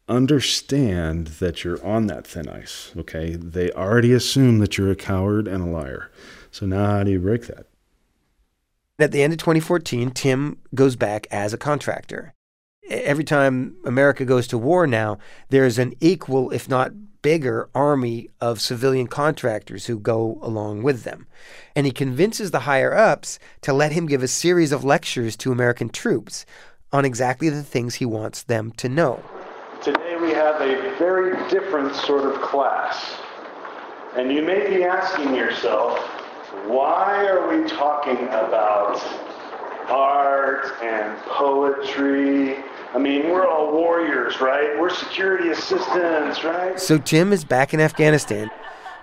Understand 0.09 1.27
that 1.27 1.63
you're 1.63 1.83
on 1.85 2.07
that 2.07 2.27
thin 2.27 2.49
ice, 2.49 2.91
okay? 2.97 3.35
They 3.35 3.71
already 3.71 4.11
assume 4.11 4.59
that 4.59 4.77
you're 4.77 4.91
a 4.91 4.95
coward 4.95 5.47
and 5.47 5.63
a 5.63 5.71
liar. 5.71 6.11
So 6.51 6.65
now 6.65 6.85
how 6.85 7.03
do 7.03 7.11
you 7.11 7.19
break 7.19 7.47
that? 7.47 7.67
At 8.99 9.11
the 9.11 9.23
end 9.23 9.33
of 9.33 9.39
2014, 9.39 10.11
Tim 10.11 10.57
goes 10.75 10.95
back 10.95 11.25
as 11.31 11.53
a 11.53 11.57
contractor. 11.57 12.33
Every 12.89 13.23
time 13.23 13.77
America 13.85 14.25
goes 14.25 14.45
to 14.47 14.57
war 14.57 14.85
now, 14.85 15.17
there's 15.49 15.79
an 15.79 15.93
equal, 16.01 16.51
if 16.51 16.67
not 16.67 16.91
bigger, 17.21 17.69
army 17.73 18.29
of 18.41 18.61
civilian 18.61 19.07
contractors 19.07 19.85
who 19.87 19.97
go 19.97 20.37
along 20.41 20.83
with 20.83 21.03
them. 21.03 21.25
And 21.75 21.85
he 21.85 21.91
convinces 21.91 22.51
the 22.51 22.61
higher 22.61 22.93
ups 22.93 23.39
to 23.61 23.73
let 23.73 23.93
him 23.93 24.05
give 24.05 24.21
a 24.21 24.27
series 24.27 24.71
of 24.71 24.83
lectures 24.83 25.35
to 25.37 25.51
American 25.51 25.89
troops 25.89 26.45
on 26.91 27.05
exactly 27.05 27.49
the 27.49 27.63
things 27.63 27.95
he 27.95 28.05
wants 28.05 28.43
them 28.43 28.71
to 28.73 28.89
know. 28.89 29.23
We 30.23 30.31
have 30.31 30.61
a 30.61 30.95
very 30.97 31.35
different 31.49 31.93
sort 31.95 32.23
of 32.23 32.41
class. 32.41 33.17
And 34.15 34.31
you 34.31 34.41
may 34.41 34.69
be 34.69 34.85
asking 34.85 35.35
yourself, 35.35 35.99
why 36.65 37.25
are 37.25 37.49
we 37.49 37.69
talking 37.69 38.17
about 38.27 39.03
art 39.89 40.81
and 40.81 41.17
poetry? 41.23 42.55
I 42.93 42.99
mean, 42.99 43.31
we're 43.31 43.45
all 43.45 43.73
warriors, 43.73 44.39
right? 44.39 44.79
We're 44.79 44.91
security 44.91 45.49
assistants, 45.49 46.41
right? 46.45 46.79
So 46.79 46.97
Tim 46.97 47.33
is 47.33 47.43
back 47.43 47.73
in 47.73 47.81
Afghanistan, 47.81 48.49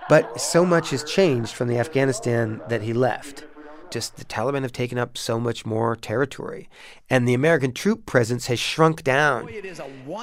but 0.09 0.41
so 0.41 0.65
much 0.65 0.89
has 0.89 1.03
changed 1.03 1.53
from 1.53 1.67
the 1.67 1.77
Afghanistan 1.77 2.61
that 2.67 2.81
he 2.81 2.93
left. 2.93 3.45
Just 3.91 4.15
the 4.15 4.25
Taliban 4.25 4.61
have 4.61 4.71
taken 4.71 4.97
up 4.97 5.17
so 5.17 5.39
much 5.39 5.65
more 5.65 5.95
territory, 5.95 6.69
and 7.09 7.27
the 7.27 7.33
American 7.33 7.73
troop 7.73 8.05
presence 8.05 8.47
has 8.47 8.57
shrunk 8.57 9.03
down. 9.03 9.49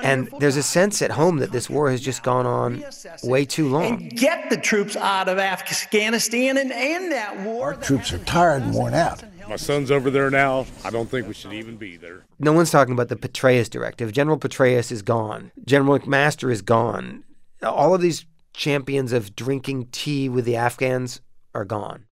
And 0.02 0.28
there's 0.38 0.56
a 0.56 0.62
sense 0.62 1.02
at 1.02 1.10
home 1.10 1.36
that 1.38 1.52
this 1.52 1.68
war 1.68 1.90
has 1.90 2.00
just 2.00 2.22
gone 2.22 2.46
on 2.46 2.82
way 3.22 3.44
too 3.44 3.68
long. 3.68 4.02
And 4.02 4.10
get 4.16 4.48
the 4.48 4.56
troops 4.56 4.96
out 4.96 5.28
of 5.28 5.38
Afghanistan 5.38 6.56
and 6.56 6.72
end 6.72 7.12
that 7.12 7.38
war. 7.40 7.74
Our 7.74 7.76
troops 7.76 8.12
are 8.12 8.18
tired 8.18 8.62
and 8.62 8.74
worn 8.74 8.94
out. 8.94 9.22
My 9.46 9.56
son's 9.56 9.90
over 9.90 10.10
there 10.10 10.30
now. 10.30 10.66
I 10.84 10.90
don't 10.90 11.10
think 11.10 11.28
we 11.28 11.34
should 11.34 11.52
even 11.52 11.76
be 11.76 11.96
there. 11.96 12.24
No 12.38 12.52
one's 12.52 12.70
talking 12.70 12.92
about 12.92 13.08
the 13.08 13.16
Petraeus 13.16 13.68
directive. 13.68 14.12
General 14.12 14.38
Petraeus 14.38 14.90
is 14.90 15.02
gone. 15.02 15.52
General 15.64 15.98
McMaster 15.98 16.50
is 16.50 16.62
gone. 16.62 17.24
All 17.62 17.94
of 17.94 18.00
these 18.00 18.24
champions 18.54 19.12
of 19.12 19.36
drinking 19.36 19.88
tea 19.92 20.28
with 20.28 20.44
the 20.44 20.56
Afghans 20.56 21.20
are 21.54 21.64
gone. 21.64 22.04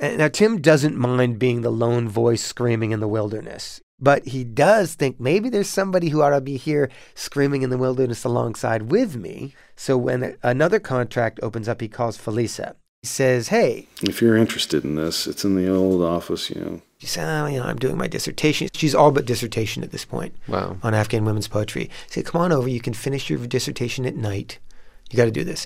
Now, 0.00 0.28
Tim 0.28 0.60
doesn't 0.60 0.96
mind 0.96 1.38
being 1.38 1.60
the 1.60 1.70
lone 1.70 2.08
voice 2.08 2.42
screaming 2.42 2.92
in 2.92 3.00
the 3.00 3.08
wilderness, 3.08 3.82
but 3.98 4.28
he 4.28 4.44
does 4.44 4.94
think 4.94 5.20
maybe 5.20 5.50
there's 5.50 5.68
somebody 5.68 6.08
who 6.08 6.22
ought 6.22 6.30
to 6.30 6.40
be 6.40 6.56
here 6.56 6.88
screaming 7.14 7.62
in 7.62 7.68
the 7.68 7.76
wilderness 7.76 8.24
alongside 8.24 8.90
with 8.90 9.16
me. 9.16 9.54
So 9.76 9.98
when 9.98 10.38
another 10.42 10.80
contract 10.80 11.38
opens 11.42 11.68
up, 11.68 11.82
he 11.82 11.88
calls 11.88 12.16
Felisa. 12.16 12.76
He 13.02 13.08
says, 13.08 13.48
Hey. 13.48 13.88
If 14.02 14.22
you're 14.22 14.36
interested 14.36 14.84
in 14.84 14.94
this, 14.94 15.26
it's 15.26 15.44
in 15.44 15.54
the 15.54 15.70
old 15.70 16.02
office, 16.02 16.48
you 16.48 16.60
know. 16.60 16.82
She 17.00 17.06
said, 17.06 17.26
oh, 17.26 17.46
you 17.46 17.58
know, 17.58 17.64
I'm 17.64 17.78
doing 17.78 17.96
my 17.96 18.08
dissertation. 18.08 18.68
She's 18.74 18.94
all 18.94 19.10
but 19.10 19.24
dissertation 19.24 19.82
at 19.82 19.90
this 19.90 20.04
point. 20.04 20.34
Wow. 20.46 20.76
On 20.82 20.92
Afghan 20.92 21.24
women's 21.24 21.48
poetry. 21.48 21.84
He 21.84 21.90
said, 22.12 22.26
come 22.26 22.42
on 22.42 22.52
over. 22.52 22.68
You 22.68 22.80
can 22.80 22.92
finish 22.92 23.30
your 23.30 23.38
dissertation 23.46 24.04
at 24.04 24.16
night. 24.16 24.58
You 25.10 25.16
got 25.16 25.24
to 25.24 25.30
do 25.30 25.42
this. 25.42 25.64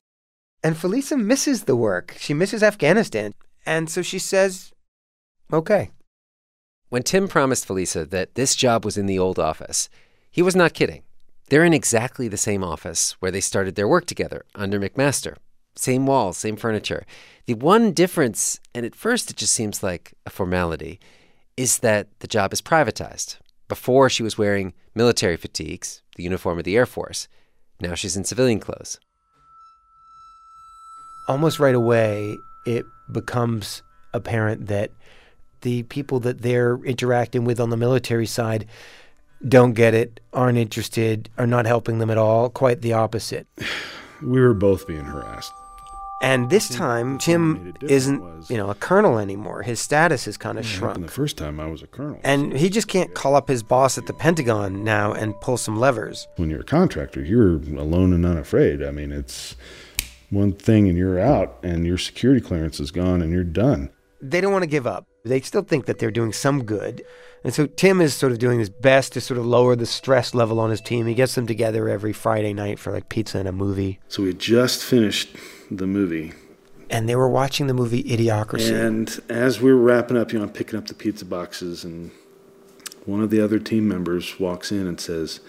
And 0.62 0.76
Felisa 0.76 1.20
misses 1.20 1.64
the 1.64 1.74
work. 1.74 2.14
She 2.20 2.34
misses 2.34 2.62
Afghanistan. 2.62 3.34
And 3.66 3.88
so 3.88 4.02
she 4.02 4.18
says, 4.18 4.72
okay. 5.52 5.90
When 6.88 7.02
Tim 7.02 7.28
promised 7.28 7.66
Felisa 7.66 8.08
that 8.10 8.34
this 8.34 8.54
job 8.54 8.84
was 8.84 8.96
in 8.96 9.06
the 9.06 9.18
old 9.18 9.38
office, 9.38 9.88
he 10.30 10.42
was 10.42 10.54
not 10.54 10.74
kidding. 10.74 11.02
They're 11.48 11.64
in 11.64 11.74
exactly 11.74 12.28
the 12.28 12.36
same 12.36 12.64
office 12.64 13.12
where 13.20 13.30
they 13.30 13.40
started 13.40 13.74
their 13.74 13.88
work 13.88 14.06
together 14.06 14.44
under 14.54 14.80
McMaster. 14.80 15.36
Same 15.76 16.06
walls, 16.06 16.36
same 16.36 16.56
furniture. 16.56 17.04
The 17.46 17.54
one 17.54 17.92
difference, 17.92 18.60
and 18.74 18.86
at 18.86 18.94
first 18.94 19.30
it 19.30 19.36
just 19.36 19.52
seems 19.52 19.82
like 19.82 20.14
a 20.24 20.30
formality, 20.30 21.00
is 21.56 21.78
that 21.78 22.08
the 22.20 22.28
job 22.28 22.52
is 22.52 22.62
privatized. 22.62 23.38
Before 23.68 24.08
she 24.08 24.22
was 24.22 24.38
wearing 24.38 24.72
military 24.94 25.36
fatigues, 25.36 26.02
the 26.16 26.22
uniform 26.22 26.58
of 26.58 26.64
the 26.64 26.76
Air 26.76 26.86
Force. 26.86 27.28
Now 27.80 27.94
she's 27.94 28.16
in 28.16 28.24
civilian 28.24 28.60
clothes. 28.60 29.00
Almost 31.28 31.58
right 31.58 31.74
away, 31.74 32.36
it 32.66 32.84
becomes 33.10 33.82
apparent 34.12 34.66
that 34.66 34.90
the 35.62 35.82
people 35.84 36.20
that 36.20 36.42
they're 36.42 36.76
interacting 36.84 37.44
with 37.44 37.58
on 37.58 37.70
the 37.70 37.76
military 37.76 38.26
side 38.26 38.66
don't 39.46 39.72
get 39.72 39.94
it, 39.94 40.20
aren't 40.32 40.58
interested, 40.58 41.28
are 41.36 41.46
not 41.46 41.66
helping 41.66 41.98
them 41.98 42.10
at 42.10 42.18
all. 42.18 42.48
Quite 42.48 42.82
the 42.82 42.92
opposite. 42.92 43.46
We 44.22 44.40
were 44.40 44.54
both 44.54 44.86
being 44.86 45.04
harassed. 45.04 45.52
And 46.22 46.48
this 46.48 46.70
time, 46.70 47.18
Tim 47.18 47.74
isn't, 47.82 48.48
you 48.48 48.56
know, 48.56 48.70
a 48.70 48.74
colonel 48.74 49.18
anymore. 49.18 49.62
His 49.62 49.80
status 49.80 50.24
has 50.24 50.38
kind 50.38 50.58
of 50.58 50.64
shrunk. 50.64 51.04
The 51.04 51.08
first 51.12 51.36
time 51.36 51.60
I 51.60 51.66
was 51.66 51.82
a 51.82 51.86
colonel. 51.86 52.18
And 52.24 52.56
he 52.56 52.70
just 52.70 52.88
can't 52.88 53.12
call 53.12 53.36
up 53.36 53.48
his 53.48 53.62
boss 53.62 53.98
at 53.98 54.06
the 54.06 54.14
Pentagon 54.14 54.82
now 54.82 55.12
and 55.12 55.38
pull 55.42 55.58
some 55.58 55.78
levers. 55.78 56.26
When 56.36 56.48
you're 56.48 56.62
a 56.62 56.64
contractor, 56.64 57.22
you're 57.22 57.56
alone 57.56 58.14
and 58.14 58.24
unafraid. 58.24 58.82
I 58.82 58.92
mean, 58.92 59.12
it's 59.12 59.56
one 60.34 60.52
thing 60.52 60.88
and 60.88 60.98
you're 60.98 61.20
out, 61.20 61.58
and 61.62 61.86
your 61.86 61.98
security 61.98 62.40
clearance 62.40 62.80
is 62.80 62.90
gone, 62.90 63.22
and 63.22 63.32
you're 63.32 63.44
done. 63.44 63.90
They 64.20 64.40
don't 64.40 64.52
want 64.52 64.62
to 64.62 64.68
give 64.68 64.86
up. 64.86 65.06
They 65.24 65.40
still 65.40 65.62
think 65.62 65.86
that 65.86 65.98
they're 65.98 66.10
doing 66.10 66.32
some 66.32 66.64
good. 66.64 67.02
And 67.44 67.52
so 67.52 67.66
Tim 67.66 68.00
is 68.00 68.14
sort 68.14 68.32
of 68.32 68.38
doing 68.38 68.58
his 68.58 68.70
best 68.70 69.12
to 69.12 69.20
sort 69.20 69.38
of 69.38 69.46
lower 69.46 69.76
the 69.76 69.86
stress 69.86 70.34
level 70.34 70.58
on 70.60 70.70
his 70.70 70.80
team. 70.80 71.06
He 71.06 71.14
gets 71.14 71.34
them 71.34 71.46
together 71.46 71.88
every 71.88 72.12
Friday 72.12 72.54
night 72.54 72.78
for 72.78 72.90
like 72.92 73.08
pizza 73.08 73.38
and 73.38 73.48
a 73.48 73.52
movie. 73.52 74.00
So 74.08 74.22
we 74.22 74.28
had 74.28 74.38
just 74.38 74.82
finished 74.82 75.36
the 75.70 75.86
movie. 75.86 76.32
And 76.88 77.08
they 77.08 77.16
were 77.16 77.28
watching 77.28 77.66
the 77.66 77.74
movie 77.74 78.02
Idiocracy. 78.04 78.72
And 78.72 79.20
as 79.28 79.60
we 79.60 79.72
were 79.72 79.80
wrapping 79.80 80.16
up, 80.16 80.32
you 80.32 80.38
know, 80.38 80.44
I'm 80.44 80.52
picking 80.52 80.78
up 80.78 80.86
the 80.86 80.94
pizza 80.94 81.24
boxes, 81.24 81.84
and 81.84 82.10
one 83.04 83.22
of 83.22 83.30
the 83.30 83.42
other 83.42 83.58
team 83.58 83.88
members 83.88 84.38
walks 84.38 84.70
in 84.70 84.86
and 84.86 85.00
says, 85.00 85.40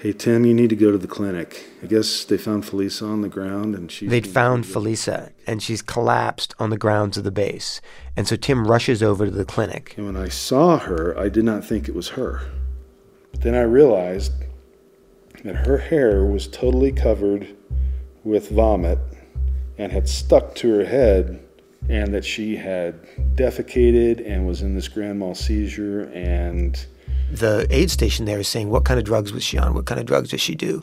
Hey, 0.00 0.14
Tim, 0.14 0.46
you 0.46 0.54
need 0.54 0.70
to 0.70 0.76
go 0.76 0.90
to 0.90 0.96
the 0.96 1.06
clinic. 1.06 1.62
I 1.82 1.86
guess 1.86 2.24
they 2.24 2.38
found 2.38 2.64
Felisa 2.64 3.06
on 3.06 3.20
the 3.20 3.28
ground, 3.28 3.74
and 3.74 3.92
she. 3.92 4.06
They'd 4.06 4.26
found 4.26 4.64
Felisa, 4.64 5.30
and 5.46 5.62
she's 5.62 5.82
collapsed 5.82 6.54
on 6.58 6.70
the 6.70 6.78
grounds 6.78 7.18
of 7.18 7.24
the 7.24 7.30
base. 7.30 7.82
And 8.16 8.26
so 8.26 8.34
Tim 8.34 8.66
rushes 8.66 9.02
over 9.02 9.26
to 9.26 9.30
the 9.30 9.44
clinic. 9.44 9.92
And 9.98 10.06
when 10.06 10.16
I 10.16 10.30
saw 10.30 10.78
her, 10.78 11.14
I 11.18 11.28
did 11.28 11.44
not 11.44 11.66
think 11.66 11.86
it 11.86 11.94
was 11.94 12.08
her. 12.10 12.40
But 13.30 13.42
then 13.42 13.54
I 13.54 13.60
realized 13.60 14.32
that 15.44 15.66
her 15.66 15.76
hair 15.76 16.24
was 16.24 16.48
totally 16.48 16.92
covered 16.92 17.54
with 18.24 18.48
vomit 18.48 19.00
and 19.76 19.92
had 19.92 20.08
stuck 20.08 20.54
to 20.54 20.78
her 20.78 20.86
head, 20.86 21.44
and 21.90 22.14
that 22.14 22.24
she 22.24 22.56
had 22.56 23.02
defecated 23.36 24.26
and 24.26 24.46
was 24.46 24.62
in 24.62 24.74
this 24.74 24.88
grand 24.88 25.18
mal 25.18 25.34
seizure 25.34 26.04
and 26.14 26.86
the 27.30 27.66
aid 27.70 27.90
station 27.90 28.24
there 28.24 28.38
is 28.38 28.48
saying, 28.48 28.70
"What 28.70 28.84
kind 28.84 28.98
of 28.98 29.06
drugs 29.06 29.32
was 29.32 29.44
she 29.44 29.58
on? 29.58 29.74
What 29.74 29.86
kind 29.86 30.00
of 30.00 30.06
drugs 30.06 30.30
does 30.30 30.40
she 30.40 30.54
do?" 30.54 30.82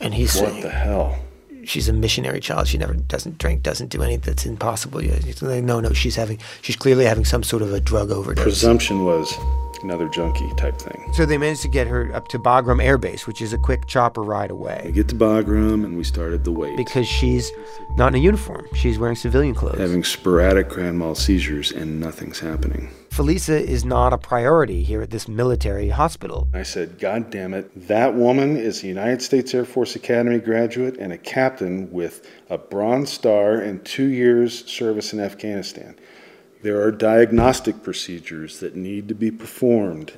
And 0.00 0.14
he's 0.14 0.34
what 0.36 0.50
saying, 0.50 0.62
the 0.62 0.70
hell? 0.70 1.18
She's 1.64 1.88
a 1.88 1.92
missionary 1.92 2.40
child. 2.40 2.68
She 2.68 2.78
never 2.78 2.94
doesn't 2.94 3.38
drink, 3.38 3.62
doesn't 3.62 3.88
do 3.88 4.02
anything 4.02 4.22
that's 4.24 4.46
impossible. 4.46 5.00
He's 5.00 5.42
like, 5.42 5.64
no, 5.64 5.80
no, 5.80 5.92
she's 5.92 6.14
having, 6.14 6.38
she's 6.62 6.76
clearly 6.76 7.04
having 7.04 7.24
some 7.24 7.42
sort 7.42 7.60
of 7.60 7.72
a 7.72 7.80
drug 7.80 8.12
overdose. 8.12 8.44
Presumption 8.44 9.04
was 9.04 9.34
another 9.82 10.08
junkie 10.10 10.48
type 10.56 10.78
thing. 10.78 11.12
So 11.14 11.26
they 11.26 11.38
managed 11.38 11.62
to 11.62 11.68
get 11.68 11.88
her 11.88 12.14
up 12.14 12.28
to 12.28 12.38
Bagram 12.38 12.80
Air 12.82 12.98
Base, 12.98 13.26
which 13.26 13.42
is 13.42 13.52
a 13.52 13.58
quick 13.58 13.86
chopper 13.88 14.22
ride 14.22 14.52
away. 14.52 14.82
We 14.84 14.92
get 14.92 15.08
to 15.08 15.16
Bagram 15.16 15.84
and 15.84 15.96
we 15.96 16.04
started 16.04 16.44
the 16.44 16.52
wait. 16.52 16.76
Because 16.76 17.08
she's 17.08 17.50
not 17.96 18.08
in 18.08 18.14
a 18.14 18.22
uniform. 18.22 18.66
She's 18.74 18.98
wearing 18.98 19.16
civilian 19.16 19.54
clothes. 19.54 19.78
Having 19.78 20.04
sporadic 20.04 20.68
grand 20.68 20.98
mal 21.00 21.16
seizures 21.16 21.72
and 21.72 21.98
nothing's 21.98 22.38
happening. 22.38 22.90
Felisa 23.16 23.58
is 23.58 23.82
not 23.82 24.12
a 24.12 24.18
priority 24.18 24.82
here 24.82 25.00
at 25.00 25.08
this 25.08 25.26
military 25.26 25.88
hospital. 25.88 26.48
I 26.52 26.64
said, 26.64 26.98
God 26.98 27.30
damn 27.30 27.54
it, 27.54 27.88
that 27.88 28.14
woman 28.14 28.58
is 28.58 28.84
a 28.84 28.88
United 28.88 29.22
States 29.22 29.54
Air 29.54 29.64
Force 29.64 29.96
Academy 29.96 30.38
graduate 30.38 30.98
and 30.98 31.14
a 31.14 31.16
captain 31.16 31.90
with 31.90 32.30
a 32.50 32.58
Bronze 32.58 33.10
Star 33.10 33.54
and 33.54 33.82
two 33.86 34.08
years 34.08 34.66
service 34.70 35.14
in 35.14 35.20
Afghanistan. 35.20 35.98
There 36.60 36.82
are 36.82 36.92
diagnostic 36.92 37.82
procedures 37.82 38.60
that 38.60 38.76
need 38.76 39.08
to 39.08 39.14
be 39.14 39.30
performed 39.30 40.12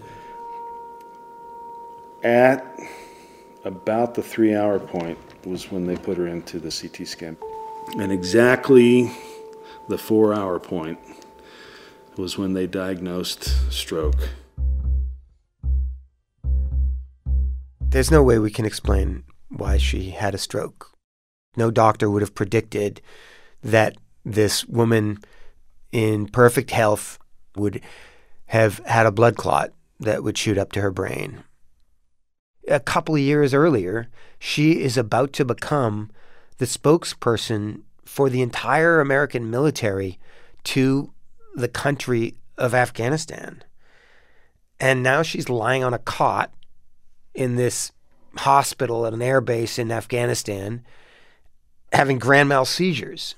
at 2.25 2.67
about 3.65 4.17
the 4.17 4.25
three 4.25 4.57
hour 4.57 4.81
point 4.81 5.19
was 5.47 5.71
when 5.71 5.87
they 5.87 5.97
put 5.97 6.17
her 6.17 6.27
into 6.27 6.59
the 6.59 6.73
CT 6.73 7.07
scan. 7.07 7.37
And 7.97 8.11
exactly 8.11 9.13
the 9.89 9.99
four 9.99 10.35
hour 10.35 10.59
point 10.59 10.99
was 12.19 12.37
when 12.37 12.53
they 12.53 12.67
diagnosed 12.67 13.73
stroke. 13.73 14.29
There's 17.81 18.11
no 18.11 18.23
way 18.23 18.39
we 18.39 18.51
can 18.51 18.67
explain 18.67 19.23
why 19.49 19.79
she 19.79 20.11
had 20.11 20.35
a 20.35 20.39
stroke. 20.39 20.93
No 21.57 21.71
doctor 21.71 22.11
would 22.11 22.21
have 22.21 22.35
predicted 22.35 23.01
that 23.63 23.97
this 24.25 24.67
woman 24.67 25.19
in 25.93 26.27
perfect 26.27 26.71
health 26.73 27.19
would 27.57 27.81
have 28.47 28.79
had 28.81 29.07
a 29.07 29.13
blood 29.13 29.37
clot 29.37 29.73
that 30.01 30.23
would 30.23 30.37
shoot 30.37 30.59
up 30.59 30.73
to 30.73 30.81
her 30.81 30.91
brain. 30.91 31.45
A 32.69 32.81
couple 32.81 33.15
of 33.15 33.21
years 33.21 33.55
earlier, 33.55 34.09
she 34.39 34.83
is 34.83 34.99
about 34.99 35.33
to 35.35 35.45
become 35.45 36.11
the 36.59 36.67
spokesperson 36.67 37.83
for 38.05 38.29
the 38.29 38.43
entire 38.43 39.01
American 39.01 39.51
military 39.51 40.19
to 40.65 41.13
the 41.61 41.69
country 41.69 42.35
of 42.57 42.75
Afghanistan. 42.75 43.63
And 44.81 45.03
now 45.03 45.23
she's 45.23 45.49
lying 45.49 45.83
on 45.83 45.95
a 45.95 45.99
cot 45.99 46.53
in 47.35 47.57
this 47.57 47.93
hospital 48.37 49.07
at 49.07 49.13
an 49.13 49.23
air 49.23 49.41
base 49.41 49.79
in 49.79 49.91
Afghanistan 49.91 50.85
having 51.93 52.19
grand 52.19 52.49
mal 52.49 52.65
seizures. 52.65 53.35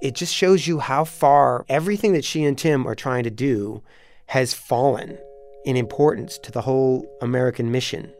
It 0.00 0.14
just 0.14 0.34
shows 0.34 0.66
you 0.66 0.78
how 0.78 1.04
far 1.04 1.66
everything 1.68 2.14
that 2.14 2.24
she 2.24 2.44
and 2.44 2.56
Tim 2.56 2.86
are 2.86 2.94
trying 2.94 3.24
to 3.24 3.30
do 3.30 3.82
has 4.26 4.54
fallen 4.54 5.18
in 5.64 5.76
importance 5.76 6.38
to 6.38 6.50
the 6.50 6.62
whole 6.62 7.06
American 7.20 7.70
mission. 7.70 8.14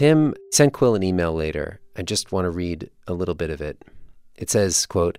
Tim 0.00 0.32
sent 0.50 0.72
Quil 0.72 0.94
an 0.94 1.02
email 1.02 1.34
later. 1.34 1.78
I 1.94 2.00
just 2.00 2.32
want 2.32 2.46
to 2.46 2.50
read 2.50 2.88
a 3.06 3.12
little 3.12 3.34
bit 3.34 3.50
of 3.50 3.60
it. 3.60 3.84
It 4.34 4.48
says, 4.48 4.86
quote, 4.86 5.18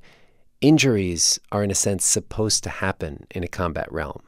Injuries 0.59 1.39
are 1.51 1.63
in 1.63 1.69
a 1.69 1.75
sense 1.75 2.03
supposed 2.03 2.63
to 2.63 2.71
happen 2.71 3.27
in 3.29 3.43
a 3.43 3.47
combat 3.47 3.91
realm. 3.91 4.23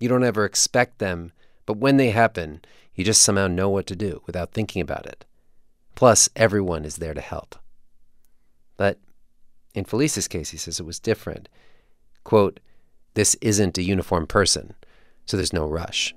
You 0.00 0.08
don't 0.08 0.24
ever 0.24 0.44
expect 0.44 0.98
them, 0.98 1.30
but 1.64 1.76
when 1.76 1.96
they 1.96 2.10
happen, 2.10 2.60
you 2.96 3.04
just 3.04 3.22
somehow 3.22 3.46
know 3.46 3.68
what 3.68 3.86
to 3.86 3.94
do 3.94 4.20
without 4.26 4.50
thinking 4.52 4.82
about 4.82 5.06
it. 5.06 5.24
Plus, 5.94 6.28
everyone 6.34 6.84
is 6.84 6.96
there 6.96 7.14
to 7.14 7.20
help. 7.20 7.54
But 8.76 8.98
in 9.74 9.84
Felisa's 9.84 10.26
case, 10.26 10.50
he 10.50 10.56
says 10.56 10.80
it 10.80 10.86
was 10.86 10.98
different. 10.98 11.48
Quote, 12.24 12.58
This 13.14 13.36
isn't 13.40 13.78
a 13.78 13.84
uniform 13.84 14.26
person, 14.26 14.74
so 15.24 15.36
there's 15.36 15.52
no 15.52 15.68
rush. 15.68 16.16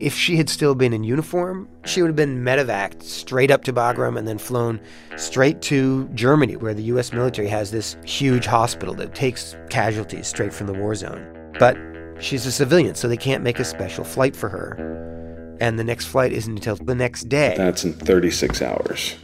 If 0.00 0.14
she 0.14 0.36
had 0.36 0.48
still 0.48 0.76
been 0.76 0.92
in 0.92 1.02
uniform, 1.02 1.68
she 1.84 2.02
would 2.02 2.08
have 2.08 2.16
been 2.16 2.44
medevaced 2.44 3.02
straight 3.02 3.50
up 3.50 3.64
to 3.64 3.72
Bagram 3.72 4.16
and 4.16 4.28
then 4.28 4.38
flown 4.38 4.80
straight 5.16 5.60
to 5.62 6.08
Germany, 6.14 6.56
where 6.56 6.72
the 6.72 6.84
U.S. 6.84 7.12
military 7.12 7.48
has 7.48 7.72
this 7.72 7.96
huge 8.04 8.46
hospital 8.46 8.94
that 8.94 9.16
takes 9.16 9.56
casualties 9.70 10.28
straight 10.28 10.54
from 10.54 10.68
the 10.68 10.72
war 10.72 10.94
zone. 10.94 11.52
But 11.58 11.76
she's 12.20 12.46
a 12.46 12.52
civilian, 12.52 12.94
so 12.94 13.08
they 13.08 13.16
can't 13.16 13.42
make 13.42 13.58
a 13.58 13.64
special 13.64 14.04
flight 14.04 14.36
for 14.36 14.48
her. 14.48 15.56
And 15.60 15.76
the 15.76 15.84
next 15.84 16.06
flight 16.06 16.32
isn't 16.32 16.52
until 16.52 16.76
the 16.76 16.94
next 16.94 17.28
day. 17.28 17.54
That's 17.56 17.84
in 17.84 17.92
36 17.92 18.62
hours. 18.62 19.16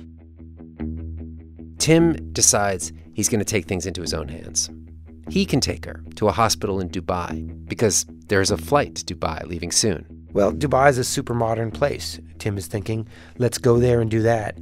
Tim 1.79 2.33
decides 2.33 2.93
he's 3.13 3.29
going 3.29 3.39
to 3.39 3.45
take 3.45 3.67
things 3.67 3.87
into 3.87 4.01
his 4.01 4.13
own 4.13 4.27
hands. 4.27 4.71
He 5.29 5.47
can 5.47 5.61
take 5.61 5.85
her 5.85 6.03
to 6.17 6.27
a 6.27 6.33
hospital 6.33 6.81
in 6.81 6.89
Dubai 6.91 7.69
because 7.69 8.07
there's 8.27 8.51
a 8.51 8.57
flight 8.57 8.97
to 8.97 9.15
Dubai 9.15 9.47
leaving 9.47 9.71
soon. 9.71 10.24
Well, 10.35 10.53
Dubai 10.53 10.91
is 10.91 10.99
a 10.99 11.05
super 11.05 11.33
modern 11.33 11.71
place. 11.71 12.19
Tim 12.39 12.59
is 12.59 12.67
thinking, 12.67 13.07
let's 13.39 13.57
go 13.57 13.79
there 13.79 14.01
and 14.01 14.11
do 14.11 14.21
that. 14.23 14.57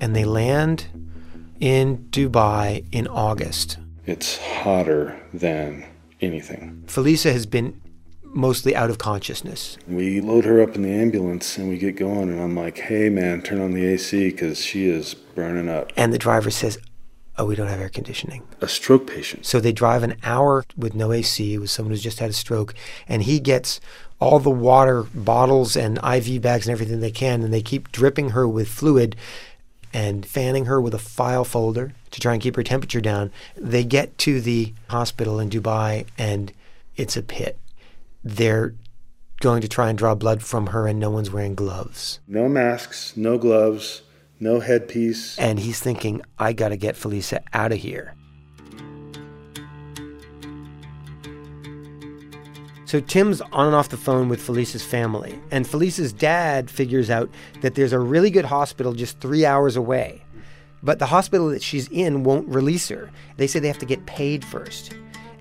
And 0.00 0.16
they 0.16 0.24
land 0.24 0.86
in 1.60 1.98
Dubai 2.10 2.86
in 2.90 3.06
August. 3.06 3.76
It's 4.06 4.38
hotter 4.38 5.20
than 5.34 5.84
anything. 6.22 6.82
Felisa 6.86 7.32
has 7.32 7.44
been 7.44 7.78
mostly 8.22 8.74
out 8.74 8.88
of 8.88 8.96
consciousness. 8.96 9.76
We 9.86 10.22
load 10.22 10.46
her 10.46 10.62
up 10.62 10.74
in 10.74 10.82
the 10.82 10.90
ambulance 10.90 11.58
and 11.58 11.68
we 11.68 11.76
get 11.76 11.96
going, 11.96 12.30
and 12.30 12.40
I'm 12.40 12.56
like, 12.56 12.78
hey 12.78 13.10
man, 13.10 13.42
turn 13.42 13.60
on 13.60 13.72
the 13.72 13.84
AC 13.84 14.30
because 14.30 14.58
she 14.58 14.86
is 14.86 15.12
burning 15.12 15.68
up. 15.68 15.92
And 15.98 16.14
the 16.14 16.18
driver 16.18 16.50
says, 16.50 16.78
oh, 17.36 17.44
we 17.44 17.54
don't 17.54 17.68
have 17.68 17.80
air 17.80 17.88
conditioning. 17.90 18.42
A 18.62 18.68
stroke 18.68 19.06
patient. 19.06 19.44
So 19.44 19.60
they 19.60 19.72
drive 19.72 20.02
an 20.02 20.16
hour 20.22 20.64
with 20.76 20.94
no 20.94 21.12
AC 21.12 21.58
with 21.58 21.70
someone 21.70 21.90
who's 21.90 22.02
just 22.02 22.20
had 22.20 22.30
a 22.30 22.34
stroke, 22.34 22.74
and 23.06 23.22
he 23.22 23.38
gets 23.38 23.80
all 24.22 24.38
the 24.38 24.50
water 24.50 25.02
bottles 25.14 25.76
and 25.76 25.98
IV 25.98 26.40
bags 26.40 26.66
and 26.66 26.72
everything 26.72 27.00
they 27.00 27.10
can, 27.10 27.42
and 27.42 27.52
they 27.52 27.60
keep 27.60 27.90
dripping 27.90 28.30
her 28.30 28.46
with 28.46 28.68
fluid 28.68 29.16
and 29.92 30.24
fanning 30.24 30.66
her 30.66 30.80
with 30.80 30.94
a 30.94 30.98
file 30.98 31.44
folder 31.44 31.92
to 32.12 32.20
try 32.20 32.32
and 32.32 32.40
keep 32.40 32.54
her 32.54 32.62
temperature 32.62 33.00
down. 33.00 33.32
They 33.56 33.84
get 33.84 34.16
to 34.18 34.40
the 34.40 34.74
hospital 34.88 35.40
in 35.40 35.50
Dubai, 35.50 36.06
and 36.16 36.52
it's 36.96 37.16
a 37.16 37.22
pit. 37.22 37.58
They're 38.22 38.74
going 39.40 39.60
to 39.60 39.68
try 39.68 39.88
and 39.88 39.98
draw 39.98 40.14
blood 40.14 40.40
from 40.40 40.68
her, 40.68 40.86
and 40.86 41.00
no 41.00 41.10
one's 41.10 41.32
wearing 41.32 41.56
gloves. 41.56 42.20
No 42.28 42.48
masks, 42.48 43.16
no 43.16 43.38
gloves, 43.38 44.02
no 44.38 44.60
headpiece. 44.60 45.36
And 45.36 45.58
he's 45.58 45.80
thinking, 45.80 46.22
I 46.38 46.52
got 46.52 46.68
to 46.68 46.76
get 46.76 46.94
Felisa 46.94 47.40
out 47.52 47.72
of 47.72 47.78
here. 47.78 48.14
So 52.92 53.00
Tim's 53.00 53.40
on 53.40 53.68
and 53.68 53.74
off 53.74 53.88
the 53.88 53.96
phone 53.96 54.28
with 54.28 54.42
Felisa's 54.42 54.84
family, 54.84 55.40
and 55.50 55.66
Felisa's 55.66 56.12
dad 56.12 56.70
figures 56.70 57.08
out 57.08 57.30
that 57.62 57.74
there's 57.74 57.94
a 57.94 57.98
really 57.98 58.28
good 58.28 58.44
hospital 58.44 58.92
just 58.92 59.18
three 59.18 59.46
hours 59.46 59.76
away. 59.76 60.22
But 60.82 60.98
the 60.98 61.06
hospital 61.06 61.48
that 61.48 61.62
she's 61.62 61.88
in 61.88 62.22
won't 62.22 62.46
release 62.48 62.90
her. 62.90 63.10
They 63.38 63.46
say 63.46 63.60
they 63.60 63.68
have 63.68 63.78
to 63.78 63.86
get 63.86 64.04
paid 64.04 64.44
first. 64.44 64.92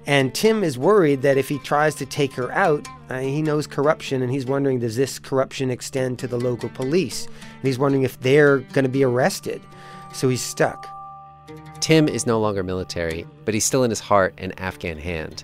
And 0.06 0.34
Tim 0.34 0.64
is 0.64 0.78
worried 0.78 1.24
that 1.24 1.38
if 1.38 1.50
he 1.50 1.60
tries 1.60 1.94
to 1.96 2.06
take 2.06 2.32
her 2.36 2.54
out, 2.54 2.88
uh, 3.10 3.20
he 3.20 3.42
knows 3.42 3.68
corruption, 3.68 4.22
and 4.22 4.32
he's 4.32 4.46
wondering 4.46 4.80
does 4.80 4.96
this 4.96 5.20
corruption 5.20 5.70
extend 5.70 6.20
to 6.20 6.28
the 6.28 6.40
local 6.40 6.70
police? 6.70 7.26
And 7.26 7.64
he's 7.64 7.78
wondering 7.78 8.04
if 8.04 8.18
they're 8.22 8.60
going 8.60 8.86
to 8.86 8.90
be 8.90 9.04
arrested. 9.04 9.62
So 10.14 10.30
he's 10.30 10.42
stuck. 10.42 10.88
Tim 11.82 12.08
is 12.08 12.26
no 12.26 12.40
longer 12.40 12.64
military, 12.64 13.28
but 13.44 13.54
he's 13.54 13.66
still 13.66 13.84
in 13.84 13.90
his 13.90 14.00
heart 14.00 14.36
an 14.38 14.54
Afghan 14.54 14.98
hand. 14.98 15.44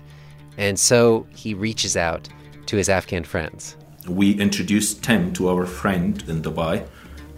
And 0.58 0.78
so 0.78 1.26
he 1.34 1.54
reaches 1.54 1.96
out 1.96 2.28
to 2.66 2.76
his 2.76 2.88
Afghan 2.88 3.24
friends. 3.24 3.76
We 4.06 4.32
introduced 4.32 5.02
Tim 5.02 5.32
to 5.34 5.48
our 5.48 5.64
friend 5.64 6.22
in 6.28 6.42
Dubai, 6.42 6.86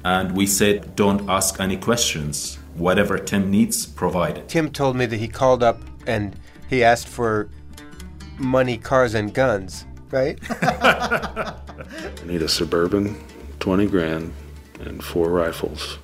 and 0.05 0.35
we 0.37 0.47
said, 0.47 0.97
don't 0.97 1.29
ask 1.29 1.61
any 1.61 1.77
questions. 1.77 2.59
Whatever 2.75 3.19
Tim 3.19 3.51
needs, 3.51 3.87
provide 3.87 4.39
it. 4.39 4.49
Tim 4.49 4.71
told 4.71 4.97
me 4.97 5.07
that 5.07 5.17
he 5.19 5.29
called 5.29 5.63
up 5.63 5.83
and 6.07 6.35
he 6.69 6.83
asked 6.83 7.09
for 7.09 7.51
money, 8.39 8.79
cars, 8.79 9.15
and 9.15 9.35
guns, 9.35 9.85
right? 10.11 10.39
I 10.63 11.55
need 12.25 12.43
a 12.43 12.49
suburban, 12.49 13.23
20 13.59 13.87
grand, 13.87 14.33
and 14.81 15.05
four 15.05 15.29
rifles. 15.29 15.99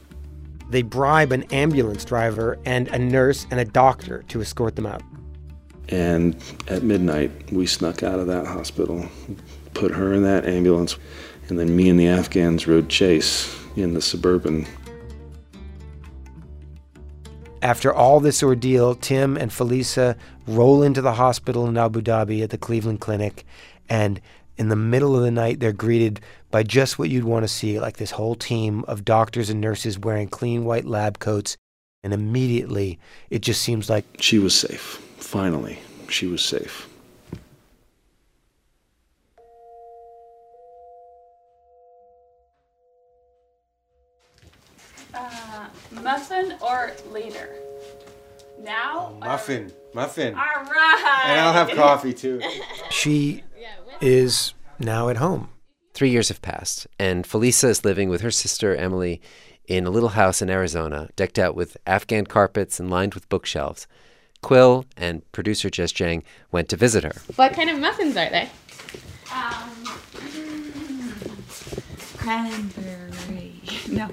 They 0.68 0.82
bribe 0.82 1.32
an 1.32 1.44
ambulance 1.44 2.04
driver 2.04 2.58
and 2.66 2.88
a 2.88 2.98
nurse 2.98 3.46
and 3.50 3.60
a 3.60 3.64
doctor 3.64 4.24
to 4.24 4.40
escort 4.40 4.76
them 4.76 4.86
out. 4.86 5.02
And 5.88 6.36
at 6.68 6.82
midnight, 6.82 7.52
we 7.52 7.66
snuck 7.66 8.02
out 8.02 8.18
of 8.18 8.26
that 8.26 8.46
hospital, 8.46 9.06
put 9.74 9.92
her 9.92 10.12
in 10.12 10.22
that 10.24 10.46
ambulance, 10.46 10.96
and 11.48 11.58
then 11.58 11.76
me 11.76 11.88
and 11.88 11.98
the 11.98 12.08
Afghans 12.08 12.66
rode 12.66 12.88
chase 12.88 13.56
in 13.76 13.94
the 13.94 14.02
suburban. 14.02 14.66
After 17.62 17.92
all 17.92 18.20
this 18.20 18.42
ordeal, 18.42 18.94
Tim 18.94 19.36
and 19.36 19.50
Felisa 19.50 20.16
roll 20.46 20.82
into 20.82 21.00
the 21.00 21.14
hospital 21.14 21.66
in 21.66 21.76
Abu 21.76 22.00
Dhabi 22.00 22.42
at 22.42 22.50
the 22.50 22.58
Cleveland 22.58 23.00
Clinic, 23.00 23.44
and 23.88 24.20
in 24.56 24.68
the 24.68 24.76
middle 24.76 25.16
of 25.16 25.22
the 25.22 25.30
night, 25.30 25.60
they're 25.60 25.72
greeted 25.72 26.20
by 26.50 26.62
just 26.62 26.98
what 26.98 27.10
you'd 27.10 27.24
want 27.24 27.44
to 27.44 27.48
see 27.48 27.78
like 27.78 27.98
this 27.98 28.12
whole 28.12 28.34
team 28.34 28.84
of 28.88 29.04
doctors 29.04 29.50
and 29.50 29.60
nurses 29.60 29.98
wearing 29.98 30.28
clean 30.28 30.64
white 30.64 30.84
lab 30.84 31.18
coats. 31.18 31.56
And 32.02 32.14
immediately, 32.14 32.98
it 33.30 33.42
just 33.42 33.62
seems 33.62 33.90
like 33.90 34.04
she 34.20 34.38
was 34.38 34.54
safe. 34.54 35.02
Finally, 35.26 35.76
she 36.08 36.28
was 36.28 36.40
safe. 36.40 36.88
Uh, 45.12 45.66
muffin 45.90 46.54
or 46.60 46.92
later. 47.10 47.56
Now, 48.60 49.14
oh, 49.14 49.18
Muffin, 49.18 49.72
muffin. 49.94 50.34
all 50.34 50.40
right. 50.40 51.22
And 51.26 51.40
I'll 51.40 51.52
have 51.52 51.70
coffee 51.70 52.14
too. 52.14 52.40
She 52.90 53.42
is 54.00 54.54
now 54.78 55.08
at 55.08 55.16
home. 55.16 55.48
Three 55.92 56.10
years 56.10 56.28
have 56.28 56.40
passed, 56.40 56.86
and 57.00 57.24
Felisa 57.24 57.68
is 57.68 57.84
living 57.84 58.08
with 58.08 58.20
her 58.20 58.30
sister 58.30 58.76
Emily 58.76 59.20
in 59.66 59.86
a 59.86 59.90
little 59.90 60.10
house 60.10 60.40
in 60.40 60.48
Arizona, 60.48 61.08
decked 61.16 61.38
out 61.38 61.56
with 61.56 61.76
Afghan 61.84 62.26
carpets 62.26 62.78
and 62.78 62.88
lined 62.88 63.14
with 63.14 63.28
bookshelves. 63.28 63.88
Quil 64.46 64.86
and 64.96 65.22
producer 65.32 65.68
Jess 65.68 65.92
Jiang 65.92 66.22
went 66.52 66.68
to 66.68 66.76
visit 66.76 67.02
her. 67.02 67.16
What 67.34 67.52
kind 67.52 67.68
of 67.68 67.80
muffins 67.80 68.16
are 68.16 68.30
they? 68.30 68.48
Um, 69.34 69.70
cranberry. 72.16 73.60
No. 73.88 74.08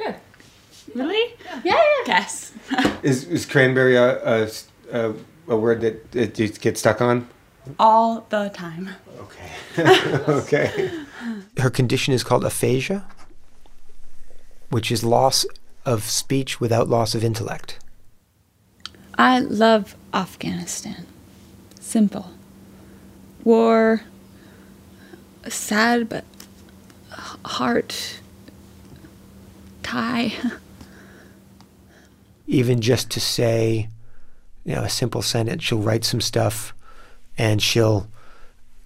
Really? 0.96 1.36
Yeah, 1.64 1.76
yeah. 1.76 1.84
Guess. 2.08 2.52
Is, 3.04 3.26
is 3.26 3.46
cranberry 3.46 3.96
a, 3.96 4.24
a, 4.24 4.50
a, 4.92 5.14
a 5.50 5.56
word 5.56 5.82
that 5.82 6.16
it 6.16 6.34
just 6.34 6.62
gets 6.62 6.80
stuck 6.80 7.00
on? 7.00 7.28
All 7.78 8.26
the 8.30 8.50
time. 8.56 8.90
Okay. 9.20 9.52
okay. 10.28 10.90
Her 11.60 11.70
condition 11.70 12.12
is 12.12 12.24
called 12.24 12.44
aphasia, 12.44 13.06
which 14.72 14.92
is 14.92 15.04
loss 15.04 15.46
of 15.86 16.06
speech 16.06 16.60
without 16.60 16.90
loss 16.90 17.14
of 17.14 17.24
intellect. 17.24 17.78
I 19.16 19.40
love 19.40 19.96
Afghanistan. 20.14 21.06
Simple. 21.80 22.32
War. 23.44 24.02
Sad 25.48 26.10
but 26.10 26.24
heart. 27.46 28.20
Tie. 29.84 30.34
Even 32.48 32.82
just 32.82 33.10
to 33.12 33.20
say, 33.20 33.90
you 34.66 34.76
know, 34.76 34.84
a 34.84 34.90
simple 34.90 35.22
sentence, 35.22 35.64
she'll 35.64 35.80
write 35.80 36.04
some 36.04 36.22
stuff 36.22 36.74
and 37.38 37.62
she'll 37.62 38.08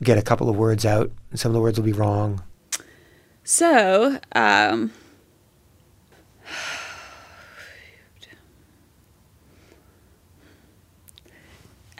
get 0.04 0.18
a 0.18 0.22
couple 0.22 0.50
of 0.50 0.56
words 0.56 0.86
out, 0.86 1.12
and 1.32 1.40
some 1.40 1.50
of 1.50 1.54
the 1.54 1.62
words 1.62 1.78
will 1.78 1.86
be 1.86 1.94
wrong. 1.94 2.44
So, 3.44 4.20
um. 4.34 4.92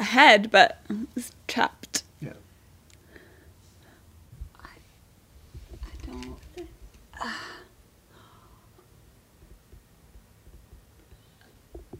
Ahead, 0.08 0.52
but 0.52 0.80
it's 1.18 1.34
trapped. 1.50 2.04
Yeah. 2.22 2.32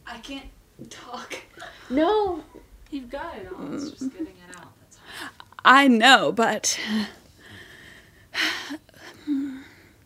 I 0.08 0.20
can't 0.24 0.46
talk. 0.90 1.36
No. 1.90 2.46
You've 2.92 3.10
got 3.10 3.36
it 3.36 3.50
all. 3.52 3.74
It's 3.74 3.92
just 3.92 4.14
getting 4.14 4.28
it 4.28 4.56
out. 4.56 4.72
That's 4.80 4.98
all. 5.22 5.30
I 5.66 5.90
know, 5.90 6.32
but 6.32 6.80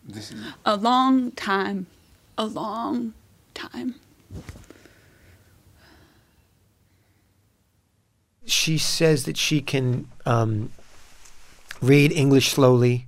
This 0.04 0.32
is 0.32 0.44
a 0.64 0.76
long 0.76 1.30
time. 1.30 1.86
A 2.36 2.46
long 2.46 3.14
time. 3.54 3.94
She 8.52 8.76
says 8.76 9.24
that 9.24 9.38
she 9.38 9.62
can 9.62 10.08
um, 10.26 10.70
read 11.80 12.12
English 12.12 12.50
slowly 12.50 13.06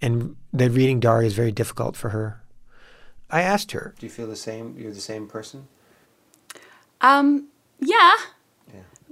and 0.00 0.34
that 0.52 0.70
reading 0.70 0.98
Dari 0.98 1.24
is 1.26 1.34
very 1.34 1.52
difficult 1.52 1.94
for 1.96 2.08
her. 2.08 2.40
I 3.30 3.42
asked 3.42 3.70
her, 3.72 3.94
Do 4.00 4.04
you 4.06 4.10
feel 4.10 4.26
the 4.26 4.34
same? 4.36 4.76
You're 4.76 4.92
the 4.92 5.00
same 5.00 5.28
person? 5.28 5.68
Um, 7.00 7.46
yeah. 7.78 8.14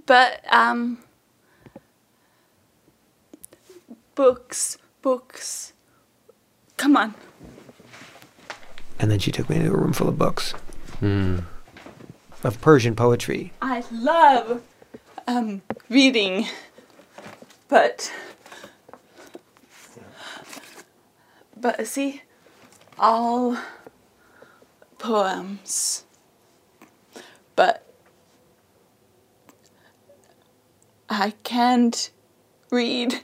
But, 0.07 0.43
um, 0.53 0.99
books, 4.17 4.77
books. 5.03 5.73
Come 6.77 6.97
on. 6.97 7.15
and 8.99 9.11
then 9.11 9.19
she 9.21 9.31
took 9.31 9.49
me 9.49 9.57
into 9.57 9.73
a 9.73 9.77
room 9.77 9.93
full 9.93 10.09
of 10.09 10.19
books 10.19 10.53
Hmm. 10.99 11.39
of 12.43 12.61
Persian 12.61 12.97
poetry. 12.97 13.53
I 13.63 13.85
love, 13.93 14.63
um, 15.31 15.63
reading. 15.89 16.47
But, 17.69 18.13
but 21.57 21.87
see, 21.87 22.23
all 22.99 23.57
poems. 24.99 26.05
But 27.55 27.87
I 31.09 31.35
can't 31.45 32.11
read. 32.71 33.23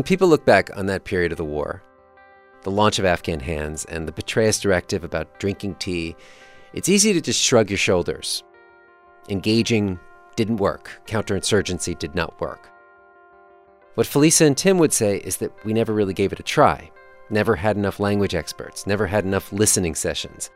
When 0.00 0.04
people 0.06 0.28
look 0.28 0.46
back 0.46 0.74
on 0.78 0.86
that 0.86 1.04
period 1.04 1.30
of 1.30 1.36
the 1.36 1.44
war, 1.44 1.82
the 2.62 2.70
launch 2.70 2.98
of 2.98 3.04
Afghan 3.04 3.38
Hands 3.38 3.84
and 3.84 4.08
the 4.08 4.12
Petraeus 4.12 4.58
directive 4.58 5.04
about 5.04 5.38
drinking 5.38 5.74
tea, 5.74 6.16
it's 6.72 6.88
easy 6.88 7.12
to 7.12 7.20
just 7.20 7.38
shrug 7.38 7.68
your 7.68 7.76
shoulders. 7.76 8.42
Engaging 9.28 10.00
didn't 10.36 10.56
work, 10.56 11.02
counterinsurgency 11.06 11.98
did 11.98 12.14
not 12.14 12.40
work. 12.40 12.70
What 13.92 14.06
Felisa 14.06 14.46
and 14.46 14.56
Tim 14.56 14.78
would 14.78 14.94
say 14.94 15.18
is 15.18 15.36
that 15.36 15.52
we 15.66 15.74
never 15.74 15.92
really 15.92 16.14
gave 16.14 16.32
it 16.32 16.40
a 16.40 16.44
try, 16.44 16.90
never 17.28 17.54
had 17.54 17.76
enough 17.76 18.00
language 18.00 18.34
experts, 18.34 18.86
never 18.86 19.06
had 19.06 19.26
enough 19.26 19.52
listening 19.52 19.94
sessions. 19.94 20.48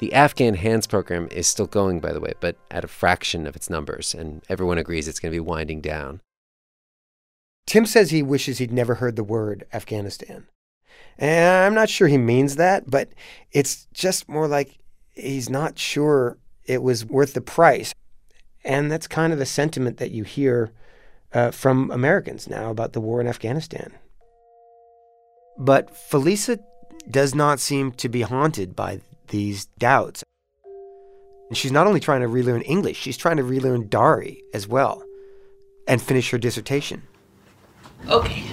The 0.00 0.12
Afghan 0.12 0.52
Hands 0.52 0.86
program 0.86 1.28
is 1.32 1.46
still 1.46 1.66
going, 1.66 1.98
by 1.98 2.12
the 2.12 2.20
way, 2.20 2.34
but 2.40 2.58
at 2.70 2.84
a 2.84 2.88
fraction 2.88 3.46
of 3.46 3.56
its 3.56 3.70
numbers, 3.70 4.14
and 4.14 4.44
everyone 4.50 4.76
agrees 4.76 5.08
it's 5.08 5.18
going 5.18 5.32
to 5.32 5.36
be 5.36 5.40
winding 5.40 5.80
down. 5.80 6.20
Tim 7.66 7.86
says 7.86 8.10
he 8.10 8.22
wishes 8.22 8.58
he'd 8.58 8.72
never 8.72 8.96
heard 8.96 9.16
the 9.16 9.24
word 9.24 9.64
Afghanistan. 9.72 10.46
And 11.18 11.66
I'm 11.66 11.74
not 11.74 11.90
sure 11.90 12.08
he 12.08 12.18
means 12.18 12.56
that, 12.56 12.90
but 12.90 13.10
it's 13.52 13.86
just 13.92 14.28
more 14.28 14.48
like 14.48 14.78
he's 15.12 15.50
not 15.50 15.78
sure 15.78 16.38
it 16.64 16.82
was 16.82 17.04
worth 17.04 17.34
the 17.34 17.40
price. 17.40 17.94
And 18.64 18.90
that's 18.90 19.06
kind 19.06 19.32
of 19.32 19.38
the 19.38 19.46
sentiment 19.46 19.98
that 19.98 20.10
you 20.10 20.24
hear 20.24 20.72
uh, 21.32 21.50
from 21.50 21.90
Americans 21.90 22.48
now 22.48 22.70
about 22.70 22.92
the 22.92 23.00
war 23.00 23.20
in 23.20 23.26
Afghanistan. 23.26 23.92
But 25.58 25.94
Felisa 25.94 26.58
does 27.10 27.34
not 27.34 27.60
seem 27.60 27.92
to 27.92 28.08
be 28.08 28.22
haunted 28.22 28.74
by 28.74 29.00
these 29.28 29.66
doubts. 29.78 30.24
And 31.48 31.56
she's 31.56 31.72
not 31.72 31.86
only 31.86 32.00
trying 32.00 32.20
to 32.20 32.28
relearn 32.28 32.62
English, 32.62 32.96
she's 32.96 33.16
trying 33.16 33.36
to 33.36 33.42
relearn 33.42 33.88
Dari 33.88 34.42
as 34.54 34.68
well 34.68 35.02
and 35.86 36.00
finish 36.00 36.30
her 36.30 36.38
dissertation. 36.38 37.02
Okay. 38.08 38.44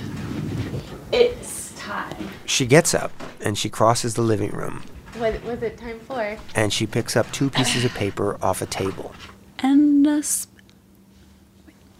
It's 1.11 1.73
time. 1.79 2.29
She 2.45 2.65
gets 2.65 2.93
up 2.93 3.11
and 3.41 3.57
she 3.57 3.69
crosses 3.69 4.13
the 4.15 4.21
living 4.21 4.51
room 4.51 4.83
What 5.17 5.41
was 5.43 5.61
it 5.63 5.77
time 5.77 5.99
for? 6.01 6.37
and 6.55 6.71
she 6.73 6.85
picks 6.85 7.15
up 7.15 7.31
two 7.31 7.49
pieces 7.49 7.85
of 7.85 7.93
paper 7.93 8.37
off 8.41 8.61
a 8.61 8.65
table. 8.65 9.13
And 9.59 10.05
a 10.05 10.21
sp- 10.21 10.51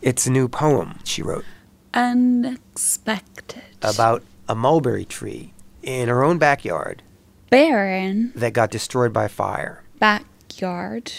It's 0.02 0.28
a 0.28 0.32
new 0.32 0.48
poem 0.48 1.00
she 1.04 1.22
wrote 1.24 1.46
unexpected. 1.94 3.64
about 3.82 4.24
a 4.48 4.56
mulberry 4.56 5.06
tree 5.06 5.54
in 5.82 6.10
her 6.10 6.24
own 6.24 6.38
backyard 6.38 7.02
Barren 7.50 8.32
that 8.36 8.54
got 8.54 8.70
destroyed 8.72 9.14
by 9.14 9.28
fire. 9.28 9.84
backyard. 10.00 11.12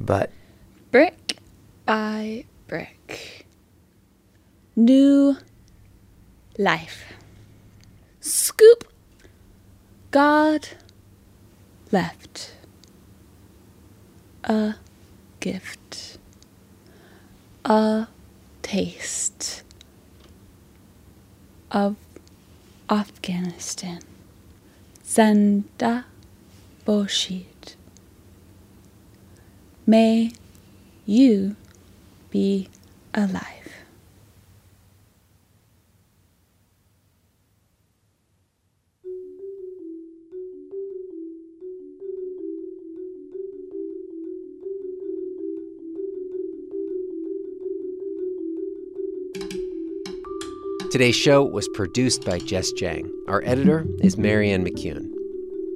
But 0.00 0.30
Brick 0.90 1.36
by 1.86 2.44
brick. 2.66 3.46
New 4.76 5.36
life. 6.58 7.12
Scoop. 8.20 8.84
God 10.10 10.68
left. 11.90 12.54
A 14.44 14.74
gift. 15.40 16.18
A 17.64 18.08
taste 18.62 19.62
of 21.70 21.96
Afghanistan. 22.90 24.00
Zanda 25.04 26.04
Boshid. 26.86 27.76
May 29.86 30.32
you 31.06 31.56
be 32.30 32.68
alive. 33.14 33.61
Today's 50.92 51.16
show 51.16 51.42
was 51.42 51.68
produced 51.68 52.26
by 52.26 52.38
Jess 52.38 52.70
Jiang. 52.74 53.10
Our 53.26 53.42
editor 53.46 53.86
is 54.00 54.18
Marianne 54.18 54.62
McCune. 54.62 55.11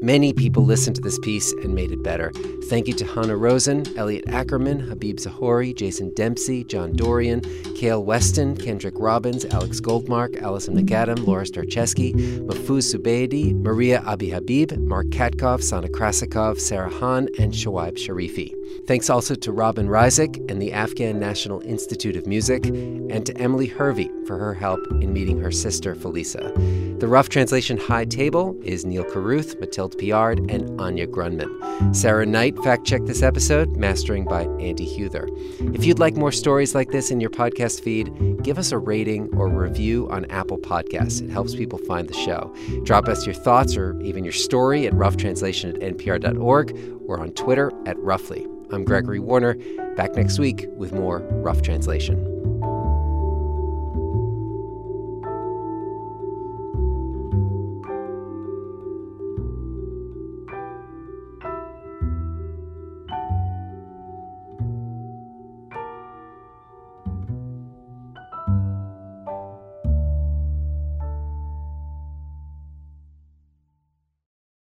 Many 0.02 0.34
people 0.34 0.62
listened 0.62 0.96
to 0.96 1.02
this 1.02 1.18
piece 1.18 1.52
and 1.52 1.74
made 1.74 1.90
it 1.90 2.02
better. 2.02 2.30
Thank 2.64 2.86
you 2.86 2.92
to 2.94 3.04
Hannah 3.06 3.36
Rosen, 3.36 3.84
Elliot 3.96 4.28
Ackerman, 4.28 4.78
Habib 4.78 5.18
Zahori, 5.18 5.72
Jason 5.72 6.12
Dempsey, 6.14 6.64
John 6.64 6.92
Dorian, 6.92 7.40
Kale 7.74 8.04
Weston, 8.04 8.56
Kendrick 8.58 8.94
Robbins, 8.98 9.46
Alex 9.46 9.80
Goldmark, 9.80 10.40
Allison 10.42 10.74
McAdam, 10.76 11.26
Laura 11.26 11.44
Starcheski, 11.44 12.12
Mahfouz 12.46 12.94
Zubeidi, 12.94 13.54
Maria 13.54 14.02
Abi 14.02 14.28
Habib, 14.30 14.72
Mark 14.72 15.06
Katkov, 15.06 15.62
Sana 15.62 15.88
Krasikov, 15.88 16.60
Sarah 16.60 16.90
Hahn, 16.90 17.28
and 17.38 17.54
Shoaib 17.54 17.96
Sharifi. 17.96 18.54
Thanks 18.86 19.08
also 19.08 19.34
to 19.34 19.50
Robin 19.50 19.88
Reisig 19.88 20.50
and 20.50 20.60
the 20.60 20.72
Afghan 20.72 21.18
National 21.18 21.60
Institute 21.60 22.16
of 22.16 22.26
Music, 22.26 22.66
and 22.66 23.24
to 23.24 23.36
Emily 23.38 23.66
Hervey 23.66 24.10
for 24.26 24.36
her 24.36 24.52
help 24.52 24.80
in 25.00 25.12
meeting 25.12 25.38
her 25.38 25.50
sister, 25.50 25.94
Felisa. 25.94 26.85
The 26.98 27.08
Rough 27.08 27.28
Translation 27.28 27.76
High 27.76 28.06
Table 28.06 28.58
is 28.64 28.86
Neal 28.86 29.04
Carruth, 29.04 29.60
Mathilde 29.60 29.98
Piard, 29.98 30.50
and 30.50 30.80
Anya 30.80 31.06
Grundmann. 31.06 31.94
Sarah 31.94 32.24
Knight 32.24 32.58
fact 32.64 32.86
checked 32.86 33.04
this 33.04 33.22
episode, 33.22 33.76
mastering 33.76 34.24
by 34.24 34.44
Andy 34.58 34.86
Huether. 34.86 35.28
If 35.74 35.84
you'd 35.84 35.98
like 35.98 36.16
more 36.16 36.32
stories 36.32 36.74
like 36.74 36.92
this 36.92 37.10
in 37.10 37.20
your 37.20 37.28
podcast 37.28 37.82
feed, 37.82 38.42
give 38.42 38.56
us 38.56 38.72
a 38.72 38.78
rating 38.78 39.28
or 39.36 39.50
review 39.50 40.08
on 40.10 40.24
Apple 40.30 40.56
Podcasts. 40.56 41.20
It 41.20 41.28
helps 41.28 41.54
people 41.54 41.78
find 41.78 42.08
the 42.08 42.14
show. 42.14 42.54
Drop 42.84 43.08
us 43.08 43.26
your 43.26 43.34
thoughts 43.34 43.76
or 43.76 44.00
even 44.00 44.24
your 44.24 44.32
story 44.32 44.86
at 44.86 44.94
roughtranslation 44.94 45.76
at 45.82 45.98
npr.org 45.98 46.78
or 47.06 47.20
on 47.20 47.30
Twitter 47.32 47.72
at 47.84 47.98
roughly. 47.98 48.46
I'm 48.72 48.84
Gregory 48.86 49.20
Warner, 49.20 49.54
back 49.96 50.14
next 50.14 50.38
week 50.38 50.66
with 50.70 50.94
more 50.94 51.18
Rough 51.18 51.60
Translation. 51.60 52.45